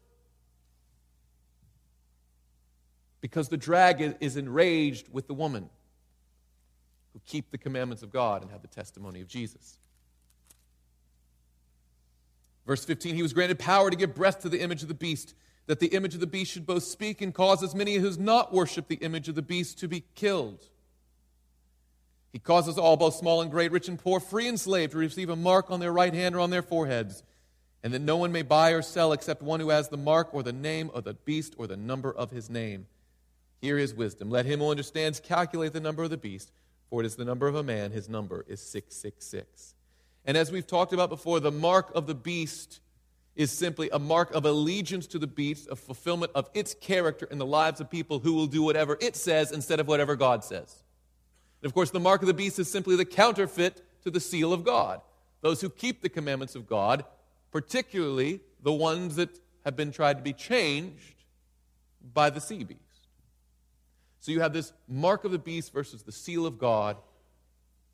Because 3.23 3.49
the 3.49 3.57
dragon 3.57 4.15
is 4.21 4.37
enraged 4.37 5.09
with 5.11 5.27
the 5.27 5.35
woman 5.35 5.71
who 7.15 7.21
keep 7.25 7.51
the 7.51 7.59
commandments 7.59 8.03
of 8.03 8.13
God 8.13 8.43
and 8.43 8.51
have 8.51 8.61
the 8.61 8.69
testimony 8.69 9.23
of 9.23 9.27
Jesus. 9.27 9.79
Verse 12.67 12.85
15, 12.85 13.15
he 13.15 13.23
was 13.23 13.33
granted 13.33 13.59
power 13.59 13.91
to 13.91 13.97
give 13.97 14.15
breath 14.15 14.43
to 14.43 14.51
the 14.51 14.61
image 14.61 14.83
of 14.83 14.89
the 14.89 14.95
beast, 14.95 15.35
that 15.67 15.81
the 15.81 15.87
image 15.87 16.13
of 16.13 16.21
the 16.21 16.27
beast 16.27 16.53
should 16.53 16.67
both 16.67 16.83
speak 16.83 17.23
and 17.23 17.33
cause 17.33 17.63
as 17.63 17.75
many 17.75 17.95
who 17.95 18.11
not 18.19 18.53
worship 18.53 18.89
the 18.89 18.97
image 18.97 19.29
of 19.29 19.35
the 19.35 19.43
beast 19.43 19.79
to 19.79 19.89
be 19.89 20.05
killed. 20.15 20.69
He 22.37 22.41
causes 22.41 22.77
all, 22.77 22.99
both 22.99 23.15
small 23.15 23.41
and 23.41 23.51
great, 23.51 23.73
rich 23.73 23.89
and 23.89 23.99
poor, 23.99 24.21
free 24.21 24.47
and 24.47 24.61
slave, 24.61 24.91
to 24.91 24.99
receive 24.99 25.31
a 25.31 25.37
mark 25.37 25.71
on 25.71 25.81
their 25.81 25.91
right 25.91 26.13
hand 26.13 26.37
or 26.37 26.41
on 26.41 26.51
their 26.51 26.61
foreheads, 26.61 27.23
and 27.83 27.95
that 27.95 28.03
no 28.03 28.19
one 28.19 28.31
may 28.31 28.43
buy 28.43 28.73
or 28.73 28.83
sell 28.83 29.15
except 29.15 29.41
one 29.41 29.59
who 29.59 29.71
has 29.71 29.89
the 29.89 29.97
mark 29.97 30.35
or 30.35 30.43
the 30.43 30.53
name 30.53 30.91
of 30.93 31.05
the 31.05 31.15
beast 31.15 31.55
or 31.57 31.67
the 31.67 31.79
number 31.79 32.13
of 32.13 32.31
his 32.31 32.51
name. 32.51 32.89
Hear 33.63 33.79
his 33.79 33.95
wisdom. 33.95 34.29
Let 34.29 34.45
him 34.45 34.61
who 34.61 34.71
understands 34.71 35.19
calculate 35.19 35.73
the 35.73 35.81
number 35.81 36.03
of 36.05 36.11
the 36.11 36.19
beast, 36.19 36.53
for 36.91 37.01
it 37.01 37.07
is 37.07 37.17
the 37.17 37.25
number 37.25 37.49
of 37.49 37.55
a 37.55 37.63
man. 37.63 37.91
His 37.91 38.07
number 38.07 38.45
is 38.47 38.61
666. 38.61 39.75
And 40.27 40.37
as 40.37 40.53
we've 40.53 40.67
talked 40.67 40.93
about 40.93 41.09
before, 41.09 41.41
the 41.41 41.51
mark 41.51 41.91
of 41.95 42.07
the 42.07 42.15
beast 42.15 42.81
is 43.35 43.51
simply 43.51 43.89
a 43.95 43.99
mark 43.99 44.35
of 44.35 44.45
allegiance 44.45 45.07
to 45.07 45.19
the 45.19 45.27
beast, 45.27 45.69
of 45.69 45.79
fulfillment 45.79 46.33
of 46.35 46.51
its 46.53 46.75
character 46.75 47.27
in 47.31 47.39
the 47.39 47.47
lives 47.47 47.81
of 47.81 47.89
people 47.91 48.19
who 48.19 48.35
will 48.35 48.47
do 48.47 48.61
whatever 48.61 48.99
it 49.01 49.17
says 49.17 49.53
instead 49.53 49.81
of 49.81 49.89
whatever 49.89 50.17
God 50.17 50.45
says. 50.45 50.83
And 51.63 51.69
of 51.69 51.75
course, 51.75 51.91
the 51.91 52.01
mark 52.01 52.21
of 52.23 52.27
the 52.27 52.35
beast 52.35 52.59
is 52.59 52.71
simply 52.71 52.97
the 52.97 53.05
counterfeit 53.05 53.83
to 54.03 54.11
the 54.11 54.21
seal 54.21 54.53
of 54.53 54.65
God. 54.65 55.01
Those 55.41 55.61
who 55.61 55.71
keep 55.71 56.03
the 56.03 56.09
commandments 56.09 56.55
of 56.55 56.67
God, 56.67 57.05
particularly 57.53 58.41
the 58.63 58.73
ones 58.73 59.17
that 59.17 59.39
have 59.65 59.77
been 59.77 59.93
tried 59.93 60.17
to 60.19 60.23
be 60.23 60.33
changed 60.33 61.25
by 62.15 62.31
the 62.31 62.41
sea 62.41 62.65
beast. 62.65 62.81
So 64.21 64.33
you 64.33 64.41
have 64.41 64.53
this 64.53 64.73
mark 64.89 65.25
of 65.25 65.31
the 65.31 65.39
beast 65.39 65.73
versus 65.73 66.03
the 66.03 66.13
seal 66.13 66.47
of 66.47 66.59
God 66.59 66.97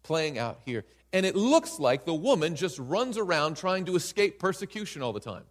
playing 0.02 0.38
out 0.38 0.60
here. 0.64 0.84
And 1.12 1.26
it 1.26 1.36
looks 1.36 1.78
like 1.78 2.04
the 2.04 2.14
woman 2.14 2.56
just 2.56 2.78
runs 2.78 3.18
around 3.18 3.56
trying 3.56 3.84
to 3.86 3.96
escape 3.96 4.38
persecution 4.38 5.02
all 5.02 5.12
the 5.12 5.20
time. 5.20 5.44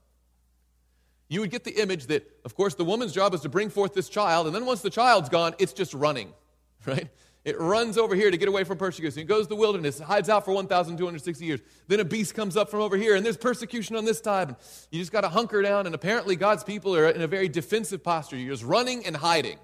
You 1.29 1.39
would 1.39 1.51
get 1.51 1.63
the 1.63 1.81
image 1.81 2.07
that, 2.07 2.29
of 2.43 2.55
course, 2.55 2.75
the 2.75 2.83
woman's 2.83 3.13
job 3.13 3.33
is 3.33 3.41
to 3.41 3.49
bring 3.49 3.69
forth 3.69 3.93
this 3.93 4.09
child, 4.09 4.47
and 4.47 4.55
then 4.55 4.65
once 4.65 4.81
the 4.81 4.89
child's 4.89 5.29
gone, 5.29 5.55
it's 5.59 5.71
just 5.71 5.93
running, 5.93 6.33
right? 6.85 7.07
It 7.43 7.59
runs 7.59 7.97
over 7.97 8.13
here 8.13 8.29
to 8.29 8.37
get 8.37 8.47
away 8.47 8.63
from 8.63 8.77
persecution. 8.77 9.21
It 9.21 9.25
goes 9.25 9.45
to 9.45 9.49
the 9.49 9.55
wilderness, 9.55 9.99
hides 9.99 10.29
out 10.29 10.45
for 10.45 10.53
1,260 10.53 11.43
years. 11.43 11.59
Then 11.87 11.99
a 11.99 12.05
beast 12.05 12.35
comes 12.35 12.55
up 12.55 12.69
from 12.69 12.81
over 12.81 12.95
here, 12.97 13.15
and 13.15 13.25
there's 13.25 13.37
persecution 13.37 13.95
on 13.95 14.05
this. 14.05 14.21
And 14.25 14.55
you 14.91 14.99
just 14.99 15.11
got 15.11 15.21
to 15.21 15.29
hunker 15.29 15.63
down, 15.63 15.87
and 15.87 15.95
apparently 15.95 16.35
God's 16.35 16.63
people 16.63 16.95
are 16.95 17.09
in 17.09 17.21
a 17.21 17.27
very 17.27 17.49
defensive 17.49 18.03
posture. 18.03 18.37
You're 18.37 18.53
just 18.53 18.63
running 18.63 19.07
and 19.07 19.15
hiding. 19.17 19.57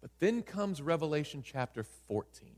But 0.00 0.10
then 0.18 0.42
comes 0.42 0.82
Revelation 0.82 1.42
chapter 1.44 1.84
14. 2.08 2.48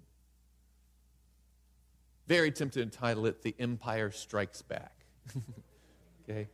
Very 2.27 2.51
tempted 2.51 2.91
to 2.91 2.99
title 2.99 3.27
it 3.27 3.43
The 3.43 3.55
Empire 3.59 4.11
Strikes 4.11 4.63
Back. 4.63 4.93
okay? 6.29 6.49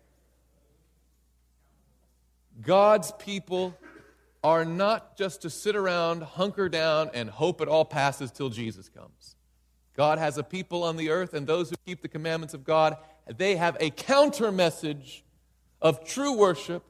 God's 2.61 3.13
people 3.19 3.77
are 4.45 4.65
not 4.65 5.17
just 5.17 5.43
to 5.43 5.51
sit 5.51 5.75
around, 5.75 6.23
hunker 6.23 6.69
down, 6.69 7.11
and 7.15 7.29
hope 7.29 7.61
it 7.61 7.67
all 7.67 7.85
passes 7.85 8.31
till 8.31 8.51
Jesus 8.51 8.89
comes. 8.89 9.35
God 9.97 10.19
has 10.19 10.39
a 10.39 10.45
people 10.45 10.85
on 10.85 10.97
the 10.97 11.11
earth, 11.11 11.35
and 11.35 11.47
those 11.47 11.71
who 11.71 11.77
keep 11.87 12.03
the 12.03 12.09
commandments 12.09 12.55
of 12.55 12.63
God, 12.63 12.97
they 13.27 13.57
have 13.57 13.77
a 13.81 13.91
counter 13.91 14.53
message 14.53 15.25
of 15.83 16.05
true 16.05 16.37
worship 16.37 16.85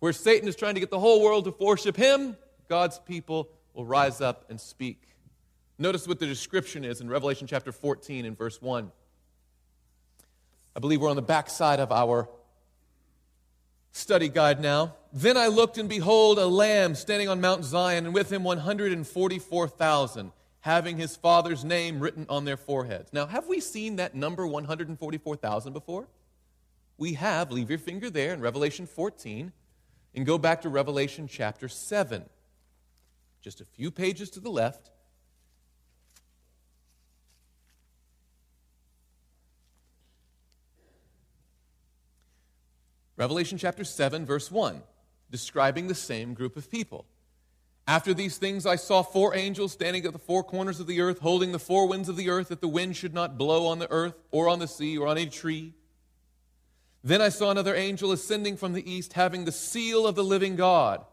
where 0.00 0.12
Satan 0.12 0.48
is 0.48 0.56
trying 0.56 0.74
to 0.74 0.80
get 0.80 0.90
the 0.90 0.98
whole 0.98 1.22
world 1.22 1.44
to 1.44 1.54
worship 1.60 1.96
him. 1.96 2.36
God's 2.68 2.98
people 2.98 3.48
will 3.74 3.84
rise 3.84 4.20
up 4.20 4.46
and 4.50 4.60
speak 4.60 5.06
Notice 5.78 6.08
what 6.08 6.18
the 6.18 6.26
description 6.26 6.84
is 6.84 7.02
in 7.02 7.10
Revelation 7.10 7.46
chapter 7.46 7.70
14 7.70 8.24
and 8.24 8.36
verse 8.36 8.62
1. 8.62 8.90
I 10.74 10.80
believe 10.80 11.02
we're 11.02 11.10
on 11.10 11.16
the 11.16 11.22
back 11.22 11.50
side 11.50 11.80
of 11.80 11.92
our 11.92 12.30
study 13.92 14.30
guide 14.30 14.58
now. 14.58 14.94
Then 15.18 15.38
I 15.38 15.46
looked, 15.46 15.78
and 15.78 15.88
behold, 15.88 16.38
a 16.38 16.44
lamb 16.44 16.94
standing 16.94 17.26
on 17.26 17.40
Mount 17.40 17.64
Zion, 17.64 18.04
and 18.04 18.12
with 18.12 18.30
him 18.30 18.44
144,000, 18.44 20.30
having 20.60 20.98
his 20.98 21.16
father's 21.16 21.64
name 21.64 22.00
written 22.00 22.26
on 22.28 22.44
their 22.44 22.58
foreheads. 22.58 23.14
Now, 23.14 23.24
have 23.24 23.46
we 23.46 23.58
seen 23.60 23.96
that 23.96 24.14
number 24.14 24.46
144,000 24.46 25.72
before? 25.72 26.06
We 26.98 27.14
have. 27.14 27.50
Leave 27.50 27.70
your 27.70 27.78
finger 27.78 28.10
there 28.10 28.34
in 28.34 28.42
Revelation 28.42 28.86
14 28.86 29.52
and 30.14 30.26
go 30.26 30.36
back 30.36 30.60
to 30.60 30.68
Revelation 30.68 31.28
chapter 31.28 31.66
7. 31.66 32.26
Just 33.40 33.62
a 33.62 33.64
few 33.64 33.90
pages 33.90 34.28
to 34.30 34.40
the 34.40 34.50
left. 34.50 34.90
Revelation 43.16 43.56
chapter 43.56 43.82
7, 43.82 44.26
verse 44.26 44.50
1, 44.50 44.82
describing 45.30 45.88
the 45.88 45.94
same 45.94 46.34
group 46.34 46.56
of 46.56 46.70
people. 46.70 47.06
After 47.88 48.12
these 48.12 48.36
things, 48.36 48.66
I 48.66 48.76
saw 48.76 49.02
four 49.02 49.34
angels 49.36 49.72
standing 49.72 50.04
at 50.04 50.12
the 50.12 50.18
four 50.18 50.42
corners 50.42 50.80
of 50.80 50.88
the 50.88 51.00
earth, 51.00 51.20
holding 51.20 51.52
the 51.52 51.58
four 51.58 51.86
winds 51.86 52.08
of 52.08 52.16
the 52.16 52.30
earth, 52.30 52.48
that 52.48 52.60
the 52.60 52.68
wind 52.68 52.96
should 52.96 53.14
not 53.14 53.38
blow 53.38 53.66
on 53.66 53.78
the 53.78 53.90
earth, 53.90 54.14
or 54.32 54.48
on 54.48 54.58
the 54.58 54.66
sea, 54.66 54.98
or 54.98 55.06
on 55.06 55.16
any 55.16 55.30
tree. 55.30 55.72
Then 57.04 57.22
I 57.22 57.28
saw 57.28 57.52
another 57.52 57.76
angel 57.76 58.10
ascending 58.10 58.56
from 58.56 58.72
the 58.72 58.90
east, 58.90 59.12
having 59.12 59.44
the 59.44 59.52
seal 59.52 60.04
of 60.04 60.16
the 60.16 60.24
living 60.24 60.56
God. 60.56 61.04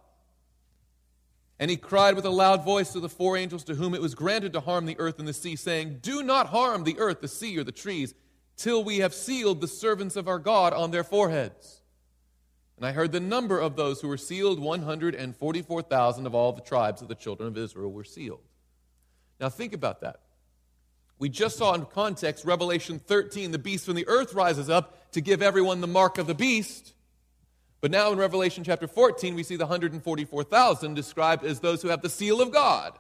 And 1.60 1.70
he 1.70 1.78
cried 1.78 2.16
with 2.16 2.26
a 2.26 2.32
loud 2.32 2.66
voice 2.66 2.92
to 2.94 3.00
the 3.00 3.08
four 3.08 3.38
angels 3.38 3.64
to 3.66 3.76
whom 3.76 3.94
it 3.94 4.02
was 4.02 4.16
granted 4.16 4.54
to 4.54 4.60
harm 4.60 4.88
the 4.88 5.00
earth 5.00 5.20
and 5.20 5.28
the 5.28 5.34
sea, 5.34 5.56
saying, 5.56 6.00
Do 6.02 6.24
not 6.24 6.48
harm 6.48 6.84
the 6.84 6.98
earth, 6.98 7.22
the 7.22 7.28
sea, 7.28 7.56
or 7.60 7.64
the 7.64 7.72
trees, 7.72 8.16
till 8.58 8.84
we 8.84 8.98
have 8.98 9.14
sealed 9.14 9.62
the 9.62 9.68
servants 9.68 10.16
of 10.16 10.28
our 10.28 10.40
God 10.40 10.74
on 10.74 10.90
their 10.90 11.04
foreheads. 11.04 11.83
And 12.84 12.90
I 12.90 12.92
heard 12.92 13.14
the 13.14 13.22
number 13.22 13.60
of 13.60 13.78
those 13.78 14.02
who 14.02 14.10
were 14.10 14.18
sealed 14.18 14.60
144,000 14.60 16.28
of 16.28 16.36
all 16.36 16.52
the 16.52 16.60
tribes 16.60 17.02
of 17.02 17.08
the 17.08 17.16
children 17.16 17.48
of 17.48 17.58
Israel 17.58 17.90
were 17.90 18.04
sealed. 18.04 18.42
Now 19.40 19.48
think 19.48 19.72
about 19.72 20.02
that. 20.02 20.20
We 21.18 21.30
just 21.30 21.56
saw 21.56 21.76
in 21.76 21.86
context, 21.86 22.44
Revelation 22.44 23.00
13, 23.00 23.52
the 23.52 23.58
beast 23.58 23.86
from 23.86 23.96
the 23.96 24.06
earth 24.10 24.34
rises 24.34 24.70
up 24.70 25.14
to 25.14 25.22
give 25.22 25.42
everyone 25.42 25.80
the 25.80 25.88
mark 25.88 26.18
of 26.18 26.28
the 26.28 26.34
beast. 26.34 26.94
But 27.80 27.90
now 27.90 28.12
in 28.12 28.18
Revelation 28.18 28.66
chapter 28.66 28.90
14, 28.90 29.34
we 29.34 29.44
see 29.44 29.56
the 29.56 29.64
144,000 29.64 30.94
described 30.94 31.46
as 31.46 31.62
those 31.62 31.82
who 31.82 31.88
have 31.88 32.02
the 32.02 32.10
seal 32.10 32.42
of 32.42 32.52
God. 32.52 33.00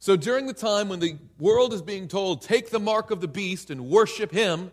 So 0.00 0.16
during 0.16 0.48
the 0.48 0.52
time 0.52 0.90
when 0.90 1.00
the 1.00 1.16
world 1.38 1.72
is 1.72 1.80
being 1.80 2.08
told, 2.08 2.42
take 2.42 2.68
the 2.68 2.78
mark 2.78 3.10
of 3.10 3.22
the 3.22 3.26
beast 3.26 3.70
and 3.70 3.88
worship 3.88 4.32
him, 4.32 4.70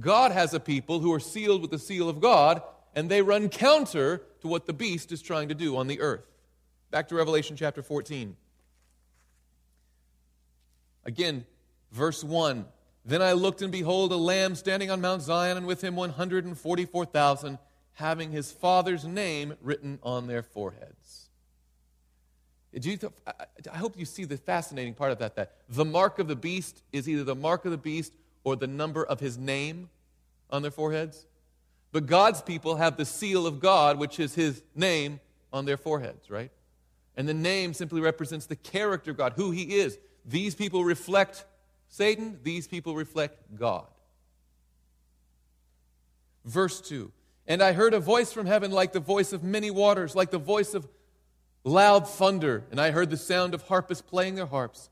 God 0.00 0.32
has 0.32 0.54
a 0.54 0.60
people 0.60 1.00
who 1.00 1.12
are 1.12 1.20
sealed 1.20 1.60
with 1.60 1.70
the 1.70 1.78
seal 1.78 2.08
of 2.08 2.20
God, 2.20 2.62
and 2.94 3.10
they 3.10 3.22
run 3.22 3.48
counter 3.48 4.22
to 4.40 4.48
what 4.48 4.66
the 4.66 4.72
beast 4.72 5.12
is 5.12 5.22
trying 5.22 5.48
to 5.48 5.54
do 5.54 5.76
on 5.76 5.86
the 5.86 6.00
earth. 6.00 6.24
Back 6.90 7.08
to 7.08 7.14
Revelation 7.14 7.56
chapter 7.56 7.82
14. 7.82 8.36
Again, 11.04 11.44
verse 11.90 12.22
1 12.22 12.66
Then 13.04 13.22
I 13.22 13.32
looked, 13.32 13.62
and 13.62 13.72
behold, 13.72 14.12
a 14.12 14.16
lamb 14.16 14.54
standing 14.54 14.90
on 14.90 15.00
Mount 15.00 15.22
Zion, 15.22 15.56
and 15.56 15.66
with 15.66 15.82
him 15.82 15.96
144,000, 15.96 17.58
having 17.94 18.30
his 18.30 18.52
father's 18.52 19.04
name 19.04 19.54
written 19.60 19.98
on 20.02 20.26
their 20.26 20.42
foreheads. 20.42 21.28
Th- 22.72 23.04
I 23.70 23.76
hope 23.76 23.98
you 23.98 24.06
see 24.06 24.24
the 24.24 24.38
fascinating 24.38 24.94
part 24.94 25.12
of 25.12 25.18
that, 25.18 25.36
that 25.36 25.58
the 25.68 25.84
mark 25.84 26.18
of 26.18 26.28
the 26.28 26.36
beast 26.36 26.82
is 26.90 27.06
either 27.06 27.22
the 27.22 27.34
mark 27.34 27.66
of 27.66 27.70
the 27.70 27.76
beast 27.76 28.14
or 28.44 28.56
the 28.56 28.66
number 28.66 29.04
of 29.04 29.20
his 29.20 29.38
name 29.38 29.88
on 30.50 30.62
their 30.62 30.70
foreheads. 30.70 31.26
But 31.92 32.06
God's 32.06 32.42
people 32.42 32.76
have 32.76 32.96
the 32.96 33.04
seal 33.04 33.46
of 33.46 33.60
God, 33.60 33.98
which 33.98 34.18
is 34.18 34.34
his 34.34 34.62
name, 34.74 35.20
on 35.52 35.66
their 35.66 35.76
foreheads, 35.76 36.30
right? 36.30 36.50
And 37.16 37.28
the 37.28 37.34
name 37.34 37.74
simply 37.74 38.00
represents 38.00 38.46
the 38.46 38.56
character 38.56 39.10
of 39.10 39.18
God, 39.18 39.34
who 39.36 39.50
he 39.50 39.76
is. 39.76 39.98
These 40.24 40.54
people 40.54 40.84
reflect 40.84 41.44
Satan, 41.88 42.38
these 42.42 42.66
people 42.66 42.94
reflect 42.94 43.54
God. 43.54 43.86
Verse 46.44 46.80
2 46.80 47.12
And 47.46 47.62
I 47.62 47.72
heard 47.72 47.92
a 47.92 48.00
voice 48.00 48.32
from 48.32 48.46
heaven 48.46 48.70
like 48.70 48.92
the 48.92 49.00
voice 49.00 49.34
of 49.34 49.44
many 49.44 49.70
waters, 49.70 50.16
like 50.16 50.30
the 50.30 50.38
voice 50.38 50.72
of 50.72 50.88
loud 51.64 52.08
thunder. 52.08 52.64
And 52.70 52.80
I 52.80 52.92
heard 52.92 53.10
the 53.10 53.16
sound 53.18 53.52
of 53.52 53.62
harpists 53.62 54.02
playing 54.02 54.36
their 54.36 54.46
harps. 54.46 54.88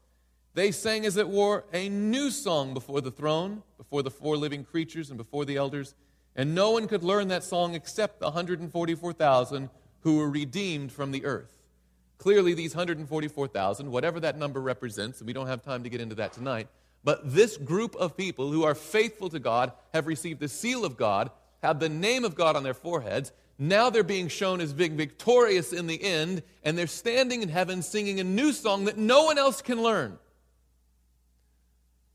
They 0.55 0.73
sang, 0.73 1.07
as 1.07 1.17
it 1.17 1.29
were, 1.29 1.65
a 1.73 1.89
new 1.89 2.31
song 2.31 2.75
before 2.75 3.01
the 3.01 3.11
throne, 3.11 3.63
before 3.79 4.03
the 4.03 4.11
four 4.11 4.37
living 4.37 4.65
creatures, 4.65 5.09
and 5.09 5.17
before 5.17 5.45
the 5.45 5.57
elders. 5.57 5.95
And 6.35 6.55
no 6.55 6.73
one 6.73 6.89
could 6.89 7.05
learn 7.05 7.29
that 7.29 7.45
song 7.45 7.75
except 7.75 8.19
the 8.19 8.27
144,000 8.27 9.71
who 10.01 10.17
were 10.17 10.31
redeemed 10.31 10.93
from 10.93 11.13
the 11.13 11.25
earth. 11.25 11.57
Clearly, 12.19 12.53
these 12.55 12.75
144,000, 12.75 13.91
whatever 13.91 14.21
that 14.21 14.37
number 14.37 14.61
represents, 14.61 15.21
and 15.21 15.27
we 15.27 15.33
don't 15.33 15.47
have 15.47 15.63
time 15.63 15.85
to 15.85 15.89
get 15.89 16.01
into 16.01 16.17
that 16.17 16.33
tonight, 16.33 16.69
but 17.03 17.33
this 17.33 17.57
group 17.57 17.97
of 17.97 18.17
people 18.17 18.51
who 18.51 18.65
are 18.65 18.75
faithful 18.75 19.31
to 19.31 19.39
God, 19.39 19.73
have 19.95 20.07
received 20.07 20.41
the 20.41 20.49
seal 20.49 20.85
of 20.85 20.97
God, 20.97 21.31
have 21.63 21.81
the 21.81 21.89
name 21.89 22.25
of 22.25 22.35
God 22.35 22.57
on 22.57 22.63
their 22.63 22.75
foreheads. 22.75 23.33
Now 23.59 23.89
they're 23.89 24.03
being 24.03 24.29
shown 24.29 24.61
as 24.61 24.73
being 24.73 24.97
victorious 24.97 25.73
in 25.73 25.87
the 25.87 26.03
end, 26.03 26.43
and 26.63 26.77
they're 26.77 26.87
standing 26.87 27.43
in 27.43 27.49
heaven 27.49 27.83
singing 27.83 28.21
a 28.21 28.25
new 28.25 28.53
song 28.53 28.85
that 28.85 28.99
no 28.99 29.25
one 29.25 29.39
else 29.39 29.63
can 29.63 29.83
learn. 29.83 30.19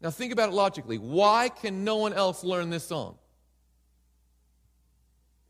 Now, 0.06 0.12
think 0.12 0.32
about 0.32 0.48
it 0.48 0.54
logically. 0.54 0.98
Why 0.98 1.50
can 1.50 1.84
no 1.84 1.98
one 1.98 2.14
else 2.14 2.46
learn 2.46 2.70
this 2.70 2.88
song? 2.88 3.18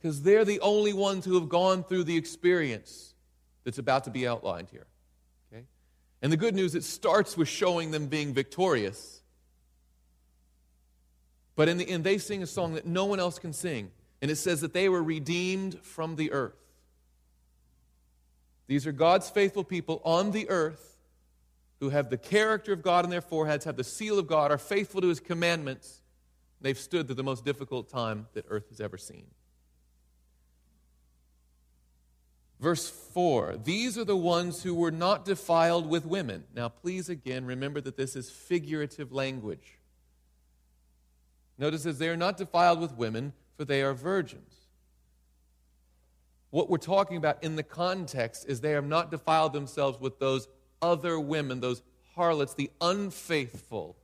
because 0.06 0.22
they're 0.22 0.46
the 0.46 0.60
only 0.60 0.94
ones 0.94 1.26
who 1.26 1.34
have 1.34 1.50
gone 1.50 1.84
through 1.84 2.04
the 2.04 2.16
experience 2.16 3.16
that's 3.64 3.80
about 3.80 4.04
to 4.04 4.12
be 4.12 4.28
outlined 4.28 4.70
here. 4.70 4.86
Okay? 5.52 5.64
And 6.22 6.32
the 6.32 6.38
good 6.38 6.54
news, 6.54 6.76
it 6.76 6.84
starts 6.84 7.36
with 7.36 7.48
showing 7.48 7.90
them 7.90 8.06
being 8.06 8.32
victorious. 8.32 9.24
But 11.56 11.70
in 11.70 11.80
the 11.80 11.90
end, 11.90 12.04
they 12.04 12.20
sing 12.20 12.44
a 12.44 12.46
song 12.46 12.76
that 12.76 12.86
no 12.86 13.06
one 13.06 13.20
else 13.20 13.40
can 13.40 13.52
sing. 13.52 13.90
And 14.22 14.30
it 14.30 14.36
says 14.36 14.62
that 14.62 14.74
they 14.74 14.90
were 14.90 15.02
redeemed 15.02 15.80
from 15.82 16.18
the 16.18 16.32
earth. 16.32 16.62
These 18.68 18.86
are 18.86 18.92
God's 18.92 19.28
faithful 19.28 19.64
people 19.64 20.04
on 20.06 20.30
the 20.30 20.48
earth 20.52 20.95
who 21.86 21.92
have 21.92 22.10
the 22.10 22.18
character 22.18 22.74
of 22.74 22.82
God 22.82 23.06
in 23.06 23.12
their 23.12 23.22
foreheads, 23.22 23.66
have 23.66 23.78
the 23.78 23.84
seal 23.84 24.18
of 24.18 24.26
God, 24.26 24.52
are 24.52 24.58
faithful 24.58 25.02
to 25.02 25.08
his 25.08 25.20
commandments. 25.20 26.02
They've 26.60 26.78
stood 26.78 27.06
through 27.06 27.16
the 27.16 27.24
most 27.24 27.46
difficult 27.46 27.90
time 27.90 28.26
that 28.34 28.46
earth 28.50 28.70
has 28.70 28.82
ever 28.82 28.98
seen. 28.98 29.28
Verse 32.60 32.90
4 32.90 33.58
These 33.64 34.00
are 34.00 34.04
the 34.04 34.18
ones 34.18 34.64
who 34.64 34.74
were 34.74 34.90
not 34.90 35.26
defiled 35.26 35.88
with 35.88 36.08
women. 36.08 36.46
Now, 36.56 36.70
please 36.70 37.08
again 37.08 37.46
remember 37.46 37.82
that 37.82 37.98
this 37.98 38.16
is 38.16 38.32
figurative 38.32 39.12
language. 39.12 39.78
Notice 41.60 41.86
as 41.86 42.00
they 42.00 42.10
are 42.10 42.18
not 42.18 42.38
defiled 42.38 42.82
with 42.82 42.96
women, 42.96 43.34
for 43.58 43.64
they 43.64 43.84
are 43.84 43.94
virgins. 43.94 44.56
What 46.50 46.68
we're 46.68 46.78
talking 46.78 47.18
about 47.18 47.44
in 47.44 47.56
the 47.58 47.64
context 47.64 48.46
is 48.48 48.62
they 48.62 48.72
have 48.72 48.88
not 48.88 49.12
defiled 49.12 49.54
themselves 49.54 50.00
with 50.00 50.18
those 50.18 50.48
other 50.82 51.20
women, 51.20 51.60
those 51.60 51.82
harlots, 52.16 52.54
the 52.54 52.72
unfaithful. 52.82 53.96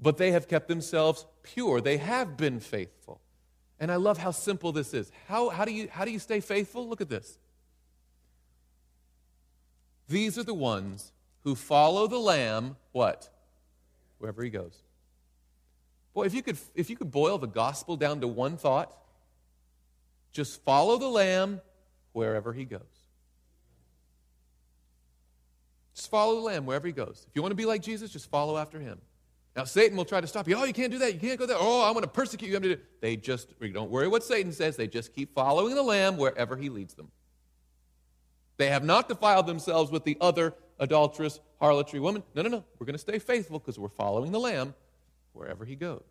But 0.00 0.16
they 0.16 0.32
have 0.32 0.48
kept 0.48 0.68
themselves 0.68 1.26
pure. 1.42 1.80
They 1.80 1.98
have 1.98 2.36
been 2.36 2.60
faithful. 2.60 3.20
And 3.78 3.90
I 3.90 3.96
love 3.96 4.18
how 4.18 4.30
simple 4.30 4.72
this 4.72 4.94
is. 4.94 5.10
How, 5.28 5.48
how, 5.48 5.64
do 5.64 5.72
you, 5.72 5.88
how 5.90 6.04
do 6.04 6.10
you 6.10 6.18
stay 6.18 6.40
faithful? 6.40 6.88
Look 6.88 7.00
at 7.00 7.08
this. 7.08 7.38
These 10.08 10.38
are 10.38 10.44
the 10.44 10.54
ones 10.54 11.12
who 11.44 11.54
follow 11.54 12.06
the 12.06 12.18
Lamb, 12.18 12.76
what? 12.92 13.28
Wherever 14.18 14.42
he 14.42 14.50
goes. 14.50 14.82
Boy, 16.14 16.24
if 16.24 16.34
you 16.34 16.42
could, 16.42 16.58
if 16.74 16.90
you 16.90 16.96
could 16.96 17.10
boil 17.10 17.38
the 17.38 17.46
gospel 17.46 17.96
down 17.96 18.20
to 18.20 18.28
one 18.28 18.56
thought, 18.56 18.96
just 20.32 20.62
follow 20.62 20.98
the 20.98 21.08
Lamb 21.08 21.60
wherever 22.12 22.52
he 22.52 22.64
goes. 22.64 22.80
Just 25.94 26.10
follow 26.10 26.36
the 26.36 26.40
Lamb 26.40 26.66
wherever 26.66 26.86
he 26.86 26.92
goes. 26.92 27.26
If 27.28 27.34
you 27.34 27.42
want 27.42 27.52
to 27.52 27.56
be 27.56 27.66
like 27.66 27.82
Jesus, 27.82 28.10
just 28.10 28.30
follow 28.30 28.56
after 28.56 28.80
him. 28.80 29.00
Now, 29.54 29.64
Satan 29.64 29.96
will 29.98 30.06
try 30.06 30.20
to 30.20 30.26
stop 30.26 30.48
you. 30.48 30.56
Oh, 30.56 30.64
you 30.64 30.72
can't 30.72 30.90
do 30.90 30.98
that. 30.98 31.12
You 31.12 31.20
can't 31.20 31.38
go 31.38 31.44
there. 31.44 31.58
Oh, 31.60 31.84
I'm 31.84 31.92
going 31.92 32.04
to 32.04 32.10
persecute 32.10 32.48
you. 32.48 32.56
I'm 32.56 32.62
going 32.62 32.76
to 32.76 32.82
do. 32.82 32.88
They 33.02 33.16
just, 33.16 33.52
don't 33.72 33.90
worry 33.90 34.08
what 34.08 34.24
Satan 34.24 34.50
says. 34.52 34.76
They 34.76 34.86
just 34.86 35.14
keep 35.14 35.34
following 35.34 35.74
the 35.74 35.82
Lamb 35.82 36.16
wherever 36.16 36.56
he 36.56 36.70
leads 36.70 36.94
them. 36.94 37.08
They 38.56 38.68
have 38.68 38.84
not 38.84 39.08
defiled 39.08 39.46
themselves 39.46 39.90
with 39.90 40.04
the 40.04 40.16
other 40.20 40.54
adulterous 40.78 41.40
harlotry 41.60 42.00
woman. 42.00 42.22
No, 42.34 42.42
no, 42.42 42.48
no. 42.48 42.64
We're 42.78 42.86
going 42.86 42.94
to 42.94 42.98
stay 42.98 43.18
faithful 43.18 43.58
because 43.58 43.78
we're 43.78 43.88
following 43.88 44.32
the 44.32 44.40
Lamb 44.40 44.74
wherever 45.34 45.66
he 45.66 45.76
goes. 45.76 46.02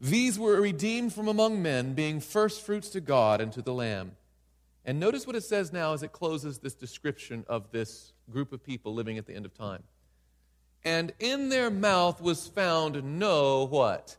These 0.00 0.38
were 0.38 0.60
redeemed 0.60 1.12
from 1.12 1.28
among 1.28 1.62
men, 1.62 1.94
being 1.94 2.20
firstfruits 2.20 2.88
to 2.90 3.00
God 3.00 3.40
and 3.40 3.52
to 3.52 3.62
the 3.62 3.74
Lamb. 3.74 4.12
And 4.84 4.98
notice 4.98 5.26
what 5.26 5.36
it 5.36 5.44
says 5.44 5.72
now 5.72 5.92
as 5.92 6.02
it 6.02 6.12
closes 6.12 6.58
this 6.58 6.74
description 6.74 7.44
of 7.48 7.70
this 7.70 8.12
group 8.30 8.52
of 8.52 8.62
people 8.64 8.94
living 8.94 9.18
at 9.18 9.26
the 9.26 9.34
end 9.34 9.44
of 9.44 9.54
time. 9.54 9.82
And 10.84 11.12
in 11.18 11.48
their 11.48 11.70
mouth 11.70 12.20
was 12.22 12.46
found 12.46 13.18
no 13.18 13.64
what? 13.64 14.16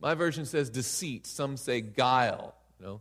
My 0.00 0.14
version 0.14 0.44
says 0.44 0.68
deceit. 0.68 1.26
Some 1.26 1.56
say 1.56 1.80
guile. 1.80 2.54
You 2.78 2.86
know? 2.86 3.00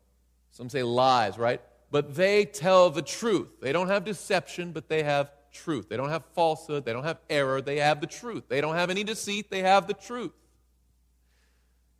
Some 0.52 0.70
say 0.70 0.84
lies, 0.84 1.38
right? 1.38 1.62
But 1.92 2.16
they 2.16 2.46
tell 2.46 2.90
the 2.90 3.02
truth. 3.02 3.60
They 3.62 3.72
don't 3.72 3.90
have 3.90 4.06
deception, 4.06 4.72
but 4.72 4.88
they 4.88 5.04
have 5.04 5.32
truth. 5.52 5.90
They 5.90 5.98
don't 5.98 6.10
have 6.10 6.24
falsehood. 6.34 6.86
They 6.86 6.94
don't 6.94 7.04
have 7.04 7.20
error. 7.30 7.62
They 7.62 7.78
have 7.78 8.02
the 8.02 8.08
truth. 8.08 8.44
They 8.48 8.62
don't 8.62 8.76
have 8.76 8.90
any 8.90 9.04
deceit. 9.04 9.50
They 9.50 9.62
have 9.62 9.88
the 9.88 9.94
truth. 9.94 10.34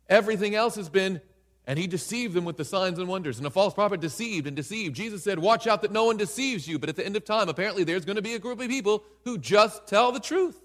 Everything 0.08 0.54
else 0.54 0.76
has 0.76 0.88
been 0.88 1.20
and 1.66 1.78
he 1.78 1.86
deceived 1.88 2.32
them 2.34 2.44
with 2.44 2.56
the 2.56 2.64
signs 2.64 2.98
and 2.98 3.08
wonders. 3.08 3.38
And 3.38 3.46
a 3.46 3.50
false 3.50 3.74
prophet 3.74 4.00
deceived 4.00 4.46
and 4.46 4.54
deceived. 4.54 4.94
Jesus 4.94 5.24
said, 5.24 5.38
Watch 5.38 5.66
out 5.66 5.82
that 5.82 5.90
no 5.90 6.04
one 6.04 6.16
deceives 6.16 6.68
you. 6.68 6.78
But 6.78 6.88
at 6.88 6.96
the 6.96 7.04
end 7.04 7.16
of 7.16 7.24
time, 7.24 7.48
apparently, 7.48 7.82
there's 7.82 8.04
going 8.04 8.16
to 8.16 8.22
be 8.22 8.34
a 8.34 8.38
group 8.38 8.60
of 8.60 8.68
people 8.68 9.02
who 9.24 9.36
just 9.36 9.86
tell 9.88 10.12
the 10.12 10.20
truth. 10.20 10.56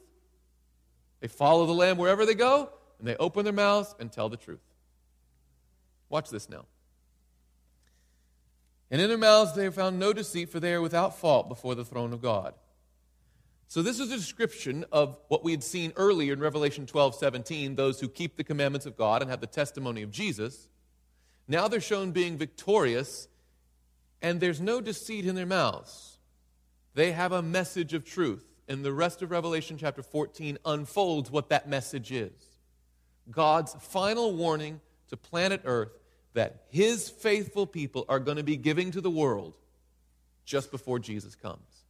They 1.20 1.28
follow 1.28 1.66
the 1.66 1.74
Lamb 1.74 1.97
wherever 1.97 2.26
they 2.26 2.36
go, 2.36 2.70
and 2.99 3.08
they 3.08 3.16
open 3.16 3.45
their 3.45 3.54
mouths 3.54 3.95
and 3.99 4.12
tell 4.12 4.30
the 4.30 4.38
truth. 4.38 4.62
Watch 6.10 6.30
this 6.30 6.49
now. 6.49 6.66
And 8.91 9.02
in 9.02 9.08
their 9.08 9.18
mouths 9.18 9.54
they 9.54 9.64
have 9.64 9.76
found 9.76 9.97
no 9.97 10.14
deceit, 10.14 10.49
for 10.49 10.60
they 10.60 10.74
are 10.74 10.82
without 10.82 11.18
fault 11.18 11.49
before 11.49 11.74
the 11.74 11.86
throne 11.86 12.14
of 12.14 12.22
God. 12.22 12.54
So, 13.68 13.82
this 13.82 13.99
is 13.99 14.12
a 14.12 14.18
description 14.18 14.86
of 14.91 15.18
what 15.30 15.43
we 15.43 15.52
had 15.52 15.64
seen 15.64 15.93
earlier 15.95 16.34
in 16.34 16.41
Revelation 16.41 16.86
12 16.86 17.16
17, 17.16 17.76
those 17.76 17.99
who 18.02 18.10
keep 18.10 18.36
the 18.38 18.43
commandments 18.43 18.86
of 18.86 18.97
God 18.97 19.22
and 19.22 19.32
have 19.32 19.41
the 19.41 19.47
testimony 19.47 20.04
of 20.04 20.12
Jesus. 20.12 20.68
Now 21.47 21.67
they're 21.67 21.81
shown 21.81 22.11
being 22.11 22.37
victorious, 22.37 23.27
and 24.21 24.39
there's 24.39 24.61
no 24.61 24.81
deceit 24.81 25.25
in 25.25 25.35
their 25.35 25.45
mouths. 25.45 26.17
They 26.93 27.11
have 27.11 27.31
a 27.31 27.41
message 27.41 27.93
of 27.93 28.03
truth. 28.03 28.45
And 28.67 28.85
the 28.85 28.93
rest 28.93 29.21
of 29.21 29.31
Revelation 29.31 29.77
chapter 29.77 30.01
14 30.01 30.57
unfolds 30.65 31.29
what 31.29 31.49
that 31.49 31.67
message 31.67 32.11
is 32.11 32.31
God's 33.29 33.75
final 33.79 34.33
warning 34.33 34.79
to 35.09 35.17
planet 35.17 35.61
Earth 35.65 35.91
that 36.33 36.63
his 36.69 37.09
faithful 37.09 37.67
people 37.67 38.05
are 38.07 38.19
going 38.19 38.37
to 38.37 38.43
be 38.43 38.55
giving 38.55 38.91
to 38.91 39.01
the 39.01 39.09
world 39.09 39.57
just 40.45 40.71
before 40.71 40.99
Jesus 40.99 41.35
comes. 41.35 41.85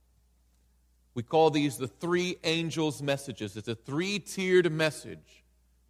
We 1.13 1.23
call 1.23 1.51
these 1.51 1.77
the 1.77 1.87
three 1.87 2.37
angels' 2.43 3.01
messages. 3.01 3.57
It's 3.57 3.67
a 3.67 3.75
three 3.75 4.17
tiered 4.17 4.71
message 4.71 5.43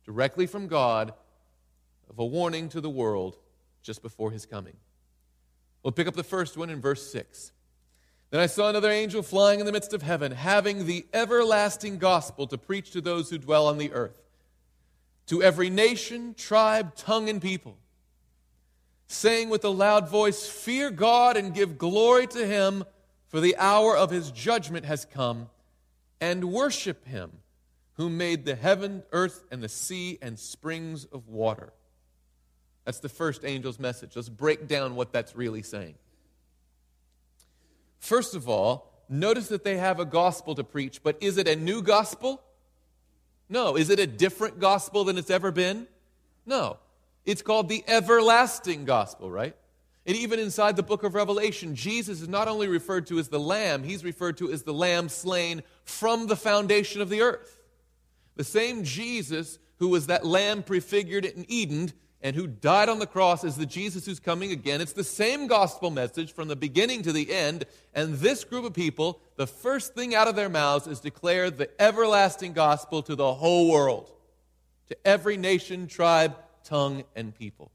directly 0.03 0.47
from 0.47 0.68
God 0.68 1.14
of 2.09 2.20
a 2.20 2.26
warning 2.26 2.68
to 2.70 2.82
the 2.82 2.89
world 2.89 3.38
just 3.82 4.02
before 4.02 4.32
his 4.32 4.46
coming. 4.46 4.76
We'll 5.84 5.92
pick 5.92 6.08
up 6.08 6.16
the 6.16 6.24
first 6.24 6.58
one 6.58 6.70
in 6.70 6.82
verse 6.82 7.12
6. 7.12 7.52
Then 8.30 8.40
I 8.40 8.46
saw 8.46 8.70
another 8.70 8.90
angel 8.90 9.24
flying 9.24 9.60
in 9.60 9.66
the 9.66 9.72
midst 9.72 9.94
of 9.94 10.02
heaven, 10.02 10.32
having 10.32 10.86
the 10.86 11.06
everlasting 11.14 11.98
gospel 11.98 12.48
to 12.48 12.58
preach 12.58 12.92
to 12.92 13.02
those 13.02 13.30
who 13.30 13.38
dwell 13.38 13.68
on 13.68 13.78
the 13.78 13.92
earth, 13.92 14.22
to 15.28 15.44
every 15.44 15.70
nation, 15.70 16.34
tribe, 16.36 16.96
tongue, 16.96 17.30
and 17.30 17.42
people, 17.42 17.78
saying 19.08 19.50
with 19.50 19.66
a 19.66 19.70
loud 19.70 20.08
voice, 20.08 20.48
Fear 20.48 20.92
God 20.92 21.36
and 21.36 21.54
give 21.54 21.78
glory 21.78 22.28
to 22.28 22.48
him, 22.48 22.86
for 23.28 23.42
the 23.42 23.58
hour 23.58 23.98
of 23.98 24.12
his 24.12 24.32
judgment 24.32 24.86
has 24.86 25.04
come, 25.04 25.50
and 26.22 26.46
worship 26.46 27.06
him 27.06 27.32
who 27.94 28.10
made 28.10 28.46
the 28.46 28.56
heaven, 28.56 29.04
earth, 29.12 29.44
and 29.52 29.62
the 29.62 29.70
sea, 29.70 30.18
and 30.22 30.40
springs 30.40 31.06
of 31.06 31.28
water. 31.28 31.74
That's 32.86 33.00
the 33.00 33.10
first 33.10 33.46
angel's 33.46 33.80
message. 33.80 34.16
Let's 34.16 34.30
break 34.30 34.68
down 34.68 34.96
what 34.96 35.14
that's 35.14 35.36
really 35.36 35.62
saying. 35.62 35.96
First 38.00 38.36
of 38.36 38.50
all, 38.50 38.92
notice 39.08 39.50
that 39.50 39.64
they 39.64 39.78
have 39.78 40.00
a 40.00 40.06
gospel 40.06 40.56
to 40.56 40.64
preach, 40.64 41.04
but 41.04 41.18
is 41.22 41.38
it 41.38 41.48
a 41.48 41.56
new 41.56 41.82
gospel? 41.82 42.42
No. 43.50 43.76
Is 43.76 43.90
it 43.90 44.00
a 44.00 44.08
different 44.08 44.60
gospel 44.60 45.04
than 45.04 45.18
it's 45.18 45.30
ever 45.30 45.52
been? 45.52 45.88
No. 46.46 46.78
It's 47.26 47.44
called 47.44 47.70
the 47.70 47.84
everlasting 47.88 48.86
gospel, 48.86 49.30
right? 49.30 49.56
And 50.08 50.16
even 50.18 50.40
inside 50.40 50.76
the 50.76 50.84
book 50.84 51.04
of 51.04 51.14
Revelation, 51.14 51.76
Jesus 51.76 52.22
is 52.22 52.28
not 52.28 52.48
only 52.48 52.68
referred 52.68 53.06
to 53.08 53.20
as 53.20 53.28
the 53.28 53.40
Lamb, 53.40 53.84
he's 53.84 54.04
referred 54.04 54.38
to 54.38 54.52
as 54.52 54.64
the 54.64 54.74
Lamb 54.74 55.10
slain 55.10 55.62
from 55.84 56.26
the 56.26 56.36
foundation 56.36 57.02
of 57.02 57.10
the 57.10 57.22
earth. 57.22 57.60
The 58.36 58.44
same 58.44 58.84
Jesus 58.84 59.60
who 59.78 59.88
was 59.90 60.08
that 60.08 60.26
lamb 60.26 60.64
prefigured 60.64 61.26
in 61.26 61.46
Eden 61.48 61.92
and 62.24 62.36
who 62.36 62.46
died 62.46 62.88
on 62.88 63.00
the 63.00 63.08
cross 63.08 63.44
is 63.44 63.56
the 63.56 63.66
Jesus 63.66 64.06
who's 64.06 64.20
coming 64.20 64.52
again. 64.52 64.80
It's 64.80 64.94
the 64.94 65.04
same 65.04 65.48
gospel 65.48 65.90
message 65.90 66.34
from 66.34 66.48
the 66.48 66.56
beginning 66.56 67.02
to 67.04 67.12
the 67.12 67.34
end. 67.34 67.66
And 67.96 68.16
this 68.16 68.44
group 68.44 68.64
of 68.64 68.74
people, 68.74 69.20
the 69.38 69.48
first 69.48 69.96
thing 69.96 70.14
out 70.14 70.28
of 70.28 70.36
their 70.36 70.50
mouths 70.50 70.86
is 70.86 71.00
declare 71.00 71.50
the 71.50 71.70
everlasting 71.82 72.54
gospel 72.54 73.02
to 73.04 73.16
the 73.16 73.34
whole 73.34 73.72
world, 73.72 74.12
to 74.90 74.98
every 75.06 75.36
nation, 75.36 75.88
tribe, 75.88 76.36
tongue, 76.64 77.04
and 77.16 77.34
people. 77.34 77.72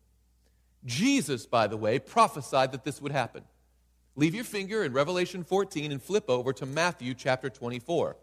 Jesus, 0.84 1.44
by 1.46 1.66
the 1.66 1.76
way, 1.76 1.98
prophesied 1.98 2.70
that 2.70 2.84
this 2.84 3.02
would 3.02 3.12
happen. 3.12 3.42
Leave 4.14 4.34
your 4.34 4.44
finger 4.44 4.84
in 4.84 4.92
Revelation 4.92 5.42
14 5.42 5.90
and 5.90 6.00
flip 6.00 6.30
over 6.30 6.52
to 6.52 6.64
Matthew 6.64 7.14
chapter 7.14 7.50
24. 7.50 8.16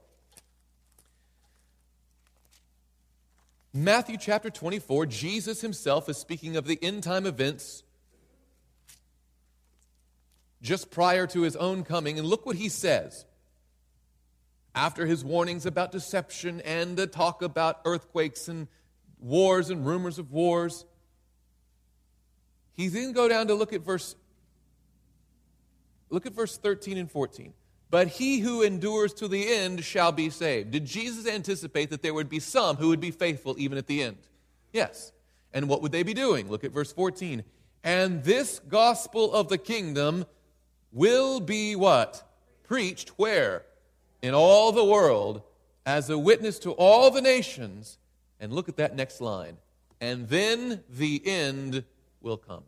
Matthew 3.74 4.18
chapter 4.18 4.52
24, 4.52 5.08
Jesus 5.08 5.62
himself 5.62 6.08
is 6.08 6.18
speaking 6.18 6.56
of 6.58 6.66
the 6.66 6.78
end 6.84 7.02
time 7.02 7.26
events 7.26 7.82
just 10.62 10.92
prior 10.92 11.26
to 11.28 11.42
his 11.42 11.56
own 11.56 11.84
coming. 11.84 12.20
And 12.20 12.28
look 12.28 12.46
what 12.46 12.56
he 12.56 12.70
says. 12.70 13.26
after 14.76 15.06
his 15.06 15.24
warnings 15.24 15.66
about 15.66 15.92
deception 15.92 16.60
and 16.62 16.98
the 16.98 17.06
talk 17.06 17.42
about 17.42 17.80
earthquakes 17.86 18.48
and 18.48 18.68
wars 19.20 19.70
and 19.70 19.86
rumors 19.86 20.18
of 20.18 20.32
wars, 20.32 20.86
he 22.74 22.88
then 22.88 23.12
go 23.12 23.28
down 23.28 23.48
to 23.48 23.54
look 23.54 23.72
at 23.74 23.82
verse 23.82 24.16
look 26.10 26.26
at 26.26 26.34
verse 26.34 26.58
13 26.58 26.98
and 26.98 27.10
14. 27.10 27.54
But 27.94 28.08
he 28.08 28.40
who 28.40 28.64
endures 28.64 29.14
to 29.14 29.28
the 29.28 29.54
end 29.54 29.84
shall 29.84 30.12
be 30.12 30.32
saved. 30.32 30.72
Did 30.72 30.84
Jesus 30.84 31.28
anticipate 31.28 31.92
that 31.92 32.02
there 32.02 32.16
would 32.16 32.28
be 32.28 32.40
some 32.40 32.78
who 32.78 32.88
would 32.88 33.00
be 33.00 33.12
faithful 33.12 33.54
even 33.60 33.78
at 33.78 33.86
the 33.86 34.02
end? 34.02 34.18
Yes. 34.72 35.12
And 35.54 35.70
what 35.70 35.84
would 35.84 35.92
they 35.92 36.02
be 36.02 36.16
doing? 36.16 36.50
Look 36.50 36.64
at 36.64 36.72
verse 36.72 36.92
14. 36.92 37.44
And 37.84 38.24
this 38.24 38.60
gospel 38.68 39.32
of 39.32 39.48
the 39.48 39.60
kingdom 39.60 40.26
will 40.92 41.40
be 41.40 41.76
what? 41.76 42.28
Preached 42.64 43.10
where? 43.10 43.62
In 44.24 44.34
all 44.34 44.72
the 44.72 44.84
world 44.84 45.44
as 45.86 46.10
a 46.10 46.18
witness 46.18 46.58
to 46.62 46.72
all 46.72 47.12
the 47.12 47.22
nations. 47.22 48.00
And 48.40 48.52
look 48.52 48.70
at 48.70 48.78
that 48.78 48.96
next 48.96 49.22
line. 49.22 49.58
And 50.02 50.28
then 50.30 50.84
the 50.90 51.22
end 51.28 51.84
will 52.22 52.38
come. 52.38 52.64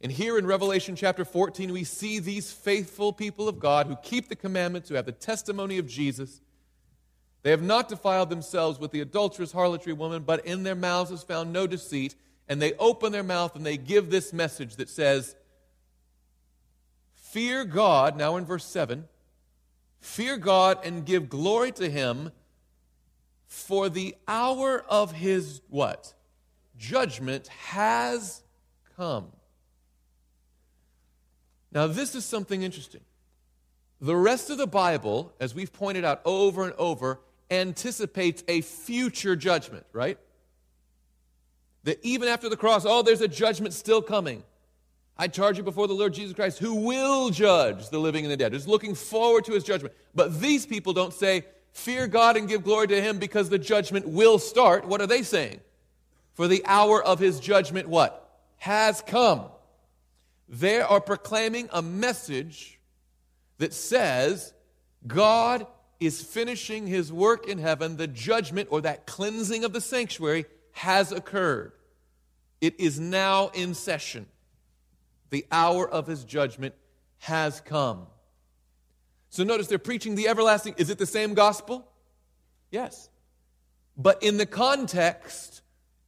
And 0.00 0.12
here 0.12 0.38
in 0.38 0.46
Revelation 0.46 0.96
chapter 0.96 1.24
14, 1.24 1.72
we 1.72 1.84
see 1.84 2.18
these 2.18 2.52
faithful 2.52 3.12
people 3.12 3.48
of 3.48 3.58
God 3.58 3.86
who 3.86 3.96
keep 3.96 4.28
the 4.28 4.36
commandments, 4.36 4.88
who 4.88 4.96
have 4.96 5.06
the 5.06 5.12
testimony 5.12 5.78
of 5.78 5.86
Jesus. 5.86 6.40
They 7.42 7.50
have 7.50 7.62
not 7.62 7.88
defiled 7.88 8.30
themselves 8.30 8.78
with 8.78 8.90
the 8.90 9.00
adulterous 9.00 9.52
harlotry 9.52 9.92
woman, 9.92 10.22
but 10.22 10.44
in 10.46 10.62
their 10.62 10.74
mouths 10.74 11.10
is 11.10 11.22
found 11.22 11.52
no 11.52 11.66
deceit. 11.66 12.14
And 12.48 12.60
they 12.60 12.74
open 12.74 13.12
their 13.12 13.22
mouth 13.22 13.56
and 13.56 13.64
they 13.64 13.76
give 13.76 14.10
this 14.10 14.32
message 14.32 14.76
that 14.76 14.90
says, 14.90 15.36
Fear 17.14 17.64
God, 17.64 18.16
now 18.16 18.36
in 18.36 18.44
verse 18.44 18.64
7, 18.64 19.08
fear 20.00 20.36
God 20.36 20.78
and 20.84 21.04
give 21.04 21.28
glory 21.28 21.72
to 21.72 21.90
him, 21.90 22.30
for 23.46 23.88
the 23.88 24.14
hour 24.28 24.84
of 24.88 25.12
his 25.12 25.60
what? 25.68 26.14
Judgment 26.76 27.48
has 27.48 28.42
come. 28.96 29.32
Now, 31.74 31.88
this 31.88 32.14
is 32.14 32.24
something 32.24 32.62
interesting. 32.62 33.00
The 34.00 34.14
rest 34.14 34.50
of 34.50 34.58
the 34.58 34.66
Bible, 34.66 35.32
as 35.40 35.54
we've 35.54 35.72
pointed 35.72 36.04
out 36.04 36.20
over 36.24 36.64
and 36.64 36.72
over, 36.74 37.20
anticipates 37.50 38.44
a 38.48 38.60
future 38.60 39.34
judgment, 39.34 39.84
right? 39.92 40.18
That 41.82 41.98
even 42.02 42.28
after 42.28 42.48
the 42.48 42.56
cross, 42.56 42.86
oh, 42.86 43.02
there's 43.02 43.20
a 43.20 43.28
judgment 43.28 43.74
still 43.74 44.00
coming. 44.00 44.42
I 45.16 45.28
charge 45.28 45.58
you 45.58 45.64
before 45.64 45.86
the 45.86 45.94
Lord 45.94 46.14
Jesus 46.14 46.32
Christ, 46.32 46.58
who 46.58 46.74
will 46.74 47.30
judge 47.30 47.88
the 47.90 47.98
living 47.98 48.24
and 48.24 48.32
the 48.32 48.36
dead. 48.36 48.54
Is 48.54 48.66
looking 48.66 48.94
forward 48.94 49.44
to 49.44 49.52
his 49.52 49.64
judgment. 49.64 49.94
But 50.14 50.40
these 50.40 50.66
people 50.66 50.92
don't 50.92 51.12
say, 51.12 51.44
fear 51.72 52.06
God 52.06 52.36
and 52.36 52.48
give 52.48 52.64
glory 52.64 52.88
to 52.88 53.00
him 53.00 53.18
because 53.18 53.48
the 53.48 53.58
judgment 53.58 54.08
will 54.08 54.38
start. 54.38 54.86
What 54.86 55.00
are 55.00 55.06
they 55.06 55.22
saying? 55.22 55.60
For 56.32 56.48
the 56.48 56.64
hour 56.66 57.02
of 57.02 57.18
his 57.20 57.38
judgment, 57.38 57.88
what? 57.88 58.40
Has 58.58 59.02
come. 59.02 59.46
They 60.54 60.80
are 60.80 61.00
proclaiming 61.00 61.68
a 61.72 61.82
message 61.82 62.78
that 63.58 63.74
says 63.74 64.54
God 65.04 65.66
is 65.98 66.22
finishing 66.22 66.86
his 66.86 67.12
work 67.12 67.48
in 67.48 67.58
heaven. 67.58 67.96
The 67.96 68.06
judgment 68.06 68.68
or 68.70 68.80
that 68.82 69.04
cleansing 69.04 69.64
of 69.64 69.72
the 69.72 69.80
sanctuary 69.80 70.44
has 70.70 71.10
occurred. 71.10 71.72
It 72.60 72.78
is 72.78 73.00
now 73.00 73.48
in 73.48 73.74
session. 73.74 74.26
The 75.30 75.44
hour 75.50 75.88
of 75.88 76.06
his 76.06 76.22
judgment 76.22 76.76
has 77.18 77.60
come. 77.60 78.06
So 79.30 79.42
notice 79.42 79.66
they're 79.66 79.78
preaching 79.80 80.14
the 80.14 80.28
everlasting. 80.28 80.76
Is 80.78 80.88
it 80.88 80.98
the 80.98 81.06
same 81.06 81.34
gospel? 81.34 81.84
Yes. 82.70 83.08
But 83.96 84.22
in 84.22 84.36
the 84.36 84.46
context 84.46 85.62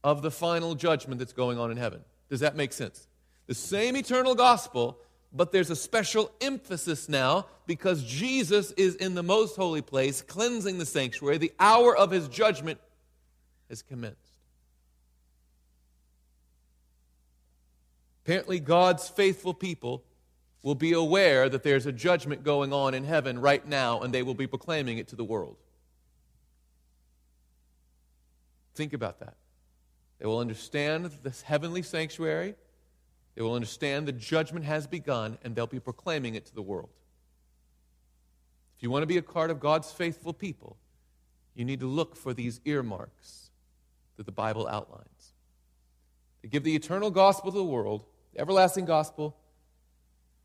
of 0.05 0.21
the 0.21 0.31
final 0.31 0.73
judgment 0.73 1.19
that's 1.19 1.33
going 1.33 1.59
on 1.59 1.69
in 1.69 1.75
heaven. 1.75 2.05
Does 2.29 2.39
that 2.39 2.55
make 2.55 2.71
sense? 2.71 3.06
The 3.47 3.55
same 3.55 3.95
eternal 3.95 4.35
gospel, 4.35 4.99
but 5.33 5.51
there's 5.51 5.69
a 5.69 5.75
special 5.75 6.31
emphasis 6.41 7.09
now 7.09 7.47
because 7.65 8.03
Jesus 8.03 8.71
is 8.71 8.95
in 8.95 9.15
the 9.15 9.23
most 9.23 9.55
holy 9.55 9.81
place, 9.81 10.21
cleansing 10.21 10.77
the 10.77 10.85
sanctuary. 10.85 11.37
The 11.37 11.53
hour 11.59 11.95
of 11.95 12.11
his 12.11 12.27
judgment 12.27 12.79
has 13.69 13.81
commenced. 13.81 14.19
Apparently, 18.23 18.59
God's 18.59 19.07
faithful 19.07 19.53
people 19.53 20.03
will 20.61 20.75
be 20.75 20.91
aware 20.91 21.47
that 21.47 21.63
there's 21.63 21.85
a 21.85 21.93
judgment 21.93 22.43
going 22.43 22.73
on 22.73 22.93
in 22.93 23.05
heaven 23.05 23.39
right 23.39 23.65
now, 23.65 24.01
and 24.01 24.13
they 24.13 24.23
will 24.23 24.33
be 24.33 24.47
proclaiming 24.47 24.97
it 24.97 25.07
to 25.07 25.15
the 25.15 25.23
world. 25.23 25.55
Think 28.75 28.91
about 28.91 29.21
that. 29.21 29.35
They 30.19 30.25
will 30.25 30.39
understand 30.39 31.09
this 31.23 31.41
heavenly 31.41 31.83
sanctuary 31.83 32.55
they 33.37 33.43
will 33.43 33.53
understand 33.53 34.07
the 34.07 34.11
judgment 34.11 34.65
has 34.65 34.87
begun 34.87 35.37
and 35.43 35.55
they'll 35.55 35.67
be 35.67 35.79
proclaiming 35.79 36.33
it 36.33 36.47
to 36.47 36.55
the 36.55 36.61
world. 36.63 36.89
If 38.75 38.81
you 38.81 38.89
want 38.89 39.03
to 39.03 39.07
be 39.07 39.17
a 39.17 39.21
part 39.21 39.51
of 39.51 39.59
God's 39.59 39.91
faithful 39.91 40.33
people, 40.33 40.75
you 41.53 41.63
need 41.63 41.81
to 41.81 41.85
look 41.85 42.15
for 42.15 42.33
these 42.33 42.59
earmarks 42.65 43.51
that 44.15 44.25
the 44.25 44.31
Bible 44.31 44.67
outlines. 44.67 45.33
To 46.41 46.47
give 46.47 46.63
the 46.63 46.75
eternal 46.75 47.11
gospel 47.11 47.51
to 47.51 47.57
the 47.59 47.63
world, 47.63 48.05
the 48.33 48.41
everlasting 48.41 48.85
gospel, 48.85 49.37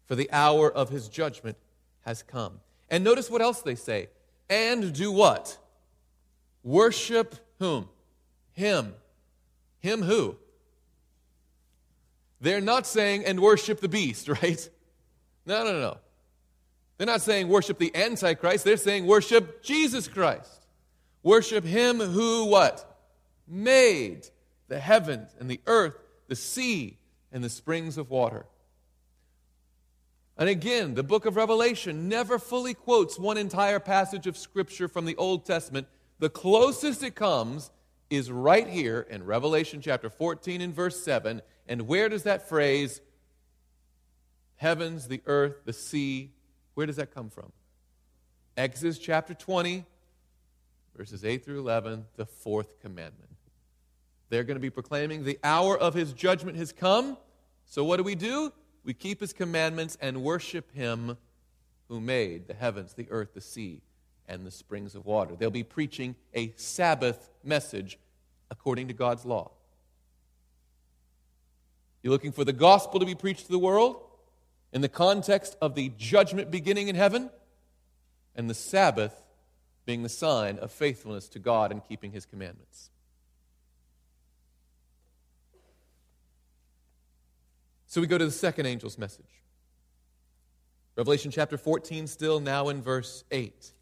for 0.05 0.15
the 0.15 0.31
hour 0.31 0.71
of 0.71 0.91
his 0.91 1.09
judgment 1.09 1.57
has 2.03 2.23
come. 2.23 2.61
And 2.91 3.03
notice 3.03 3.31
what 3.31 3.41
else 3.41 3.63
they 3.63 3.75
say. 3.75 4.11
And 4.51 4.93
do 4.93 5.11
what? 5.11 5.57
Worship 6.63 7.37
whom? 7.59 7.89
Him. 8.53 8.93
Him 9.79 10.03
who? 10.03 10.37
They're 12.43 12.61
not 12.61 12.89
saying, 12.89 13.25
and 13.25 13.41
worship 13.41 13.81
the 13.81 13.89
beast, 13.89 14.29
right? 14.43 14.69
No, 15.47 15.65
no, 15.65 15.81
no. 15.81 15.99
They're 16.99 17.07
not 17.07 17.23
saying 17.23 17.49
worship 17.49 17.79
the 17.79 17.95
Antichrist. 17.97 18.65
They're 18.65 18.77
saying 18.77 19.07
worship 19.07 19.63
Jesus 19.63 20.09
Christ. 20.09 20.67
Worship 21.23 21.65
him 21.65 22.01
who 22.01 22.47
what? 22.47 22.85
Made 23.47 24.27
the 24.69 24.79
heavens 24.79 25.35
and 25.39 25.49
the 25.49 25.61
earth, 25.67 25.97
the 26.29 26.37
sea, 26.37 26.99
and 27.31 27.43
the 27.43 27.49
springs 27.49 27.97
of 27.97 28.11
water. 28.11 28.45
And 30.37 30.49
again, 30.49 30.95
the 30.95 31.03
book 31.05 31.27
of 31.27 31.37
Revelation 31.37 32.09
never 32.09 32.39
fully 32.39 32.75
quotes 32.75 33.19
one 33.19 33.39
entire 33.39 33.79
passage 33.79 34.27
of 34.27 34.37
Scripture 34.37 34.89
from 34.89 35.05
the 35.05 35.17
Old 35.17 35.47
Testament. 35.47 35.87
The 36.19 36.31
closest 36.31 37.03
it 37.03 37.15
comes 37.15 37.71
is 38.13 38.31
right 38.31 38.69
here 38.69 39.07
in 39.09 39.25
Revelation 39.25 39.81
chapter 39.81 40.11
14 40.11 40.61
and 40.61 40.75
verse 40.75 41.03
7. 41.03 41.41
And 41.67 41.89
where 41.89 42.11
does 42.11 42.25
that 42.25 42.47
phrase, 42.47 43.01
heavens, 44.57 45.09
the 45.09 45.23
earth, 45.25 45.65
the 45.65 45.73
sea, 45.73 46.33
where 46.75 46.87
does 46.87 46.97
that 46.97 47.15
come 47.15 47.31
from? 47.31 47.53
Exodus 48.55 48.99
chapter 48.99 49.33
20, 49.33 49.87
verses 50.95 51.25
8 51.25 51.43
through 51.43 51.61
11, 51.61 52.05
the 52.17 52.27
fourth 52.27 52.79
commandment. 52.81 53.31
They're 54.29 54.45
going 54.45 54.57
to 54.57 54.61
be 54.61 54.69
proclaiming 54.69 55.25
the 55.25 55.39
hour 55.43 55.79
of 55.79 55.95
his 55.95 56.13
judgment 56.13 56.59
has 56.59 56.71
come. 56.71 57.17
So 57.65 57.83
what 57.83 57.97
do 57.97 58.03
we 58.03 58.15
do? 58.15 58.53
We 58.85 58.93
keep 58.93 59.21
his 59.21 59.33
commandments 59.33 59.97
and 60.03 60.23
worship 60.23 60.71
him 60.73 61.17
who 61.89 61.99
made 61.99 62.47
the 62.47 62.55
heavens, 62.55 62.93
the 62.93 63.11
earth, 63.11 63.33
the 63.33 63.41
sea, 63.41 63.81
and 64.29 64.47
the 64.47 64.51
springs 64.51 64.95
of 64.95 65.05
water. 65.07 65.35
They'll 65.37 65.51
be 65.51 65.65
preaching 65.65 66.15
a 66.35 66.53
Sabbath 66.57 67.31
message 67.45 67.99
according 68.51 68.89
to 68.89 68.95
God's 68.95 69.25
law. 69.25 69.51
You're 72.03 72.13
looking 72.13 72.33
for 72.33 72.45
the 72.45 72.53
gospel 72.53 73.01
to 73.01 73.07
be 73.07 73.15
preached 73.15 73.47
to 73.47 73.53
the 73.53 73.59
world 73.59 74.03
in 74.73 74.81
the 74.81 74.89
context 74.89 75.57
of 75.61 75.75
the 75.75 75.93
judgment 75.97 76.51
beginning 76.51 76.89
in 76.89 76.97
heaven 76.97 77.31
and 78.35 78.49
the 78.49 78.55
Sabbath 78.55 79.23
being 79.85 80.03
the 80.03 80.09
sign 80.09 80.59
of 80.59 80.71
faithfulness 80.71 81.29
to 81.29 81.39
God 81.39 81.71
and 81.71 81.83
keeping 81.85 82.13
his 82.13 82.25
commandments. 82.25 82.91
So 87.87 88.01
we 88.01 88.07
go 88.07 88.17
to 88.17 88.25
the 88.25 88.31
second 88.31 88.67
angel's 88.67 88.97
message. 88.97 89.43
Revelation 90.97 91.31
chapter 91.31 91.59
14, 91.59 92.07
still 92.07 92.41
now 92.41 92.69
in 92.69 92.81
verse 92.81 93.25
8. 93.31 93.73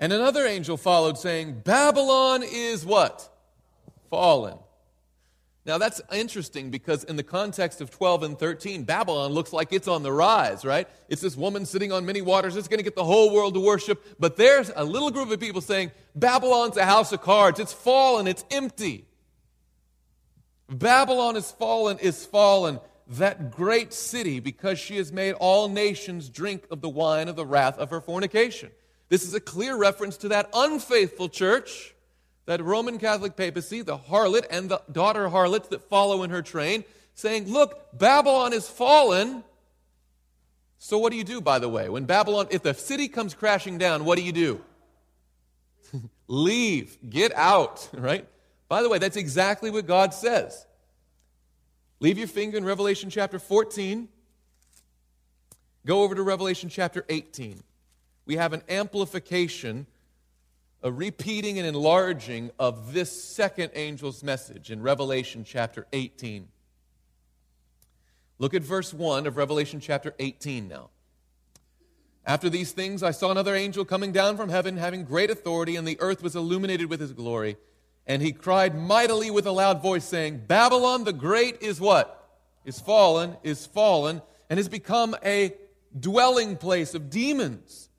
And 0.00 0.14
another 0.14 0.46
angel 0.46 0.78
followed, 0.78 1.18
saying, 1.18 1.60
Babylon 1.60 2.42
is 2.42 2.86
what? 2.86 3.28
Fallen. 4.08 4.56
Now 5.66 5.76
that's 5.76 6.00
interesting 6.10 6.70
because, 6.70 7.04
in 7.04 7.16
the 7.16 7.22
context 7.22 7.82
of 7.82 7.90
12 7.90 8.22
and 8.22 8.38
13, 8.38 8.84
Babylon 8.84 9.32
looks 9.32 9.52
like 9.52 9.74
it's 9.74 9.86
on 9.86 10.02
the 10.02 10.10
rise, 10.10 10.64
right? 10.64 10.88
It's 11.10 11.20
this 11.20 11.36
woman 11.36 11.66
sitting 11.66 11.92
on 11.92 12.06
many 12.06 12.22
waters. 12.22 12.56
It's 12.56 12.66
going 12.66 12.78
to 12.78 12.84
get 12.84 12.96
the 12.96 13.04
whole 13.04 13.32
world 13.32 13.52
to 13.54 13.60
worship. 13.60 14.02
But 14.18 14.36
there's 14.36 14.72
a 14.74 14.82
little 14.82 15.10
group 15.10 15.30
of 15.30 15.38
people 15.38 15.60
saying, 15.60 15.92
Babylon's 16.14 16.78
a 16.78 16.86
house 16.86 17.12
of 17.12 17.20
cards. 17.20 17.60
It's 17.60 17.74
fallen. 17.74 18.26
It's 18.26 18.44
empty. 18.50 19.04
Babylon 20.70 21.36
is 21.36 21.50
fallen, 21.50 21.98
is 21.98 22.24
fallen. 22.24 22.80
that 23.06 23.50
great 23.50 23.92
city 23.92 24.40
because 24.40 24.78
she 24.78 24.96
has 24.96 25.12
made 25.12 25.32
all 25.34 25.68
nations 25.68 26.28
drink 26.28 26.64
of 26.70 26.80
the 26.80 26.88
wine 26.88 27.28
of 27.28 27.36
the 27.36 27.44
wrath 27.44 27.76
of 27.78 27.90
her 27.90 28.00
fornication. 28.00 28.70
This 29.10 29.24
is 29.24 29.34
a 29.34 29.40
clear 29.40 29.76
reference 29.76 30.16
to 30.18 30.28
that 30.28 30.48
unfaithful 30.54 31.28
church, 31.28 31.94
that 32.46 32.62
Roman 32.62 32.98
Catholic 32.98 33.36
papacy, 33.36 33.82
the 33.82 33.98
harlot 33.98 34.46
and 34.50 34.70
the 34.70 34.80
daughter 34.90 35.28
harlots 35.28 35.68
that 35.68 35.82
follow 35.82 36.22
in 36.22 36.30
her 36.30 36.42
train, 36.42 36.84
saying, 37.14 37.52
Look, 37.52 37.98
Babylon 37.98 38.52
is 38.52 38.68
fallen. 38.68 39.42
So, 40.78 40.96
what 40.96 41.10
do 41.10 41.18
you 41.18 41.24
do, 41.24 41.40
by 41.40 41.58
the 41.58 41.68
way? 41.68 41.88
When 41.88 42.04
Babylon, 42.04 42.46
if 42.50 42.62
the 42.62 42.72
city 42.72 43.08
comes 43.08 43.34
crashing 43.34 43.78
down, 43.78 44.04
what 44.04 44.16
do 44.16 44.24
you 44.24 44.32
do? 44.32 44.60
Leave, 46.28 46.96
get 47.10 47.34
out, 47.34 47.88
right? 47.92 48.26
By 48.68 48.82
the 48.82 48.88
way, 48.88 48.98
that's 48.98 49.16
exactly 49.16 49.70
what 49.70 49.88
God 49.88 50.14
says. 50.14 50.66
Leave 51.98 52.16
your 52.16 52.28
finger 52.28 52.56
in 52.56 52.64
Revelation 52.64 53.10
chapter 53.10 53.40
14. 53.40 54.08
Go 55.84 56.02
over 56.02 56.14
to 56.14 56.22
Revelation 56.22 56.68
chapter 56.68 57.04
18. 57.08 57.60
We 58.26 58.36
have 58.36 58.52
an 58.52 58.62
amplification, 58.68 59.86
a 60.82 60.92
repeating 60.92 61.58
and 61.58 61.66
enlarging 61.66 62.50
of 62.58 62.92
this 62.92 63.10
second 63.10 63.70
angel's 63.74 64.22
message 64.22 64.70
in 64.70 64.82
Revelation 64.82 65.44
chapter 65.44 65.86
18. 65.92 66.48
Look 68.38 68.54
at 68.54 68.62
verse 68.62 68.94
1 68.94 69.26
of 69.26 69.36
Revelation 69.36 69.80
chapter 69.80 70.14
18 70.18 70.66
now. 70.66 70.88
After 72.24 72.48
these 72.48 72.72
things, 72.72 73.02
I 73.02 73.10
saw 73.10 73.30
another 73.30 73.54
angel 73.54 73.84
coming 73.84 74.12
down 74.12 74.38
from 74.38 74.48
heaven, 74.48 74.78
having 74.78 75.04
great 75.04 75.30
authority, 75.30 75.76
and 75.76 75.86
the 75.86 76.00
earth 76.00 76.22
was 76.22 76.36
illuminated 76.36 76.88
with 76.88 77.00
his 77.00 77.12
glory. 77.12 77.58
And 78.06 78.22
he 78.22 78.32
cried 78.32 78.74
mightily 78.74 79.30
with 79.30 79.46
a 79.46 79.50
loud 79.50 79.82
voice, 79.82 80.04
saying, 80.04 80.44
Babylon 80.46 81.04
the 81.04 81.12
Great 81.12 81.60
is 81.60 81.80
what? 81.80 82.16
Is 82.64 82.80
fallen, 82.80 83.36
is 83.42 83.66
fallen, 83.66 84.22
and 84.48 84.58
has 84.58 84.68
become 84.68 85.14
a 85.22 85.54
dwelling 85.98 86.56
place 86.56 86.94
of 86.94 87.10
demons, 87.10 87.89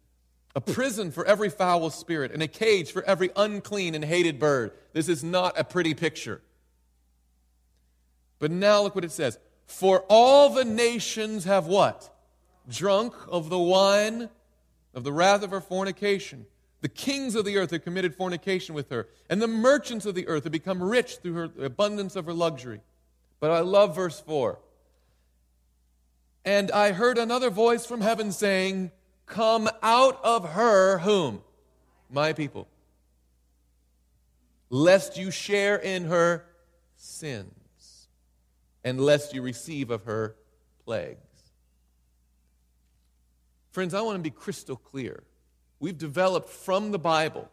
a 0.55 0.61
prison 0.61 1.11
for 1.11 1.25
every 1.25 1.49
foul 1.49 1.89
spirit, 1.89 2.31
and 2.31 2.43
a 2.43 2.47
cage 2.47 2.91
for 2.91 3.03
every 3.03 3.29
unclean 3.35 3.95
and 3.95 4.03
hated 4.03 4.39
bird. 4.39 4.71
This 4.93 5.07
is 5.07 5.23
not 5.23 5.57
a 5.57 5.63
pretty 5.63 5.93
picture. 5.93 6.41
But 8.39 8.51
now 8.51 8.81
look 8.81 8.95
what 8.95 9.05
it 9.05 9.11
says 9.11 9.37
for 9.65 10.03
all 10.09 10.49
the 10.49 10.65
nations 10.65 11.45
have 11.45 11.67
what? 11.67 12.13
Drunk 12.67 13.13
of 13.29 13.49
the 13.49 13.57
wine 13.57 14.29
of 14.93 15.03
the 15.03 15.13
wrath 15.13 15.43
of 15.43 15.51
her 15.51 15.61
fornication. 15.61 16.45
The 16.81 16.89
kings 16.89 17.35
of 17.35 17.45
the 17.45 17.57
earth 17.57 17.71
have 17.71 17.83
committed 17.83 18.15
fornication 18.15 18.75
with 18.75 18.89
her, 18.89 19.07
and 19.29 19.41
the 19.41 19.47
merchants 19.47 20.05
of 20.05 20.15
the 20.15 20.27
earth 20.27 20.43
have 20.43 20.51
become 20.51 20.81
rich 20.81 21.17
through 21.17 21.33
her 21.33 21.49
abundance 21.63 22.15
of 22.15 22.25
her 22.25 22.33
luxury. 22.33 22.81
But 23.39 23.51
I 23.51 23.59
love 23.59 23.95
verse 23.95 24.19
4. 24.19 24.59
And 26.43 26.71
I 26.71 26.91
heard 26.91 27.17
another 27.17 27.51
voice 27.51 27.85
from 27.85 28.01
heaven 28.01 28.31
saying, 28.31 28.91
Come 29.31 29.69
out 29.81 30.19
of 30.25 30.49
her, 30.49 30.97
whom? 30.99 31.41
My 32.09 32.33
people. 32.33 32.67
Lest 34.69 35.17
you 35.17 35.31
share 35.31 35.77
in 35.77 36.05
her 36.05 36.45
sins, 36.97 38.07
and 38.83 38.99
lest 38.99 39.33
you 39.33 39.41
receive 39.41 39.89
of 39.89 40.03
her 40.03 40.35
plagues. 40.83 41.17
Friends, 43.71 43.93
I 43.93 44.01
want 44.01 44.17
to 44.17 44.21
be 44.21 44.29
crystal 44.29 44.75
clear. 44.75 45.23
We've 45.79 45.97
developed 45.97 46.49
from 46.49 46.91
the 46.91 46.99
Bible 46.99 47.49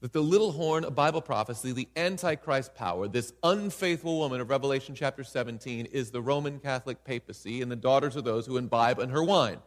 that 0.00 0.12
the 0.12 0.20
little 0.20 0.50
horn 0.50 0.84
of 0.84 0.96
Bible 0.96 1.22
prophecy, 1.22 1.70
the 1.70 1.88
Antichrist 1.96 2.74
power, 2.74 3.06
this 3.06 3.32
unfaithful 3.44 4.18
woman 4.18 4.40
of 4.40 4.50
Revelation 4.50 4.96
chapter 4.96 5.22
17, 5.22 5.86
is 5.86 6.10
the 6.10 6.20
Roman 6.20 6.58
Catholic 6.58 7.04
papacy 7.04 7.62
and 7.62 7.70
the 7.70 7.76
daughters 7.76 8.16
of 8.16 8.24
those 8.24 8.46
who 8.46 8.56
imbibe 8.56 8.98
in 8.98 9.10
her 9.10 9.22
wine. 9.22 9.58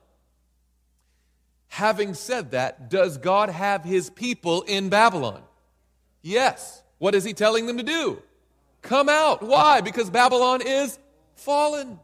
Having 1.69 2.15
said 2.15 2.51
that, 2.51 2.89
does 2.89 3.17
God 3.17 3.49
have 3.49 3.83
his 3.83 4.09
people 4.09 4.63
in 4.63 4.89
Babylon? 4.89 5.41
Yes. 6.21 6.83
What 6.97 7.15
is 7.15 7.23
he 7.23 7.33
telling 7.33 7.67
them 7.67 7.77
to 7.77 7.83
do? 7.83 8.21
Come 8.81 9.09
out. 9.09 9.41
Why? 9.41 9.81
Because 9.81 10.09
Babylon 10.09 10.61
is 10.61 10.97
fallen. 11.35 11.99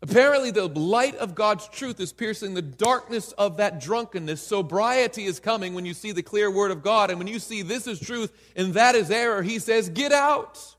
Apparently, 0.00 0.52
the 0.52 0.68
light 0.68 1.16
of 1.16 1.34
God's 1.34 1.66
truth 1.68 1.98
is 1.98 2.12
piercing 2.12 2.54
the 2.54 2.62
darkness 2.62 3.32
of 3.32 3.56
that 3.56 3.80
drunkenness. 3.80 4.40
Sobriety 4.40 5.24
is 5.24 5.40
coming 5.40 5.74
when 5.74 5.84
you 5.84 5.92
see 5.92 6.12
the 6.12 6.22
clear 6.22 6.50
word 6.50 6.70
of 6.70 6.84
God. 6.84 7.10
And 7.10 7.18
when 7.18 7.26
you 7.26 7.40
see 7.40 7.62
this 7.62 7.86
is 7.88 7.98
truth 7.98 8.32
and 8.54 8.74
that 8.74 8.94
is 8.94 9.10
error, 9.10 9.42
he 9.42 9.58
says, 9.58 9.88
Get 9.88 10.12
out. 10.12 10.76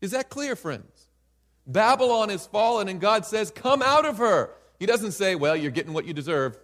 Is 0.00 0.10
that 0.10 0.30
clear, 0.30 0.56
friends? 0.56 1.08
Babylon 1.66 2.30
is 2.30 2.46
fallen, 2.46 2.88
and 2.88 3.00
God 3.00 3.24
says, 3.24 3.52
Come 3.52 3.82
out 3.82 4.04
of 4.04 4.18
her. 4.18 4.50
He 4.78 4.86
doesn't 4.86 5.12
say, 5.12 5.34
Well, 5.34 5.56
you're 5.56 5.70
getting 5.70 5.92
what 5.92 6.04
you 6.04 6.12
deserve. 6.12 6.58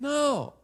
No. 0.00 0.54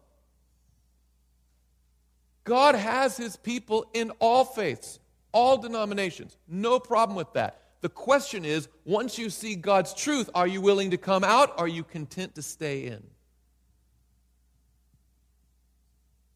God 2.45 2.75
has 2.75 3.17
his 3.17 3.37
people 3.37 3.87
in 3.95 4.11
all 4.19 4.45
faiths, 4.45 4.99
all 5.31 5.59
denominations. 5.59 6.37
No 6.49 6.81
problem 6.81 7.17
with 7.17 7.33
that. 7.35 7.61
The 7.83 7.89
question 7.89 8.45
is 8.45 8.69
once 8.85 9.19
you 9.19 9.31
see 9.31 9.55
God's 9.55 9.95
truth, 9.95 10.29
are 10.35 10.47
you 10.47 10.61
willing 10.61 10.91
to 10.91 10.97
come 10.97 11.25
out? 11.25 11.59
Are 11.59 11.69
you 11.69 11.85
content 11.85 12.35
to 12.37 12.43
stay 12.43 12.87
in? 12.87 13.03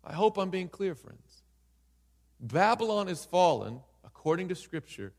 I 0.05 0.12
hope 0.12 0.39
I'm 0.39 0.51
being 0.51 0.68
clear, 0.68 0.95
friends. 0.95 1.43
Babylon 2.39 3.09
is 3.09 3.24
fallen, 3.24 3.81
according 4.05 4.49
to 4.49 4.55
Scripture, 4.55 5.12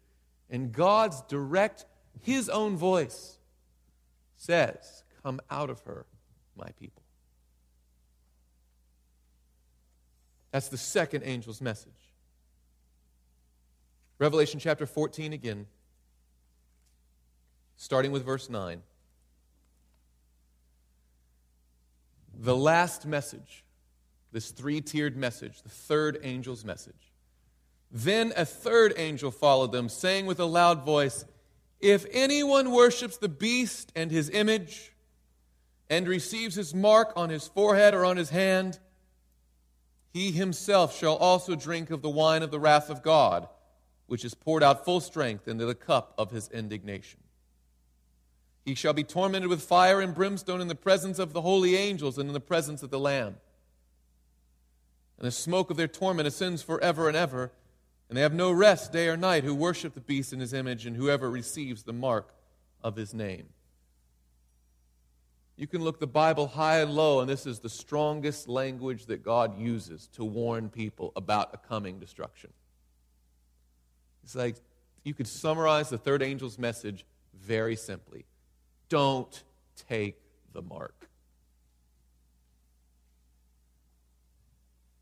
and 0.49 0.71
God's 0.71 1.21
direct, 1.23 1.85
his 2.21 2.47
own 2.47 2.77
voice 2.77 3.36
says, 4.37 5.03
Come 5.23 5.41
out 5.49 5.69
of 5.69 5.81
her, 5.81 6.05
my 6.55 6.69
people. 6.79 7.03
That's 10.51 10.69
the 10.69 10.77
second 10.77 11.23
angel's 11.23 11.61
message. 11.61 11.91
Revelation 14.19 14.59
chapter 14.59 14.85
14 14.85 15.33
again, 15.33 15.67
starting 17.75 18.11
with 18.11 18.25
verse 18.25 18.49
9. 18.49 18.81
The 22.39 22.55
last 22.55 23.05
message, 23.05 23.63
this 24.31 24.51
three 24.51 24.81
tiered 24.81 25.17
message, 25.17 25.61
the 25.61 25.69
third 25.69 26.19
angel's 26.23 26.63
message. 26.63 27.11
Then 27.91 28.33
a 28.35 28.45
third 28.45 28.93
angel 28.97 29.31
followed 29.31 29.71
them, 29.71 29.89
saying 29.89 30.25
with 30.25 30.39
a 30.39 30.45
loud 30.45 30.83
voice, 30.83 31.25
If 31.79 32.05
anyone 32.11 32.71
worships 32.71 33.17
the 33.17 33.29
beast 33.29 33.91
and 33.95 34.11
his 34.11 34.29
image, 34.29 34.93
and 35.89 36.07
receives 36.07 36.55
his 36.55 36.73
mark 36.73 37.13
on 37.15 37.29
his 37.29 37.47
forehead 37.47 37.93
or 37.93 38.05
on 38.05 38.17
his 38.17 38.29
hand, 38.29 38.79
he 40.11 40.31
himself 40.31 40.97
shall 40.97 41.15
also 41.15 41.55
drink 41.55 41.91
of 41.91 42.01
the 42.01 42.09
wine 42.09 42.43
of 42.43 42.51
the 42.51 42.59
wrath 42.59 42.89
of 42.89 43.03
God, 43.03 43.47
which 44.07 44.25
is 44.25 44.33
poured 44.33 44.63
out 44.63 44.83
full 44.83 44.99
strength 44.99 45.47
into 45.47 45.65
the 45.65 45.75
cup 45.75 46.13
of 46.17 46.31
his 46.31 46.49
indignation. 46.49 47.19
He 48.65 48.75
shall 48.75 48.93
be 48.93 49.03
tormented 49.03 49.49
with 49.49 49.61
fire 49.61 50.01
and 50.01 50.13
brimstone 50.13 50.59
in 50.59 50.67
the 50.67 50.75
presence 50.75 51.19
of 51.19 51.31
the 51.31 51.41
holy 51.41 51.77
angels 51.77 52.17
and 52.17 52.29
in 52.29 52.33
the 52.33 52.39
presence 52.39 52.83
of 52.83 52.89
the 52.89 52.99
Lamb. 52.99 53.37
And 55.17 55.25
the 55.25 55.31
smoke 55.31 55.69
of 55.69 55.77
their 55.77 55.87
torment 55.87 56.27
ascends 56.27 56.61
forever 56.61 57.07
and 57.07 57.15
ever, 57.15 57.51
and 58.09 58.17
they 58.17 58.21
have 58.21 58.33
no 58.33 58.51
rest 58.51 58.91
day 58.91 59.07
or 59.07 59.17
night 59.17 59.43
who 59.43 59.53
worship 59.53 59.93
the 59.93 60.01
beast 60.01 60.33
in 60.33 60.39
his 60.39 60.53
image 60.53 60.85
and 60.85 60.95
whoever 60.95 61.29
receives 61.29 61.83
the 61.83 61.93
mark 61.93 62.33
of 62.81 62.95
his 62.95 63.13
name. 63.13 63.49
You 65.57 65.67
can 65.67 65.83
look 65.83 65.99
the 65.99 66.07
Bible 66.07 66.47
high 66.47 66.79
and 66.79 66.93
low, 66.93 67.19
and 67.19 67.29
this 67.29 67.47
is 67.47 67.59
the 67.59 67.69
strongest 67.69 68.47
language 68.47 69.07
that 69.07 69.23
God 69.23 69.59
uses 69.59 70.07
to 70.13 70.23
warn 70.23 70.69
people 70.69 71.11
about 71.15 71.49
a 71.53 71.57
coming 71.57 71.99
destruction. 71.99 72.51
It's 74.23 74.35
like 74.35 74.57
you 75.03 75.13
could 75.13 75.27
summarize 75.27 75.89
the 75.89 75.97
third 75.97 76.21
angel's 76.21 76.59
message 76.59 77.05
very 77.33 77.75
simply 77.75 78.25
don't 78.89 79.43
take 79.89 80.17
the 80.53 80.61
mark. 80.61 81.09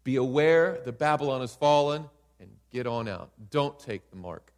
Be 0.04 0.16
aware 0.16 0.80
that 0.86 1.00
Babylon 1.00 1.42
has 1.42 1.56
fallen 1.56 2.06
and 2.40 2.50
get 2.72 2.88
on 2.88 3.08
out. 3.08 3.32
Don't 3.50 3.80
take 3.80 4.10
the 4.10 4.18
mark. 4.18 4.52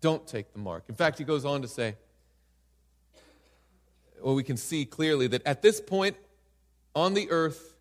Don't 0.00 0.26
take 0.26 0.52
the 0.52 0.58
mark. 0.58 0.84
In 0.88 0.94
fact, 0.94 1.18
he 1.18 1.24
goes 1.24 1.44
on 1.44 1.62
to 1.62 1.68
say, 1.68 1.96
well, 4.22 4.34
we 4.34 4.42
can 4.42 4.56
see 4.56 4.84
clearly 4.84 5.26
that 5.28 5.46
at 5.46 5.62
this 5.62 5.80
point 5.80 6.16
on 6.94 7.14
the 7.14 7.30
earth, 7.30 7.74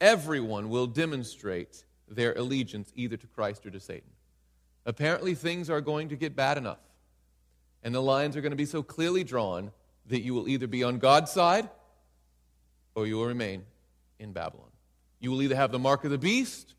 everyone 0.00 0.68
will 0.68 0.86
demonstrate 0.86 1.84
their 2.08 2.32
allegiance 2.34 2.92
either 2.94 3.16
to 3.16 3.26
Christ 3.26 3.64
or 3.64 3.70
to 3.70 3.80
Satan. 3.80 4.10
Apparently, 4.84 5.34
things 5.34 5.70
are 5.70 5.80
going 5.80 6.08
to 6.08 6.16
get 6.16 6.34
bad 6.34 6.58
enough, 6.58 6.80
and 7.82 7.94
the 7.94 8.02
lines 8.02 8.36
are 8.36 8.40
going 8.40 8.50
to 8.50 8.56
be 8.56 8.64
so 8.66 8.82
clearly 8.82 9.24
drawn 9.24 9.70
that 10.06 10.22
you 10.22 10.34
will 10.34 10.48
either 10.48 10.66
be 10.66 10.82
on 10.82 10.98
God's 10.98 11.30
side 11.30 11.68
or 12.94 13.06
you 13.06 13.16
will 13.16 13.26
remain 13.26 13.64
in 14.18 14.32
Babylon. 14.32 14.66
You 15.20 15.30
will 15.30 15.42
either 15.42 15.56
have 15.56 15.70
the 15.70 15.78
mark 15.78 16.04
of 16.04 16.10
the 16.10 16.18
beast 16.18 16.74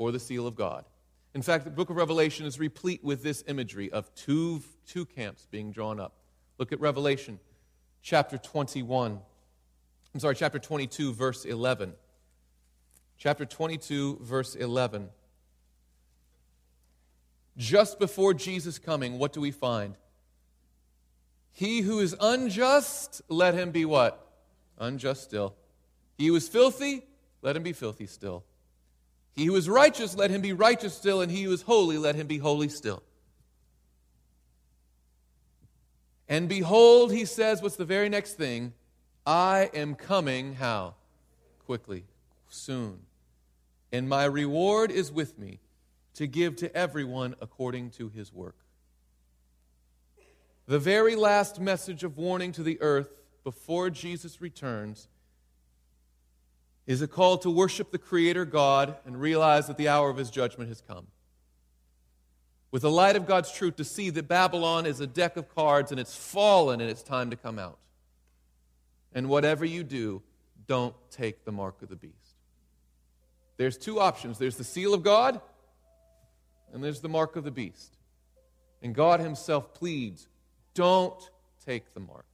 or 0.00 0.10
the 0.10 0.18
seal 0.18 0.46
of 0.46 0.56
God. 0.56 0.86
In 1.34 1.42
fact, 1.42 1.64
the 1.64 1.70
book 1.70 1.90
of 1.90 1.96
Revelation 1.96 2.46
is 2.46 2.58
replete 2.58 3.04
with 3.04 3.22
this 3.22 3.44
imagery 3.46 3.92
of 3.92 4.12
two, 4.14 4.62
two 4.86 5.04
camps 5.04 5.46
being 5.50 5.70
drawn 5.70 6.00
up. 6.00 6.14
Look 6.58 6.72
at 6.72 6.80
Revelation 6.80 7.38
chapter 8.02 8.38
21. 8.38 9.20
I'm 10.14 10.20
sorry, 10.20 10.34
chapter 10.34 10.58
22, 10.58 11.12
verse 11.12 11.44
11. 11.44 11.92
Chapter 13.18 13.44
22, 13.44 14.20
verse 14.22 14.54
11. 14.54 15.10
Just 17.58 17.98
before 17.98 18.32
Jesus' 18.32 18.78
coming, 18.78 19.18
what 19.18 19.34
do 19.34 19.42
we 19.42 19.50
find? 19.50 19.96
He 21.52 21.82
who 21.82 22.00
is 22.00 22.16
unjust, 22.18 23.20
let 23.28 23.52
him 23.52 23.70
be 23.70 23.84
what? 23.84 24.26
Unjust 24.78 25.24
still. 25.24 25.54
He 26.16 26.28
who 26.28 26.36
is 26.36 26.48
filthy, 26.48 27.04
let 27.42 27.54
him 27.54 27.62
be 27.62 27.74
filthy 27.74 28.06
still. 28.06 28.44
He 29.34 29.46
who 29.46 29.56
is 29.56 29.68
righteous, 29.68 30.16
let 30.16 30.30
him 30.30 30.40
be 30.40 30.52
righteous 30.52 30.94
still, 30.94 31.20
and 31.20 31.30
he 31.30 31.44
who 31.44 31.52
is 31.52 31.62
holy, 31.62 31.98
let 31.98 32.14
him 32.14 32.26
be 32.26 32.38
holy 32.38 32.68
still. 32.68 33.02
And 36.28 36.48
behold, 36.48 37.12
he 37.12 37.24
says, 37.24 37.62
what's 37.62 37.76
the 37.76 37.84
very 37.84 38.08
next 38.08 38.34
thing? 38.34 38.72
I 39.26 39.70
am 39.74 39.94
coming, 39.94 40.54
how? 40.54 40.94
Quickly, 41.66 42.04
soon. 42.48 43.00
And 43.92 44.08
my 44.08 44.24
reward 44.24 44.90
is 44.90 45.10
with 45.10 45.38
me 45.38 45.58
to 46.14 46.26
give 46.26 46.56
to 46.56 46.76
everyone 46.76 47.34
according 47.40 47.90
to 47.90 48.08
his 48.08 48.32
work. 48.32 48.56
The 50.66 50.78
very 50.78 51.16
last 51.16 51.60
message 51.60 52.04
of 52.04 52.16
warning 52.16 52.52
to 52.52 52.62
the 52.62 52.80
earth 52.80 53.08
before 53.42 53.90
Jesus 53.90 54.40
returns 54.40 55.08
is 56.90 57.02
a 57.02 57.06
call 57.06 57.38
to 57.38 57.48
worship 57.48 57.92
the 57.92 57.98
Creator 57.98 58.44
God 58.44 58.96
and 59.06 59.20
realize 59.20 59.68
that 59.68 59.76
the 59.76 59.86
hour 59.86 60.10
of 60.10 60.16
His 60.16 60.28
judgment 60.28 60.70
has 60.70 60.80
come. 60.80 61.06
With 62.72 62.82
the 62.82 62.90
light 62.90 63.14
of 63.14 63.28
God's 63.28 63.52
truth, 63.52 63.76
to 63.76 63.84
see 63.84 64.10
that 64.10 64.26
Babylon 64.26 64.86
is 64.86 64.98
a 64.98 65.06
deck 65.06 65.36
of 65.36 65.54
cards 65.54 65.92
and 65.92 66.00
it's 66.00 66.16
fallen 66.16 66.80
and 66.80 66.90
it's 66.90 67.04
time 67.04 67.30
to 67.30 67.36
come 67.36 67.60
out. 67.60 67.78
And 69.12 69.28
whatever 69.28 69.64
you 69.64 69.84
do, 69.84 70.20
don't 70.66 70.96
take 71.12 71.44
the 71.44 71.52
mark 71.52 71.80
of 71.80 71.90
the 71.90 71.94
beast. 71.94 72.16
There's 73.56 73.78
two 73.78 74.00
options 74.00 74.38
there's 74.38 74.56
the 74.56 74.64
seal 74.64 74.92
of 74.92 75.04
God, 75.04 75.40
and 76.72 76.82
there's 76.82 77.00
the 77.00 77.08
mark 77.08 77.36
of 77.36 77.44
the 77.44 77.52
beast. 77.52 77.98
And 78.82 78.96
God 78.96 79.20
Himself 79.20 79.74
pleads 79.74 80.26
don't 80.74 81.22
take 81.64 81.94
the 81.94 82.00
mark. 82.00 82.26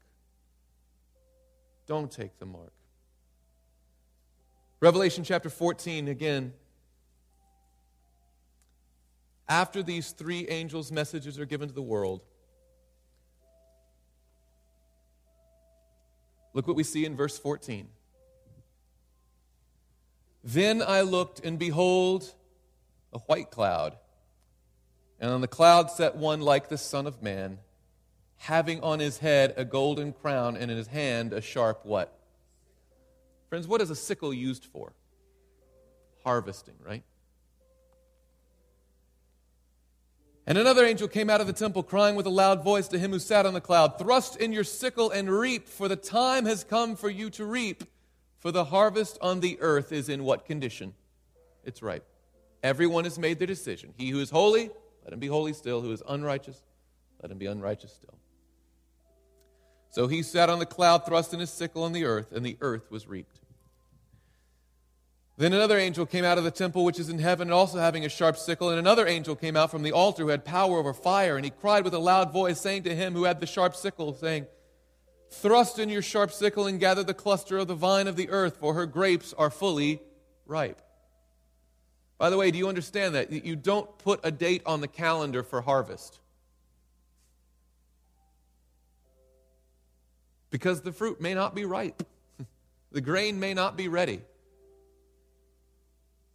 Don't 1.87 2.11
take 2.11 2.39
the 2.39 2.47
mark. 2.47 2.73
Revelation 4.81 5.24
chapter 5.24 5.49
14, 5.49 6.09
again. 6.09 6.53
After 9.49 9.83
these 9.83 10.11
three 10.11 10.47
angels' 10.49 10.93
messages 10.93 11.39
are 11.39 11.47
given 11.47 11.68
to 11.68 11.74
the 11.74 11.83
world, 11.83 12.22
look 16.53 16.66
what 16.66 16.77
we 16.77 16.83
see 16.83 17.05
in 17.05 17.16
verse 17.16 17.39
14. 17.39 17.89
Then 20.45 20.83
I 20.83 21.01
looked, 21.01 21.41
and 21.41 21.59
behold, 21.59 22.35
a 23.12 23.18
white 23.20 23.51
cloud. 23.51 23.97
And 25.18 25.31
on 25.31 25.41
the 25.41 25.49
cloud 25.49 25.91
sat 25.91 26.16
one 26.16 26.41
like 26.41 26.68
the 26.68 26.79
Son 26.79 27.07
of 27.07 27.22
Man 27.22 27.59
having 28.39 28.81
on 28.83 28.99
his 28.99 29.18
head 29.18 29.55
a 29.57 29.64
golden 29.64 30.12
crown 30.12 30.57
and 30.57 30.70
in 30.70 30.77
his 30.77 30.89
hand 30.89 31.33
a 31.33 31.41
sharp 31.41 31.81
what? 31.85 32.16
Friends, 33.49 33.67
what 33.67 33.81
is 33.81 33.91
a 33.91 33.97
sickle 33.97 34.35
used 34.35 34.65
for? 34.65 34.93
Harvesting, 36.25 36.75
right? 36.85 37.05
And 40.49 40.57
another 40.57 40.85
angel 40.85 41.09
came 41.09 41.29
out 41.29 41.41
of 41.41 41.49
the 41.49 41.53
temple, 41.53 41.83
crying 41.83 42.15
with 42.15 42.27
a 42.27 42.31
loud 42.31 42.63
voice 42.63 42.87
to 42.89 42.99
him 42.99 43.11
who 43.11 43.19
sat 43.19 43.47
on 43.47 43.55
the 43.55 43.61
cloud 43.61 43.99
Thrust 43.99 44.37
in 44.37 44.53
your 44.53 44.65
sickle 44.65 45.11
and 45.11 45.31
reap, 45.31 45.69
for 45.69 45.89
the 45.89 45.97
time 45.97 46.45
has 46.47 46.63
come 46.63 46.95
for 46.95 47.11
you 47.11 47.31
to 47.31 47.45
reap. 47.45 47.85
For 48.39 48.53
the 48.53 48.67
harvest 48.67 49.19
on 49.21 49.41
the 49.41 49.59
earth 49.61 49.91
is 49.91 50.09
in 50.09 50.23
what 50.23 50.45
condition? 50.45 50.95
It's 51.65 51.83
ripe. 51.83 52.07
Everyone 52.63 53.05
has 53.05 53.19
made 53.19 53.39
their 53.39 53.47
decision. 53.47 53.93
He 53.97 54.11
who 54.11 54.21
is 54.21 54.31
holy, 54.31 54.71
let 55.03 55.13
him 55.13 55.19
be 55.19 55.27
holy 55.27 55.53
still. 55.53 55.81
Who 55.81 55.91
is 55.91 56.03
unrighteous, 56.09 56.63
let 57.21 57.33
him 57.33 57.39
be 57.39 57.47
unrighteous 57.47 57.93
still. 57.93 58.17
So 59.91 60.09
he 60.09 60.22
sat 60.22 60.51
on 60.51 60.59
the 60.59 60.66
cloud, 60.66 61.07
thrusting 61.07 61.41
his 61.41 61.51
sickle 61.51 61.82
on 61.82 61.93
the 61.93 62.05
earth, 62.05 62.32
and 62.32 62.45
the 62.45 62.59
earth 62.61 62.91
was 62.91 63.07
reaped. 63.07 63.41
Then 65.39 65.53
another 65.53 65.76
angel 65.76 66.07
came 66.07 66.24
out 66.24 66.39
of 66.39 66.45
the 66.45 66.51
temple 66.51 66.84
which 66.84 66.99
is 66.99 67.11
in 67.11 67.18
heaven, 67.18 67.53
also 67.53 67.78
having 67.78 68.07
a 68.07 68.09
sharp 68.09 68.39
sickle. 68.39 68.70
And 68.70 68.78
another 68.78 69.07
angel 69.07 69.37
came 69.37 69.57
out 69.57 69.70
from 69.70 69.82
the 69.82 69.93
altar 69.93 70.22
who 70.22 70.28
had 70.30 70.45
power 70.45 70.78
over 70.78 70.95
fire. 70.95 71.37
And 71.37 71.45
he 71.45 71.51
cried 71.51 71.84
with 71.84 71.93
a 71.93 71.99
loud 71.99 72.32
voice, 72.32 72.61
saying 72.61 72.84
to 72.84 72.95
him 72.95 73.12
who 73.12 73.24
had 73.24 73.41
the 73.41 73.47
sharp 73.47 73.76
sickle, 73.76 74.14
saying, 74.14 74.47
Thrust 75.30 75.78
in 75.78 75.91
your 75.91 76.03
sharp 76.03 76.32
sickle 76.32 76.66
and 76.66 76.80
gather 76.80 77.03
the 77.03 77.12
cluster 77.12 77.59
of 77.59 77.68
the 77.68 77.74
vine 77.74 78.07
of 78.07 78.16
the 78.16 78.30
earth, 78.30 78.59
for 78.59 78.74
her 78.74 78.87
grapes 78.87 79.34
are 79.37 79.51
fully 79.51 80.01
ripe. 80.47 80.80
By 82.16 82.30
the 82.30 82.39
way, 82.39 82.51
do 82.51 82.57
you 82.57 82.68
understand 82.68 83.14
that? 83.14 83.30
You 83.30 83.57
don't 83.57 83.99
put 83.99 84.20
a 84.24 84.30
date 84.30 84.62
on 84.64 84.80
the 84.80 84.89
calendar 84.89 85.43
for 85.43 85.61
harvest. 85.61 86.20
Because 90.51 90.83
the 90.83 90.93
fruit 90.93 91.21
may 91.21 91.35
not 91.35 91.55
be 91.55 91.65
ripe, 91.65 92.03
the 92.93 93.01
grain 93.01 93.41
may 93.41 93.55
not 93.55 93.77
be 93.77 93.89
ready. 93.89 94.21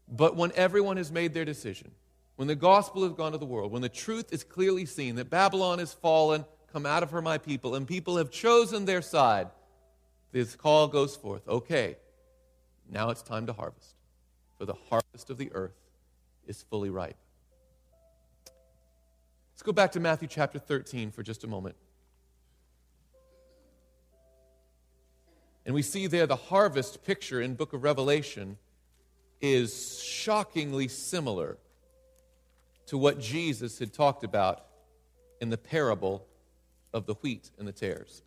But 0.08 0.36
when 0.36 0.52
everyone 0.56 0.98
has 0.98 1.12
made 1.12 1.34
their 1.34 1.46
decision, 1.46 1.92
when 2.36 2.48
the 2.48 2.56
gospel 2.56 3.04
has 3.04 3.14
gone 3.14 3.32
to 3.32 3.38
the 3.38 3.46
world, 3.46 3.72
when 3.72 3.82
the 3.82 3.90
truth 3.90 4.34
is 4.34 4.44
clearly 4.44 4.86
seen 4.86 5.16
that 5.16 5.30
Babylon 5.30 5.80
has 5.80 5.94
fallen, 5.94 6.46
come 6.74 6.86
out 6.86 7.04
of 7.04 7.12
her, 7.12 7.22
my 7.22 7.38
people, 7.38 7.76
and 7.76 7.88
people 7.88 8.18
have 8.18 8.32
chosen 8.32 8.86
their 8.86 9.02
side, 9.02 9.48
this 10.32 10.56
call 10.56 10.88
goes 10.88 11.16
forth. 11.16 11.48
Okay, 11.48 11.98
now 12.90 13.10
it's 13.10 13.22
time 13.22 13.46
to 13.48 13.54
harvest, 13.54 13.96
for 14.58 14.66
the 14.66 14.76
harvest 14.90 15.30
of 15.30 15.38
the 15.38 15.52
earth 15.54 15.76
is 16.48 16.64
fully 16.64 16.90
ripe. 16.90 17.18
Let's 19.54 19.64
go 19.64 19.72
back 19.72 19.92
to 19.92 20.00
Matthew 20.00 20.28
chapter 20.28 20.58
13 20.58 21.12
for 21.12 21.22
just 21.22 21.44
a 21.44 21.48
moment. 21.48 21.76
And 25.66 25.76
we 25.76 25.82
see 25.82 26.08
there 26.08 26.26
the 26.26 26.36
harvest 26.36 27.04
picture 27.04 27.42
in 27.42 27.56
book 27.56 27.74
of 27.74 27.84
Revelation 27.84 28.58
is 29.40 30.02
shockingly 30.02 30.88
similar 30.88 31.58
to 32.88 32.98
what 32.98 33.20
Jesus 33.20 33.80
had 33.80 33.94
talked 33.94 34.24
about 34.24 34.66
in 35.40 35.50
the 35.50 35.58
parable 35.58 36.28
of 36.94 37.06
the 37.06 37.14
wheat 37.16 37.52
and 37.58 37.68
the 37.68 37.72
tares. 37.72 38.24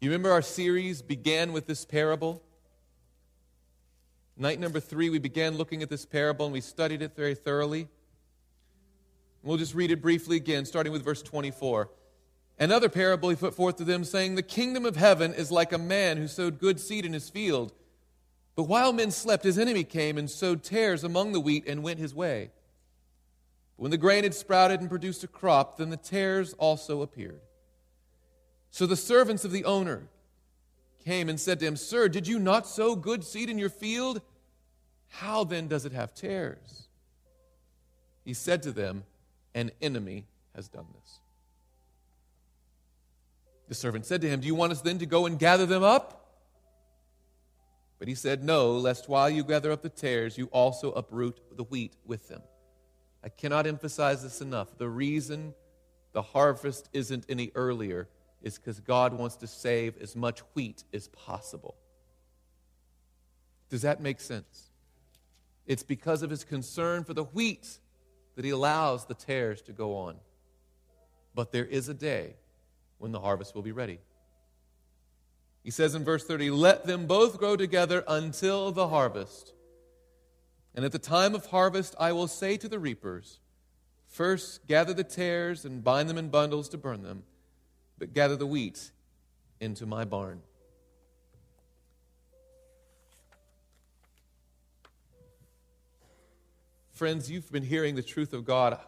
You 0.00 0.10
remember 0.10 0.30
our 0.30 0.42
series 0.42 1.02
began 1.02 1.52
with 1.52 1.66
this 1.66 1.84
parable? 1.84 2.42
Night 4.36 4.60
number 4.60 4.80
three, 4.80 5.08
we 5.08 5.18
began 5.18 5.56
looking 5.56 5.82
at 5.82 5.88
this 5.88 6.04
parable 6.04 6.46
and 6.46 6.52
we 6.52 6.60
studied 6.60 7.00
it 7.00 7.16
very 7.16 7.34
thoroughly. 7.34 7.88
We'll 9.42 9.56
just 9.56 9.74
read 9.74 9.90
it 9.90 10.02
briefly 10.02 10.36
again, 10.36 10.66
starting 10.66 10.92
with 10.92 11.02
verse 11.04 11.22
24. 11.22 11.88
Another 12.58 12.88
parable 12.88 13.28
he 13.28 13.36
put 13.36 13.54
forth 13.54 13.76
to 13.76 13.84
them, 13.84 14.02
saying, 14.02 14.34
The 14.34 14.42
kingdom 14.42 14.86
of 14.86 14.96
heaven 14.96 15.34
is 15.34 15.50
like 15.50 15.72
a 15.72 15.78
man 15.78 16.16
who 16.16 16.26
sowed 16.26 16.58
good 16.58 16.80
seed 16.80 17.04
in 17.04 17.12
his 17.12 17.28
field. 17.28 17.72
But 18.54 18.64
while 18.64 18.94
men 18.94 19.10
slept, 19.10 19.44
his 19.44 19.58
enemy 19.58 19.84
came 19.84 20.16
and 20.16 20.30
sowed 20.30 20.62
tares 20.64 21.04
among 21.04 21.32
the 21.32 21.40
wheat 21.40 21.64
and 21.66 21.82
went 21.82 21.98
his 21.98 22.14
way. 22.14 22.50
When 23.76 23.90
the 23.90 23.98
grain 23.98 24.24
had 24.24 24.34
sprouted 24.34 24.80
and 24.80 24.88
produced 24.88 25.22
a 25.22 25.28
crop, 25.28 25.76
then 25.76 25.90
the 25.90 25.98
tares 25.98 26.54
also 26.54 27.02
appeared. 27.02 27.42
So 28.70 28.86
the 28.86 28.96
servants 28.96 29.44
of 29.44 29.52
the 29.52 29.66
owner 29.66 30.08
came 31.04 31.28
and 31.28 31.38
said 31.38 31.60
to 31.60 31.66
him, 31.66 31.76
Sir, 31.76 32.08
did 32.08 32.26
you 32.26 32.38
not 32.38 32.66
sow 32.66 32.96
good 32.96 33.22
seed 33.22 33.50
in 33.50 33.58
your 33.58 33.68
field? 33.68 34.22
How 35.08 35.44
then 35.44 35.68
does 35.68 35.84
it 35.84 35.92
have 35.92 36.14
tares? 36.14 36.88
He 38.24 38.32
said 38.32 38.62
to 38.62 38.72
them, 38.72 39.04
An 39.54 39.70
enemy 39.82 40.24
has 40.54 40.68
done 40.68 40.86
this. 40.94 41.20
The 43.68 43.74
servant 43.74 44.06
said 44.06 44.20
to 44.20 44.28
him, 44.28 44.40
Do 44.40 44.46
you 44.46 44.54
want 44.54 44.72
us 44.72 44.80
then 44.80 44.98
to 44.98 45.06
go 45.06 45.26
and 45.26 45.38
gather 45.38 45.66
them 45.66 45.82
up? 45.82 46.26
But 47.98 48.08
he 48.08 48.14
said, 48.14 48.44
No, 48.44 48.72
lest 48.72 49.08
while 49.08 49.28
you 49.28 49.42
gather 49.42 49.72
up 49.72 49.82
the 49.82 49.88
tares, 49.88 50.38
you 50.38 50.46
also 50.46 50.92
uproot 50.92 51.40
the 51.56 51.64
wheat 51.64 51.94
with 52.04 52.28
them. 52.28 52.42
I 53.24 53.28
cannot 53.28 53.66
emphasize 53.66 54.22
this 54.22 54.40
enough. 54.40 54.78
The 54.78 54.88
reason 54.88 55.54
the 56.12 56.22
harvest 56.22 56.88
isn't 56.92 57.26
any 57.28 57.50
earlier 57.54 58.08
is 58.42 58.56
because 58.56 58.78
God 58.80 59.12
wants 59.12 59.36
to 59.36 59.46
save 59.46 60.00
as 60.00 60.14
much 60.14 60.40
wheat 60.54 60.84
as 60.92 61.08
possible. 61.08 61.74
Does 63.68 63.82
that 63.82 64.00
make 64.00 64.20
sense? 64.20 64.70
It's 65.66 65.82
because 65.82 66.22
of 66.22 66.30
his 66.30 66.44
concern 66.44 67.02
for 67.02 67.14
the 67.14 67.24
wheat 67.24 67.80
that 68.36 68.44
he 68.44 68.50
allows 68.52 69.06
the 69.06 69.14
tares 69.14 69.62
to 69.62 69.72
go 69.72 69.96
on. 69.96 70.16
But 71.34 71.50
there 71.50 71.64
is 71.64 71.88
a 71.88 71.94
day 71.94 72.36
when 72.98 73.12
the 73.12 73.20
harvest 73.20 73.54
will 73.54 73.62
be 73.62 73.72
ready. 73.72 73.98
He 75.62 75.70
says 75.70 75.94
in 75.94 76.04
verse 76.04 76.24
30, 76.24 76.50
Let 76.50 76.86
them 76.86 77.06
both 77.06 77.38
grow 77.38 77.56
together 77.56 78.04
until 78.06 78.70
the 78.70 78.88
harvest. 78.88 79.52
And 80.74 80.84
at 80.84 80.92
the 80.92 80.98
time 80.98 81.34
of 81.34 81.46
harvest, 81.46 81.94
I 81.98 82.12
will 82.12 82.28
say 82.28 82.56
to 82.58 82.68
the 82.68 82.78
reapers, 82.78 83.40
First 84.06 84.66
gather 84.66 84.94
the 84.94 85.04
tares 85.04 85.64
and 85.64 85.82
bind 85.82 86.08
them 86.08 86.18
in 86.18 86.28
bundles 86.28 86.68
to 86.70 86.78
burn 86.78 87.02
them, 87.02 87.24
but 87.98 88.14
gather 88.14 88.36
the 88.36 88.46
wheat 88.46 88.92
into 89.60 89.86
my 89.86 90.04
barn. 90.04 90.42
Friends, 96.92 97.30
you've 97.30 97.50
been 97.52 97.64
hearing 97.64 97.94
the 97.94 98.02
truth 98.02 98.32
of 98.32 98.46
God 98.46 98.78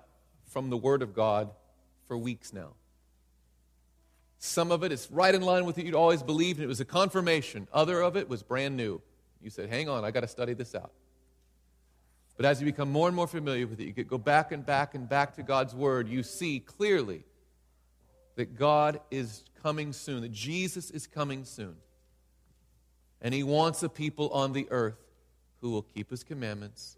from 0.46 0.70
the 0.70 0.78
Word 0.78 1.02
of 1.02 1.14
God 1.14 1.50
for 2.06 2.16
weeks 2.16 2.52
now. 2.54 2.70
Some 4.38 4.70
of 4.70 4.84
it 4.84 4.92
is 4.92 5.08
right 5.10 5.34
in 5.34 5.42
line 5.42 5.64
with 5.64 5.76
what 5.76 5.84
you'd 5.84 5.94
always 5.94 6.22
believed, 6.22 6.58
and 6.58 6.64
it 6.64 6.68
was 6.68 6.80
a 6.80 6.84
confirmation. 6.84 7.66
Other 7.72 8.00
of 8.00 8.16
it 8.16 8.28
was 8.28 8.42
brand 8.42 8.76
new. 8.76 9.00
You 9.42 9.50
said, 9.50 9.68
Hang 9.68 9.88
on, 9.88 10.04
I 10.04 10.10
got 10.10 10.20
to 10.20 10.28
study 10.28 10.54
this 10.54 10.74
out. 10.74 10.92
But 12.36 12.46
as 12.46 12.60
you 12.60 12.64
become 12.64 12.90
more 12.90 13.08
and 13.08 13.16
more 13.16 13.26
familiar 13.26 13.66
with 13.66 13.80
it, 13.80 13.96
you 13.96 14.04
go 14.04 14.16
back 14.16 14.52
and 14.52 14.64
back 14.64 14.94
and 14.94 15.08
back 15.08 15.34
to 15.36 15.42
God's 15.42 15.74
Word, 15.74 16.08
you 16.08 16.22
see 16.22 16.60
clearly 16.60 17.24
that 18.36 18.56
God 18.56 19.00
is 19.10 19.42
coming 19.60 19.92
soon, 19.92 20.22
that 20.22 20.30
Jesus 20.30 20.90
is 20.92 21.08
coming 21.08 21.44
soon. 21.44 21.74
And 23.20 23.34
He 23.34 23.42
wants 23.42 23.82
a 23.82 23.88
people 23.88 24.30
on 24.30 24.52
the 24.52 24.68
earth 24.70 25.02
who 25.60 25.72
will 25.72 25.82
keep 25.82 26.10
His 26.10 26.22
commandments, 26.22 26.96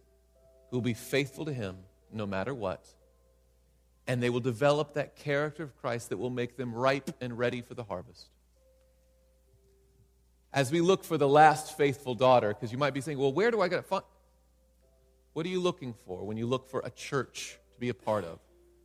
who 0.71 0.77
will 0.77 0.83
be 0.83 0.93
faithful 0.93 1.47
to 1.47 1.55
Him 1.55 1.79
no 2.13 2.27
matter 2.27 2.53
what. 2.53 2.87
And 4.11 4.21
they 4.21 4.29
will 4.29 4.41
develop 4.41 4.95
that 4.95 5.15
character 5.15 5.63
of 5.63 5.77
Christ 5.77 6.09
that 6.09 6.17
will 6.17 6.31
make 6.31 6.57
them 6.57 6.75
ripe 6.75 7.15
and 7.21 7.39
ready 7.39 7.61
for 7.61 7.75
the 7.75 7.85
harvest. 7.85 8.29
As 10.53 10.73
we 10.73 10.81
look 10.81 11.05
for 11.05 11.17
the 11.17 11.29
last 11.29 11.77
faithful 11.77 12.17
daughter, 12.17 12.49
because 12.49 12.73
you 12.73 12.79
might 12.79 12.93
be 12.93 13.01
saying, 13.01 13.19
well, 13.19 13.33
where 13.33 13.53
do 13.53 13.61
I 13.61 13.69
get 13.69 13.87
find? 13.87 14.03
What 15.33 15.47
are 15.47 15.49
you 15.49 15.61
looking 15.61 15.95
for 16.07 16.25
when 16.25 16.37
you 16.37 16.47
look 16.47 16.69
for 16.69 16.83
a 16.85 16.91
church 16.91 17.57
to 17.73 17.79
be 17.79 17.89
a 17.89 17.95
part 17.95 18.25
of? 18.25 18.41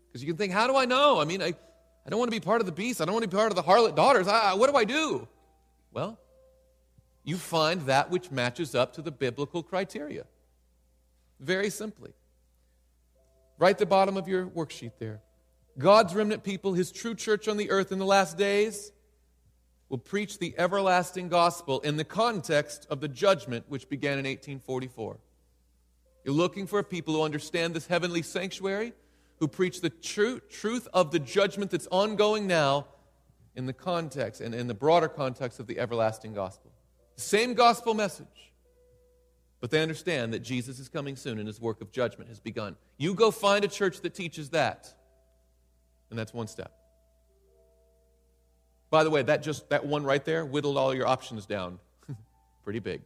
Because 0.07 0.21
you 0.23 0.27
can 0.27 0.37
think, 0.37 0.53
how 0.53 0.67
do 0.67 0.75
I 0.75 0.85
know? 0.85 1.19
I 1.19 1.25
mean, 1.25 1.41
I, 1.41 1.47
I 1.47 2.09
don't 2.11 2.19
want 2.19 2.29
to 2.29 2.39
be 2.39 2.45
part 2.45 2.61
of 2.61 2.67
the 2.67 2.71
beast. 2.71 3.01
I 3.01 3.05
don't 3.05 3.15
want 3.15 3.23
to 3.23 3.27
be 3.27 3.35
part 3.35 3.51
of 3.51 3.55
the 3.55 3.63
harlot 3.63 3.95
daughters. 3.95 4.27
I, 4.27 4.53
what 4.53 4.69
do 4.69 4.77
I 4.77 4.83
do? 4.83 5.27
Well, 5.91 6.19
you 7.23 7.37
find 7.37 7.81
that 7.87 8.11
which 8.11 8.29
matches 8.29 8.75
up 8.75 8.93
to 8.93 9.01
the 9.01 9.09
biblical 9.09 9.63
criteria. 9.63 10.25
Very 11.39 11.71
simply. 11.71 12.13
Right 13.57 13.77
the 13.77 13.85
bottom 13.85 14.17
of 14.17 14.27
your 14.27 14.47
worksheet 14.47 14.93
there. 14.99 15.21
God's 15.77 16.15
remnant 16.15 16.43
people, 16.43 16.73
his 16.73 16.91
true 16.91 17.15
church 17.15 17.47
on 17.47 17.57
the 17.57 17.69
earth 17.69 17.91
in 17.91 17.99
the 17.99 18.05
last 18.05 18.37
days, 18.37 18.91
will 19.89 19.97
preach 19.97 20.39
the 20.39 20.55
everlasting 20.57 21.29
gospel 21.29 21.79
in 21.81 21.97
the 21.97 22.03
context 22.03 22.87
of 22.89 23.01
the 23.01 23.07
judgment 23.07 23.65
which 23.67 23.87
began 23.89 24.13
in 24.13 24.25
1844. 24.25 25.19
You're 26.23 26.33
looking 26.33 26.65
for 26.65 26.79
a 26.79 26.83
people 26.83 27.13
who 27.13 27.21
understand 27.21 27.73
this 27.73 27.87
heavenly 27.87 28.23
sanctuary, 28.23 28.93
who 29.39 29.47
preach 29.47 29.81
the 29.81 29.89
tru- 29.89 30.39
truth 30.49 30.87
of 30.93 31.11
the 31.11 31.19
judgment 31.19 31.71
that's 31.71 31.87
ongoing 31.91 32.47
now 32.47 32.87
in 33.55 33.67
the 33.67 33.73
context 33.73 34.41
and 34.41 34.55
in 34.55 34.67
the 34.67 34.73
broader 34.73 35.07
context 35.07 35.59
of 35.59 35.67
the 35.67 35.79
everlasting 35.79 36.33
gospel. 36.33 36.71
The 37.15 37.21
same 37.21 37.53
gospel 37.53 37.93
message. 37.93 38.53
But 39.65 39.71
they 39.71 39.81
understand 39.81 40.31
that 40.35 40.43
Jesus 40.43 40.77
is 40.77 40.89
coming 40.89 41.15
soon 41.15 41.39
and 41.39 41.47
his 41.47 41.59
work 41.59 41.81
of 41.81 41.91
judgment 41.91 42.29
has 42.29 42.39
begun. 42.39 42.75
You 42.97 43.15
go 43.15 43.31
find 43.31 43.65
a 43.65 43.67
church 43.67 44.01
that 44.01 44.13
teaches 44.13 44.51
that. 44.51 44.93
And 46.11 46.19
that's 46.19 46.35
one 46.35 46.45
step. 46.45 46.71
By 48.91 49.03
the 49.03 49.09
way, 49.09 49.23
that 49.23 49.41
just 49.41 49.67
that 49.71 49.83
one 49.83 50.03
right 50.03 50.23
there 50.23 50.45
whittled 50.45 50.77
all 50.77 50.93
your 50.93 51.07
options 51.07 51.47
down. 51.47 51.79
Pretty 52.63 52.77
big. 52.77 53.01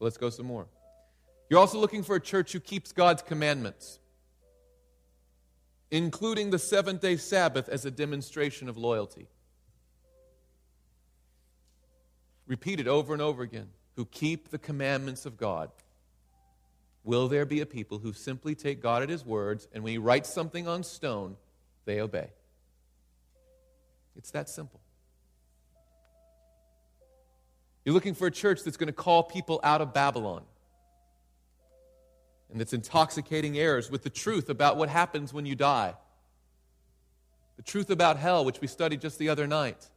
But 0.00 0.06
let's 0.06 0.16
go 0.16 0.30
some 0.30 0.46
more. 0.46 0.66
You're 1.48 1.60
also 1.60 1.78
looking 1.78 2.02
for 2.02 2.16
a 2.16 2.20
church 2.20 2.50
who 2.50 2.58
keeps 2.58 2.90
God's 2.90 3.22
commandments, 3.22 4.00
including 5.92 6.50
the 6.50 6.58
seventh 6.58 7.02
day 7.02 7.18
Sabbath 7.18 7.68
as 7.68 7.84
a 7.84 7.90
demonstration 7.92 8.68
of 8.68 8.76
loyalty. 8.76 9.28
Repeat 12.48 12.80
it 12.80 12.88
over 12.88 13.12
and 13.12 13.22
over 13.22 13.44
again 13.44 13.68
who 13.96 14.04
keep 14.04 14.48
the 14.48 14.58
commandments 14.58 15.26
of 15.26 15.36
God. 15.36 15.70
Will 17.04 17.28
there 17.28 17.44
be 17.44 17.60
a 17.60 17.66
people 17.66 17.98
who 17.98 18.12
simply 18.12 18.54
take 18.54 18.80
God 18.80 19.02
at 19.02 19.08
His 19.08 19.24
words 19.24 19.68
and 19.72 19.82
when 19.82 19.92
He 19.92 19.98
writes 19.98 20.32
something 20.32 20.68
on 20.68 20.82
stone, 20.82 21.36
they 21.84 22.00
obey? 22.00 22.30
It's 24.16 24.30
that 24.30 24.48
simple. 24.48 24.80
You're 27.84 27.94
looking 27.94 28.14
for 28.14 28.26
a 28.26 28.30
church 28.30 28.62
that's 28.62 28.76
going 28.76 28.86
to 28.88 28.92
call 28.92 29.24
people 29.24 29.58
out 29.64 29.80
of 29.80 29.92
Babylon 29.92 30.44
and 32.52 32.60
its 32.60 32.72
intoxicating 32.72 33.58
airs 33.58 33.90
with 33.90 34.02
the 34.02 34.10
truth 34.10 34.48
about 34.48 34.76
what 34.76 34.88
happens 34.88 35.32
when 35.32 35.46
you 35.46 35.54
die. 35.56 35.94
The 37.56 37.62
truth 37.62 37.90
about 37.90 38.18
hell, 38.18 38.44
which 38.44 38.60
we 38.60 38.68
studied 38.68 39.00
just 39.00 39.18
the 39.18 39.28
other 39.28 39.46
night, 39.46 39.88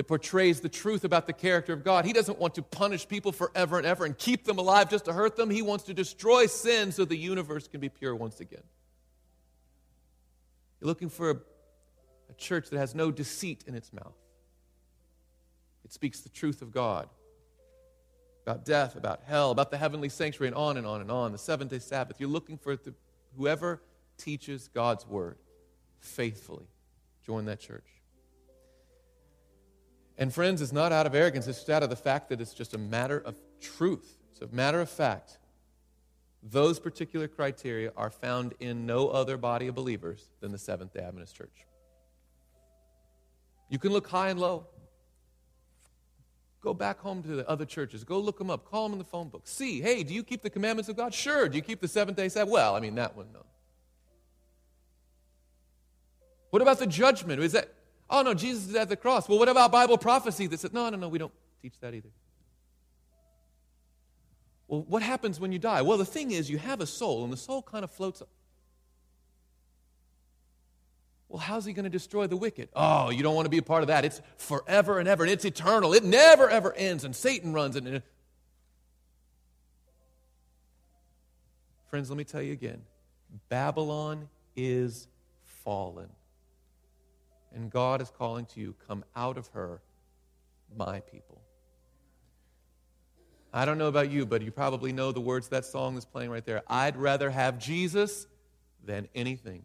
that 0.00 0.08
portrays 0.08 0.60
the 0.60 0.68
truth 0.70 1.04
about 1.04 1.26
the 1.26 1.32
character 1.34 1.74
of 1.74 1.84
God. 1.84 2.06
He 2.06 2.14
doesn't 2.14 2.38
want 2.38 2.54
to 2.54 2.62
punish 2.62 3.06
people 3.06 3.32
forever 3.32 3.76
and 3.76 3.86
ever 3.86 4.06
and 4.06 4.16
keep 4.16 4.46
them 4.46 4.56
alive 4.56 4.88
just 4.88 5.04
to 5.04 5.12
hurt 5.12 5.36
them. 5.36 5.50
He 5.50 5.60
wants 5.60 5.84
to 5.84 5.92
destroy 5.92 6.46
sin 6.46 6.90
so 6.90 7.04
the 7.04 7.18
universe 7.18 7.68
can 7.68 7.80
be 7.80 7.90
pure 7.90 8.16
once 8.16 8.40
again. 8.40 8.62
You're 10.80 10.86
looking 10.86 11.10
for 11.10 11.30
a, 11.32 11.34
a 12.30 12.32
church 12.38 12.70
that 12.70 12.78
has 12.78 12.94
no 12.94 13.10
deceit 13.10 13.64
in 13.66 13.74
its 13.74 13.92
mouth, 13.92 14.16
it 15.84 15.92
speaks 15.92 16.20
the 16.20 16.30
truth 16.30 16.62
of 16.62 16.72
God 16.72 17.06
about 18.46 18.64
death, 18.64 18.96
about 18.96 19.20
hell, 19.26 19.50
about 19.50 19.70
the 19.70 19.76
heavenly 19.76 20.08
sanctuary, 20.08 20.48
and 20.48 20.56
on 20.56 20.78
and 20.78 20.86
on 20.86 21.02
and 21.02 21.10
on, 21.10 21.30
the 21.32 21.36
seventh 21.36 21.72
day 21.72 21.78
Sabbath. 21.78 22.18
You're 22.18 22.30
looking 22.30 22.56
for 22.56 22.74
the, 22.74 22.94
whoever 23.36 23.82
teaches 24.16 24.68
God's 24.68 25.06
word 25.06 25.36
faithfully. 25.98 26.68
Join 27.26 27.44
that 27.44 27.60
church. 27.60 27.99
And 30.20 30.32
friends, 30.32 30.60
it's 30.60 30.70
not 30.70 30.92
out 30.92 31.06
of 31.06 31.14
arrogance, 31.14 31.46
it's 31.46 31.58
just 31.58 31.70
out 31.70 31.82
of 31.82 31.88
the 31.88 31.96
fact 31.96 32.28
that 32.28 32.42
it's 32.42 32.52
just 32.52 32.74
a 32.74 32.78
matter 32.78 33.18
of 33.18 33.40
truth. 33.58 34.18
It's 34.30 34.42
a 34.42 34.54
matter 34.54 34.80
of 34.82 34.90
fact. 34.90 35.38
Those 36.42 36.78
particular 36.78 37.26
criteria 37.26 37.90
are 37.96 38.10
found 38.10 38.52
in 38.60 38.84
no 38.84 39.08
other 39.08 39.38
body 39.38 39.66
of 39.66 39.74
believers 39.74 40.28
than 40.40 40.52
the 40.52 40.58
Seventh 40.58 40.92
day 40.92 41.00
Adventist 41.00 41.34
Church. 41.36 41.66
You 43.70 43.78
can 43.78 43.92
look 43.92 44.08
high 44.08 44.28
and 44.28 44.38
low. 44.38 44.66
Go 46.60 46.74
back 46.74 47.00
home 47.00 47.22
to 47.22 47.28
the 47.28 47.48
other 47.48 47.64
churches. 47.64 48.04
Go 48.04 48.18
look 48.18 48.36
them 48.36 48.50
up. 48.50 48.66
Call 48.66 48.84
them 48.84 48.92
in 48.92 48.98
the 48.98 49.04
phone 49.04 49.28
book. 49.28 49.42
See, 49.46 49.80
hey, 49.80 50.02
do 50.02 50.12
you 50.12 50.22
keep 50.22 50.42
the 50.42 50.50
commandments 50.50 50.90
of 50.90 50.96
God? 50.96 51.14
Sure. 51.14 51.48
Do 51.48 51.56
you 51.56 51.62
keep 51.62 51.80
the 51.80 51.88
seventh 51.88 52.18
day 52.18 52.28
Sabbath? 52.28 52.52
Well, 52.52 52.76
I 52.76 52.80
mean, 52.80 52.94
that 52.96 53.16
one, 53.16 53.28
no. 53.32 53.46
What 56.50 56.60
about 56.60 56.78
the 56.78 56.86
judgment? 56.86 57.42
Is 57.42 57.52
that, 57.52 57.72
oh 58.10 58.22
no, 58.22 58.34
Jesus 58.34 58.68
is 58.68 58.74
at 58.74 58.88
the 58.88 58.96
cross. 58.96 59.28
Well, 59.28 59.38
what 59.38 59.48
about 59.48 59.72
Bible 59.72 59.96
prophecy 59.96 60.46
that 60.48 60.60
says, 60.60 60.72
no, 60.72 60.90
no, 60.90 60.96
no, 60.96 61.08
we 61.08 61.18
don't 61.18 61.32
teach 61.62 61.74
that 61.80 61.94
either. 61.94 62.10
Well, 64.68 64.84
what 64.88 65.02
happens 65.02 65.40
when 65.40 65.52
you 65.52 65.58
die? 65.58 65.82
Well, 65.82 65.98
the 65.98 66.04
thing 66.04 66.30
is, 66.30 66.50
you 66.50 66.58
have 66.58 66.80
a 66.80 66.86
soul, 66.86 67.24
and 67.24 67.32
the 67.32 67.36
soul 67.36 67.62
kind 67.62 67.84
of 67.84 67.90
floats 67.90 68.20
up. 68.22 68.28
Well, 71.28 71.40
how's 71.40 71.64
he 71.64 71.72
going 71.72 71.84
to 71.84 71.90
destroy 71.90 72.26
the 72.26 72.36
wicked? 72.36 72.68
Oh, 72.74 73.10
you 73.10 73.22
don't 73.22 73.36
want 73.36 73.46
to 73.46 73.50
be 73.50 73.58
a 73.58 73.62
part 73.62 73.82
of 73.82 73.88
that. 73.88 74.04
It's 74.04 74.20
forever 74.36 74.98
and 74.98 75.08
ever, 75.08 75.22
and 75.22 75.32
it's 75.32 75.44
eternal. 75.44 75.92
It 75.92 76.02
never, 76.02 76.50
ever 76.50 76.72
ends, 76.72 77.04
and 77.04 77.14
Satan 77.14 77.52
runs 77.52 77.76
it. 77.76 78.02
Friends, 81.88 82.08
let 82.08 82.16
me 82.16 82.24
tell 82.24 82.42
you 82.42 82.52
again 82.52 82.82
Babylon 83.48 84.28
is 84.56 85.08
fallen. 85.64 86.08
And 87.54 87.70
God 87.70 88.00
is 88.00 88.10
calling 88.10 88.46
to 88.46 88.60
you, 88.60 88.74
come 88.86 89.04
out 89.16 89.36
of 89.36 89.48
her, 89.48 89.80
my 90.76 91.00
people. 91.00 91.40
I 93.52 93.64
don't 93.64 93.78
know 93.78 93.88
about 93.88 94.10
you, 94.10 94.26
but 94.26 94.42
you 94.42 94.52
probably 94.52 94.92
know 94.92 95.10
the 95.10 95.20
words 95.20 95.48
that 95.48 95.64
song 95.64 95.96
is 95.96 96.04
playing 96.04 96.30
right 96.30 96.44
there. 96.44 96.62
I'd 96.68 96.96
rather 96.96 97.30
have 97.30 97.58
Jesus 97.58 98.28
than 98.84 99.08
anything. 99.14 99.64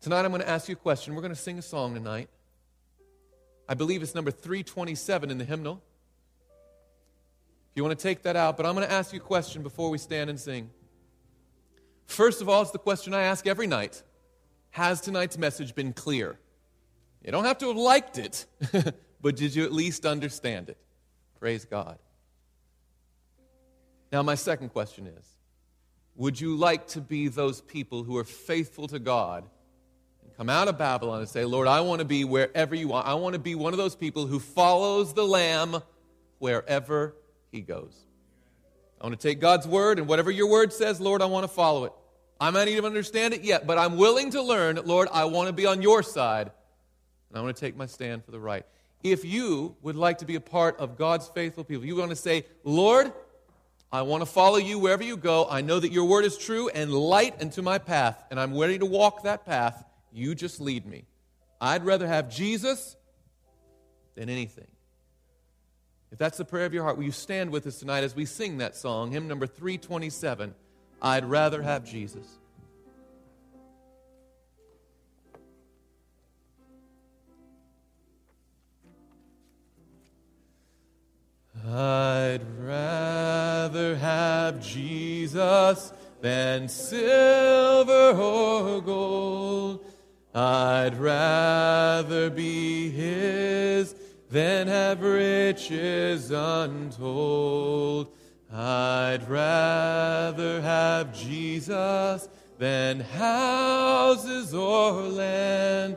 Tonight 0.00 0.24
I'm 0.24 0.32
going 0.32 0.42
to 0.42 0.48
ask 0.48 0.68
you 0.68 0.72
a 0.72 0.76
question. 0.76 1.14
We're 1.14 1.22
going 1.22 1.34
to 1.34 1.40
sing 1.40 1.58
a 1.58 1.62
song 1.62 1.94
tonight. 1.94 2.28
I 3.68 3.74
believe 3.74 4.02
it's 4.02 4.16
number 4.16 4.32
327 4.32 5.30
in 5.30 5.38
the 5.38 5.44
hymnal. 5.44 5.80
If 7.70 7.76
you 7.76 7.84
want 7.84 7.96
to 7.96 8.02
take 8.02 8.22
that 8.22 8.34
out, 8.34 8.56
but 8.56 8.66
I'm 8.66 8.74
going 8.74 8.86
to 8.86 8.92
ask 8.92 9.12
you 9.12 9.20
a 9.20 9.22
question 9.22 9.62
before 9.62 9.90
we 9.90 9.98
stand 9.98 10.28
and 10.28 10.38
sing. 10.38 10.70
First 12.06 12.42
of 12.42 12.48
all, 12.48 12.62
it's 12.62 12.72
the 12.72 12.78
question 12.78 13.14
I 13.14 13.22
ask 13.22 13.46
every 13.46 13.68
night 13.68 14.02
Has 14.72 15.02
tonight's 15.02 15.36
message 15.36 15.74
been 15.74 15.92
clear? 15.92 16.38
You 17.24 17.30
don't 17.30 17.44
have 17.44 17.58
to 17.58 17.68
have 17.68 17.76
liked 17.76 18.18
it, 18.18 18.46
but 19.20 19.36
did 19.36 19.54
you 19.54 19.64
at 19.64 19.72
least 19.72 20.06
understand 20.06 20.70
it? 20.70 20.78
Praise 21.38 21.66
God. 21.66 21.98
Now, 24.10 24.22
my 24.22 24.34
second 24.34 24.70
question 24.70 25.06
is 25.06 25.26
Would 26.16 26.40
you 26.40 26.56
like 26.56 26.86
to 26.88 27.02
be 27.02 27.28
those 27.28 27.60
people 27.60 28.02
who 28.02 28.16
are 28.16 28.24
faithful 28.24 28.88
to 28.88 28.98
God 28.98 29.44
and 30.22 30.34
come 30.38 30.48
out 30.48 30.68
of 30.68 30.78
Babylon 30.78 31.20
and 31.20 31.28
say, 31.28 31.44
Lord, 31.44 31.68
I 31.68 31.82
want 31.82 31.98
to 31.98 32.06
be 32.06 32.24
wherever 32.24 32.74
you 32.74 32.88
want. 32.88 33.06
I 33.06 33.14
want 33.14 33.34
to 33.34 33.38
be 33.38 33.54
one 33.54 33.74
of 33.74 33.78
those 33.78 33.94
people 33.94 34.26
who 34.26 34.40
follows 34.40 35.12
the 35.12 35.24
Lamb 35.24 35.82
wherever 36.38 37.14
he 37.50 37.60
goes. 37.60 38.06
I 38.98 39.04
want 39.04 39.20
to 39.20 39.28
take 39.28 39.38
God's 39.38 39.66
word, 39.66 39.98
and 39.98 40.08
whatever 40.08 40.30
your 40.30 40.48
word 40.48 40.72
says, 40.72 40.98
Lord, 40.98 41.20
I 41.20 41.26
want 41.26 41.44
to 41.44 41.48
follow 41.48 41.84
it. 41.84 41.92
I 42.42 42.50
might 42.50 42.58
not 42.58 42.68
even 42.68 42.86
understand 42.86 43.34
it 43.34 43.44
yet, 43.44 43.68
but 43.68 43.78
I'm 43.78 43.96
willing 43.96 44.32
to 44.32 44.42
learn. 44.42 44.74
Lord, 44.84 45.06
I 45.12 45.26
want 45.26 45.46
to 45.46 45.52
be 45.52 45.64
on 45.64 45.80
your 45.80 46.02
side, 46.02 46.50
and 47.28 47.38
I 47.38 47.40
want 47.40 47.54
to 47.54 47.60
take 47.60 47.76
my 47.76 47.86
stand 47.86 48.24
for 48.24 48.32
the 48.32 48.40
right. 48.40 48.66
If 49.04 49.24
you 49.24 49.76
would 49.80 49.94
like 49.94 50.18
to 50.18 50.24
be 50.24 50.34
a 50.34 50.40
part 50.40 50.80
of 50.80 50.98
God's 50.98 51.28
faithful 51.28 51.62
people, 51.62 51.86
you 51.86 51.94
want 51.94 52.10
to 52.10 52.16
say, 52.16 52.44
Lord, 52.64 53.12
I 53.92 54.02
want 54.02 54.22
to 54.22 54.26
follow 54.26 54.56
you 54.56 54.80
wherever 54.80 55.04
you 55.04 55.16
go. 55.16 55.46
I 55.48 55.60
know 55.60 55.78
that 55.78 55.92
your 55.92 56.04
word 56.06 56.24
is 56.24 56.36
true 56.36 56.68
and 56.68 56.92
light 56.92 57.40
into 57.40 57.62
my 57.62 57.78
path, 57.78 58.24
and 58.28 58.40
I'm 58.40 58.58
ready 58.58 58.76
to 58.80 58.86
walk 58.86 59.22
that 59.22 59.46
path. 59.46 59.84
You 60.12 60.34
just 60.34 60.60
lead 60.60 60.84
me. 60.84 61.04
I'd 61.60 61.84
rather 61.84 62.08
have 62.08 62.28
Jesus 62.28 62.96
than 64.16 64.28
anything. 64.28 64.66
If 66.10 66.18
that's 66.18 66.38
the 66.38 66.44
prayer 66.44 66.66
of 66.66 66.74
your 66.74 66.82
heart, 66.82 66.96
will 66.96 67.04
you 67.04 67.12
stand 67.12 67.50
with 67.50 67.68
us 67.68 67.78
tonight 67.78 68.02
as 68.02 68.16
we 68.16 68.24
sing 68.24 68.58
that 68.58 68.74
song, 68.74 69.12
hymn 69.12 69.28
number 69.28 69.46
327, 69.46 70.56
I'd 71.04 71.24
rather 71.24 71.60
have 71.62 71.84
Jesus. 71.84 72.38
I'd 81.66 82.42
rather 82.60 83.96
have 83.96 84.64
Jesus 84.64 85.92
than 86.20 86.68
silver 86.68 88.16
or 88.16 88.80
gold. 88.80 89.84
I'd 90.32 90.96
rather 90.96 92.30
be 92.30 92.90
his 92.90 93.94
than 94.30 94.68
have 94.68 95.02
riches 95.02 96.30
untold. 96.30 98.16
I'd 98.54 99.26
rather 99.30 100.60
have 100.60 101.14
Jesus 101.14 102.28
than 102.58 103.00
houses 103.00 104.52
or 104.52 104.92
land. 104.92 105.96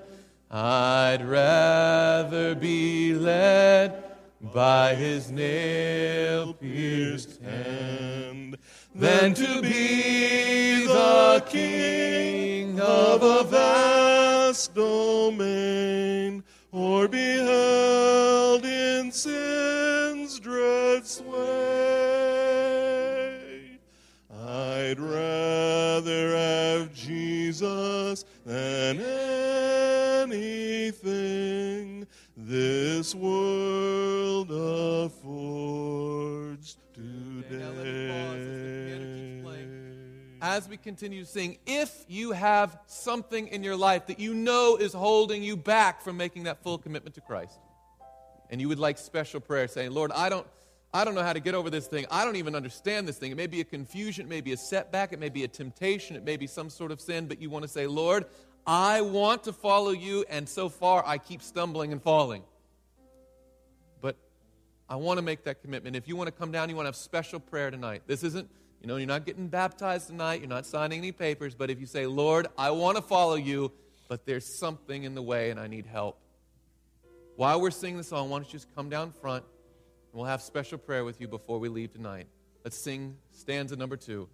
I'd 0.50 1.26
rather 1.26 2.56
be 2.56 3.14
led 3.14 4.02
by 4.54 4.96
his 4.96 5.32
nail 5.32 6.54
pierced 6.54 7.42
hand 7.42 8.58
than 8.94 9.34
to 9.34 9.62
be 9.62 10.86
the 10.86 11.44
king 11.50 12.80
of 12.80 13.22
a 13.22 13.44
vast 13.44 14.74
domain 14.74 16.42
or 16.72 17.10
be 17.10 17.38
held 17.38 18.64
in 18.64 19.12
sin's 19.12 20.40
dread 20.40 21.06
sway. 21.06 22.25
Than 28.46 29.02
anything 30.32 32.06
this 32.38 33.16
world 33.16 34.52
affords 34.52 35.66
today. 36.94 37.26
as 40.42 40.70
we 40.70 40.78
continue 40.78 41.24
to 41.24 41.30
sing, 41.30 41.58
if 41.66 42.06
you 42.08 42.32
have 42.32 42.78
something 42.86 43.48
in 43.48 43.64
your 43.64 43.76
life 43.76 44.06
that 44.06 44.20
you 44.20 44.32
know 44.36 44.78
is 44.80 44.94
holding 44.94 45.42
you 45.42 45.58
back 45.58 46.02
from 46.02 46.16
making 46.18 46.44
that 46.44 46.62
full 46.62 46.78
commitment 46.78 47.16
to 47.16 47.22
Christ, 47.22 47.58
and 48.52 48.62
you 48.62 48.68
would 48.68 48.78
like 48.78 49.00
special 49.00 49.40
prayer 49.40 49.68
saying, 49.68 49.90
Lord, 49.92 50.12
I 50.12 50.30
don't, 50.30 50.46
I 50.96 51.04
don't 51.04 51.14
know 51.14 51.24
how 51.24 51.34
to 51.34 51.42
get 51.42 51.56
over 51.56 51.70
this 51.70 51.88
thing. 51.88 52.06
I 52.10 52.24
don't 52.24 52.38
even 52.38 52.56
understand 52.56 53.06
this 53.06 53.18
thing. 53.18 53.30
It 53.30 53.36
may 53.36 53.48
be 53.48 53.60
a 53.60 53.66
confusion, 53.66 54.28
it 54.28 54.30
may 54.30 54.40
be 54.40 54.54
a 54.54 54.58
setback, 54.58 55.12
it 55.12 55.20
may 55.20 55.28
be 55.28 55.44
a 55.44 55.48
temptation, 55.50 56.16
it 56.16 56.24
may 56.24 56.38
be 56.38 56.48
some 56.48 56.70
sort 56.70 56.90
of 56.90 57.02
sin, 57.02 57.28
but 57.28 57.42
you 57.42 57.50
want 57.50 57.64
to 57.64 57.68
say, 57.68 57.86
Lord, 57.86 58.26
I 58.66 59.02
want 59.02 59.44
to 59.44 59.52
follow 59.52 59.92
you, 59.92 60.24
and 60.30 60.48
so 60.48 60.70
far 60.70 61.06
I 61.06 61.18
keep 61.18 61.42
stumbling 61.42 61.92
and 61.92 62.02
falling. 62.02 62.44
But 64.00 64.16
I 64.88 64.96
want 64.96 65.18
to 65.18 65.22
make 65.22 65.44
that 65.44 65.62
commitment. 65.62 65.98
If 65.98 66.08
you 66.08 66.16
want 66.16 66.30
to 66.30 66.32
come 66.32 66.54
down, 66.54 66.70
you 66.70 66.78
want 66.78 66.86
to 66.86 66.88
have 66.88 66.96
special 66.96 67.42
prayer 67.42 67.70
tonight. 67.70 68.04
This 68.08 68.24
isn't 68.24 68.50
you 68.82 68.88
know, 68.88 68.96
you're 68.96 69.06
not 69.06 69.26
getting 69.26 69.50
baptized 69.50 70.08
tonight, 70.08 70.40
you're 70.40 70.48
not 70.48 70.66
signing 70.66 71.00
any 71.00 71.12
papers, 71.12 71.56
but 71.56 71.70
if 71.70 71.78
you 71.78 71.88
say, 71.88 72.06
Lord, 72.06 72.48
I 72.58 72.70
want 72.70 72.96
to 72.96 73.02
follow 73.02 73.36
you, 73.36 73.74
but 74.08 74.26
there's 74.26 74.46
something 74.46 75.04
in 75.04 75.14
the 75.14 75.22
way 75.22 75.50
and 75.50 75.60
I 75.60 75.68
need 75.68 75.88
help. 75.88 76.18
While 77.36 77.60
we're 77.60 77.72
singing 77.72 77.98
the 77.98 78.04
song, 78.06 78.30
why 78.30 78.38
don't 78.38 78.46
you 78.46 78.52
just 78.54 78.74
come 78.74 78.90
down 78.90 79.12
front 79.20 79.44
we'll 80.16 80.26
have 80.26 80.42
special 80.42 80.78
prayer 80.78 81.04
with 81.04 81.20
you 81.20 81.28
before 81.28 81.60
we 81.60 81.68
leave 81.68 81.92
tonight. 81.92 82.28
Let's 82.64 82.78
sing 82.78 83.18
stanza 83.32 83.76
number 83.76 83.98
two. 83.98 84.30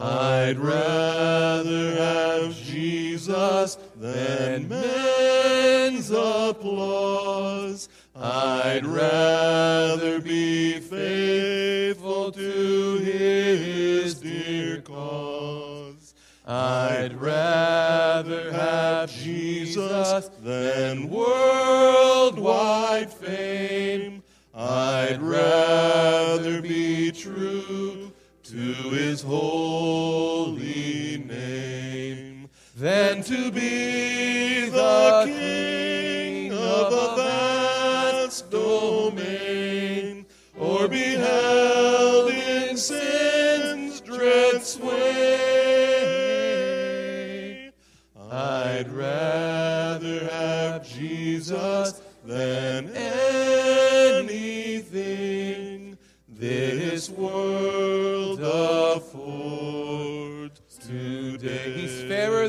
I'd 0.00 0.58
rather 0.58 1.94
have 1.94 2.56
Jesus 2.56 3.76
than 3.96 4.66
men's 4.66 6.10
applause. 6.10 7.90
I'd 8.16 8.86
rather 8.86 10.20
be 10.20 10.80
faithful 10.80 12.32
to 12.32 12.96
his 12.96 14.14
dear 14.14 14.80
cause. 14.80 16.14
I'd 16.46 17.20
rather 17.20 18.52
have 18.52 19.12
Jesus 19.12 20.30
than 20.42 21.10
worldwide 21.10 23.12
fame. 23.12 24.23
I'd 24.66 25.20
rather 25.20 26.62
be 26.62 27.12
true 27.12 28.12
to 28.44 28.56
his 28.56 29.20
holy 29.20 31.18
name 31.18 32.48
than 32.74 33.22
to 33.24 33.50
be 33.50 34.70
the 34.70 35.24
king 35.26 35.73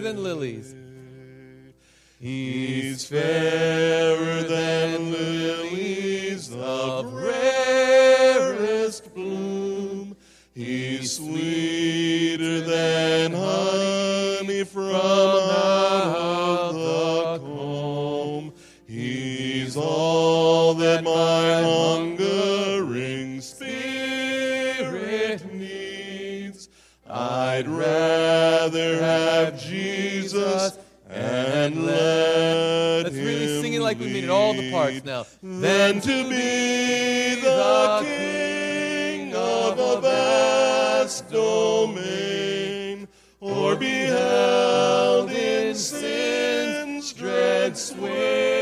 than 0.06 0.22
lilies. 0.22 0.76
He's 2.20 3.08
fairer 3.08 4.44
than 4.44 4.95
parts 34.92 35.06
now. 35.06 35.26
Than 35.42 36.02
to 36.02 36.30
be 36.30 37.42
the 37.42 38.02
king 38.04 39.36
of 39.36 39.80
a 39.80 40.02
vast 40.02 41.30
domain, 41.30 43.08
or 43.40 43.76
be 43.76 44.06
held 44.06 45.32
in 45.32 45.76
sin's 45.76 47.14
dread 47.14 47.78
sway. 47.78 48.55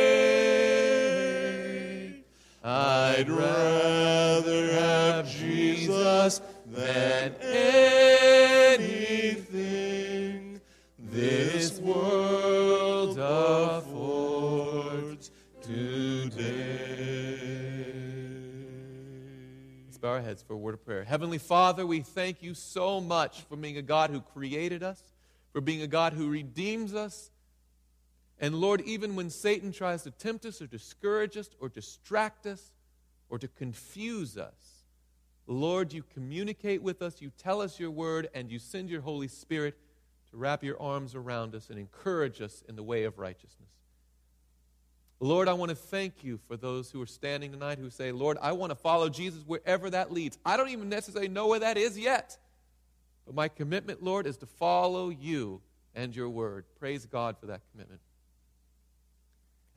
For 20.54 20.58
a 20.58 20.60
word 20.60 20.76
of 20.76 20.86
prayer. 20.86 21.04
Heavenly 21.04 21.40
Father, 21.40 21.84
we 21.84 22.02
thank 22.02 22.44
you 22.44 22.54
so 22.54 23.02
much 23.02 23.42
for 23.50 23.56
being 23.56 23.78
a 23.78 23.82
God 23.82 24.12
who 24.12 24.22
created 24.22 24.84
us, 24.84 25.02
for 25.52 25.62
being 25.62 25.82
a 25.82 25.88
God 25.88 26.14
who 26.14 26.30
redeems 26.30 26.94
us. 26.94 27.32
And 28.40 28.54
Lord, 28.54 28.82
even 28.82 29.16
when 29.16 29.32
Satan 29.32 29.72
tries 29.72 30.04
to 30.04 30.12
tempt 30.12 30.46
us 30.46 30.62
or 30.62 30.68
discourage 30.68 31.38
us 31.38 31.50
or 31.60 31.70
distract 31.70 32.46
us 32.46 32.72
or 33.30 33.40
to 33.40 33.48
confuse 33.48 34.38
us, 34.38 34.84
Lord, 35.48 35.92
you 35.92 36.04
communicate 36.14 36.84
with 36.84 37.02
us, 37.02 37.20
you 37.20 37.32
tell 37.36 37.60
us 37.60 37.80
your 37.80 37.90
word, 37.90 38.30
and 38.36 38.52
you 38.52 38.60
send 38.60 38.92
your 38.92 39.02
Holy 39.02 39.28
Spirit 39.28 39.76
to 40.30 40.38
wrap 40.38 40.64
your 40.64 40.80
arms 40.80 41.16
around 41.16 41.56
us 41.56 41.72
and 41.72 41.80
encourage 41.80 42.42
us 42.42 42.64
in 42.70 42.76
the 42.76 42.84
way 42.84 43.06
of 43.06 43.18
righteousness. 43.18 43.72
Lord, 45.24 45.48
I 45.48 45.54
want 45.54 45.70
to 45.70 45.76
thank 45.76 46.26
you 46.26 46.38
for 46.50 46.58
those 46.58 46.92
who 46.92 47.02
are 47.02 47.06
standing 47.06 47.54
tonight 47.54 47.80
who 47.80 47.90
say, 47.90 48.12
Lord, 48.12 48.38
I 48.42 48.52
want 48.52 48.72
to 48.72 48.76
follow 48.76 49.08
Jesus 49.08 49.42
wherever 49.48 49.90
that 49.90 50.12
leads. 50.12 50.38
I 50.46 50.58
don't 50.58 50.68
even 50.68 50.90
necessarily 50.90 51.30
know 51.30 51.48
where 51.48 51.62
that 51.62 51.78
is 51.78 51.98
yet. 51.98 52.38
But 53.26 53.34
my 53.34 53.48
commitment, 53.48 54.04
Lord, 54.04 54.28
is 54.28 54.36
to 54.40 54.46
follow 54.46 55.08
you 55.08 55.62
and 55.96 56.14
your 56.14 56.28
word. 56.28 56.66
Praise 56.78 57.06
God 57.06 57.38
for 57.40 57.46
that 57.46 57.62
commitment. 57.72 58.02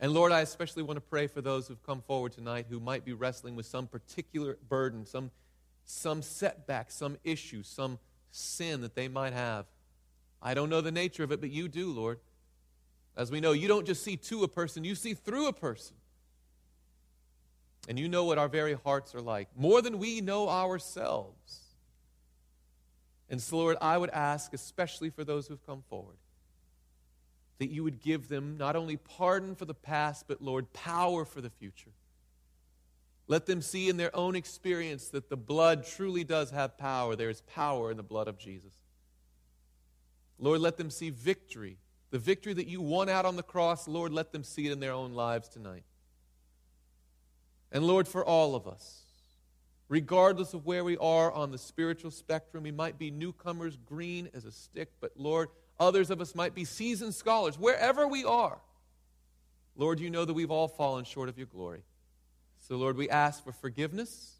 And 0.01 0.11
Lord, 0.11 0.33
I 0.33 0.41
especially 0.41 0.83
want 0.83 0.97
to 0.97 1.01
pray 1.01 1.27
for 1.27 1.39
those 1.39 1.69
who've 1.69 1.81
come 1.81 2.01
forward 2.01 2.33
tonight 2.33 2.65
who 2.69 2.81
might 2.81 3.05
be 3.05 3.13
wrestling 3.13 3.55
with 3.55 3.67
some 3.67 3.87
particular 3.87 4.57
burden, 4.67 5.05
some, 5.05 5.31
some 5.85 6.23
setback, 6.23 6.91
some 6.91 7.15
issue, 7.23 7.63
some 7.63 7.99
sin 8.31 8.81
that 8.81 8.95
they 8.95 9.07
might 9.07 9.31
have. 9.31 9.65
I 10.41 10.55
don't 10.55 10.69
know 10.69 10.81
the 10.81 10.91
nature 10.91 11.23
of 11.23 11.31
it, 11.31 11.39
but 11.39 11.51
you 11.51 11.69
do, 11.69 11.93
Lord. 11.93 12.19
As 13.17 13.31
we 13.31 13.39
know, 13.41 13.51
you 13.51 13.67
don't 13.67 13.87
just 13.87 14.03
see 14.03 14.15
to 14.15 14.43
a 14.43 14.47
person, 14.47 14.83
you 14.83 14.93
see 14.93 15.15
through 15.15 15.47
a 15.47 15.53
person. 15.53 15.97
And 17.89 17.97
you 17.97 18.07
know 18.07 18.25
what 18.25 18.37
our 18.37 18.47
very 18.47 18.73
hearts 18.73 19.15
are 19.15 19.21
like, 19.21 19.49
more 19.57 19.81
than 19.81 19.97
we 19.97 20.21
know 20.21 20.47
ourselves. 20.47 21.61
And 23.29 23.41
so, 23.41 23.57
Lord, 23.57 23.77
I 23.81 23.97
would 23.97 24.11
ask, 24.11 24.53
especially 24.53 25.09
for 25.09 25.23
those 25.23 25.47
who've 25.47 25.65
come 25.65 25.83
forward, 25.89 26.17
that 27.57 27.71
you 27.71 27.83
would 27.83 28.01
give 28.01 28.27
them 28.27 28.55
not 28.57 28.75
only 28.75 28.97
pardon 28.97 29.55
for 29.55 29.65
the 29.65 29.73
past, 29.73 30.25
but, 30.27 30.41
Lord, 30.41 30.71
power 30.71 31.25
for 31.25 31.41
the 31.41 31.49
future. 31.49 31.91
Let 33.27 33.47
them 33.47 33.61
see 33.61 33.89
in 33.89 33.97
their 33.97 34.15
own 34.15 34.35
experience 34.35 35.09
that 35.09 35.29
the 35.29 35.35
blood 35.35 35.85
truly 35.85 36.23
does 36.23 36.51
have 36.51 36.77
power. 36.77 37.15
There 37.15 37.31
is 37.31 37.41
power 37.41 37.89
in 37.89 37.97
the 37.97 38.03
blood 38.03 38.27
of 38.27 38.37
Jesus. 38.37 38.73
Lord, 40.37 40.61
let 40.61 40.77
them 40.77 40.91
see 40.91 41.09
victory. 41.09 41.77
The 42.11 42.19
victory 42.19 42.53
that 42.53 42.67
you 42.67 42.81
won 42.81 43.09
out 43.09 43.25
on 43.25 43.35
the 43.35 43.43
cross, 43.43 43.87
Lord, 43.87 44.13
let 44.13 44.31
them 44.31 44.43
see 44.43 44.67
it 44.67 44.71
in 44.71 44.79
their 44.79 44.93
own 44.93 45.13
lives 45.13 45.49
tonight. 45.49 45.83
And 47.71 47.85
Lord, 47.85 48.07
for 48.07 48.23
all 48.23 48.55
of 48.55 48.65
us, 48.65 49.01
regardless 49.89 50.53
of 50.53 50.65
where 50.65 50.83
we 50.83 50.97
are 50.97 51.31
on 51.31 51.51
the 51.51 51.57
spiritual 51.57 52.11
spectrum, 52.11 52.63
we 52.63 52.71
might 52.71 52.97
be 52.97 53.11
newcomers, 53.11 53.77
green 53.85 54.29
as 54.33 54.45
a 54.45 54.51
stick, 54.51 54.89
but 55.01 55.11
Lord, 55.17 55.49
others 55.79 56.09
of 56.09 56.21
us 56.21 56.33
might 56.33 56.55
be 56.55 56.63
seasoned 56.63 57.13
scholars. 57.13 57.59
Wherever 57.59 58.07
we 58.07 58.23
are, 58.23 58.59
Lord, 59.75 59.99
you 59.99 60.09
know 60.09 60.25
that 60.25 60.33
we've 60.33 60.51
all 60.51 60.67
fallen 60.67 61.03
short 61.03 61.29
of 61.29 61.37
your 61.37 61.47
glory. 61.47 61.81
So, 62.67 62.77
Lord, 62.77 62.97
we 62.97 63.09
ask 63.09 63.43
for 63.43 63.51
forgiveness. 63.51 64.33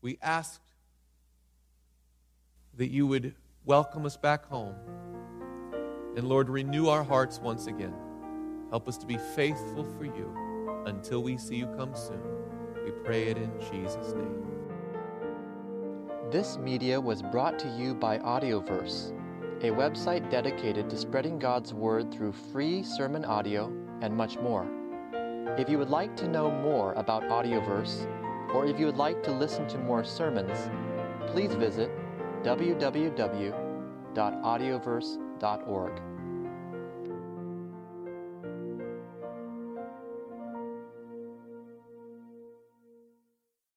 We 0.00 0.18
ask 0.22 0.60
that 2.76 2.90
you 2.90 3.06
would 3.06 3.34
welcome 3.64 4.06
us 4.06 4.16
back 4.16 4.46
home. 4.46 4.74
And 6.16 6.28
Lord, 6.28 6.48
renew 6.48 6.88
our 6.88 7.02
hearts 7.02 7.40
once 7.40 7.66
again. 7.66 7.94
Help 8.70 8.88
us 8.88 8.96
to 8.98 9.06
be 9.06 9.18
faithful 9.34 9.84
for 9.84 10.04
you 10.04 10.32
until 10.86 11.22
we 11.22 11.36
see 11.36 11.56
you 11.56 11.66
come 11.66 11.94
soon. 11.94 12.22
We 12.84 12.90
pray 12.90 13.24
it 13.24 13.36
in 13.36 13.50
Jesus' 13.72 14.12
name. 14.12 14.44
This 16.30 16.56
media 16.58 17.00
was 17.00 17.22
brought 17.22 17.58
to 17.60 17.68
you 17.68 17.94
by 17.94 18.18
Audioverse, 18.18 19.12
a 19.62 19.70
website 19.70 20.30
dedicated 20.30 20.90
to 20.90 20.96
spreading 20.96 21.38
God's 21.38 21.74
Word 21.74 22.12
through 22.12 22.32
free 22.32 22.82
sermon 22.82 23.24
audio 23.24 23.72
and 24.00 24.16
much 24.16 24.38
more. 24.38 24.66
If 25.58 25.68
you 25.68 25.78
would 25.78 25.90
like 25.90 26.16
to 26.16 26.28
know 26.28 26.50
more 26.50 26.92
about 26.94 27.22
Audioverse, 27.24 28.06
or 28.54 28.66
if 28.66 28.78
you 28.78 28.86
would 28.86 28.96
like 28.96 29.22
to 29.24 29.32
listen 29.32 29.66
to 29.68 29.78
more 29.78 30.04
sermons, 30.04 30.70
please 31.32 31.54
visit 31.54 31.90
www.audioverse.org. 35.40 36.13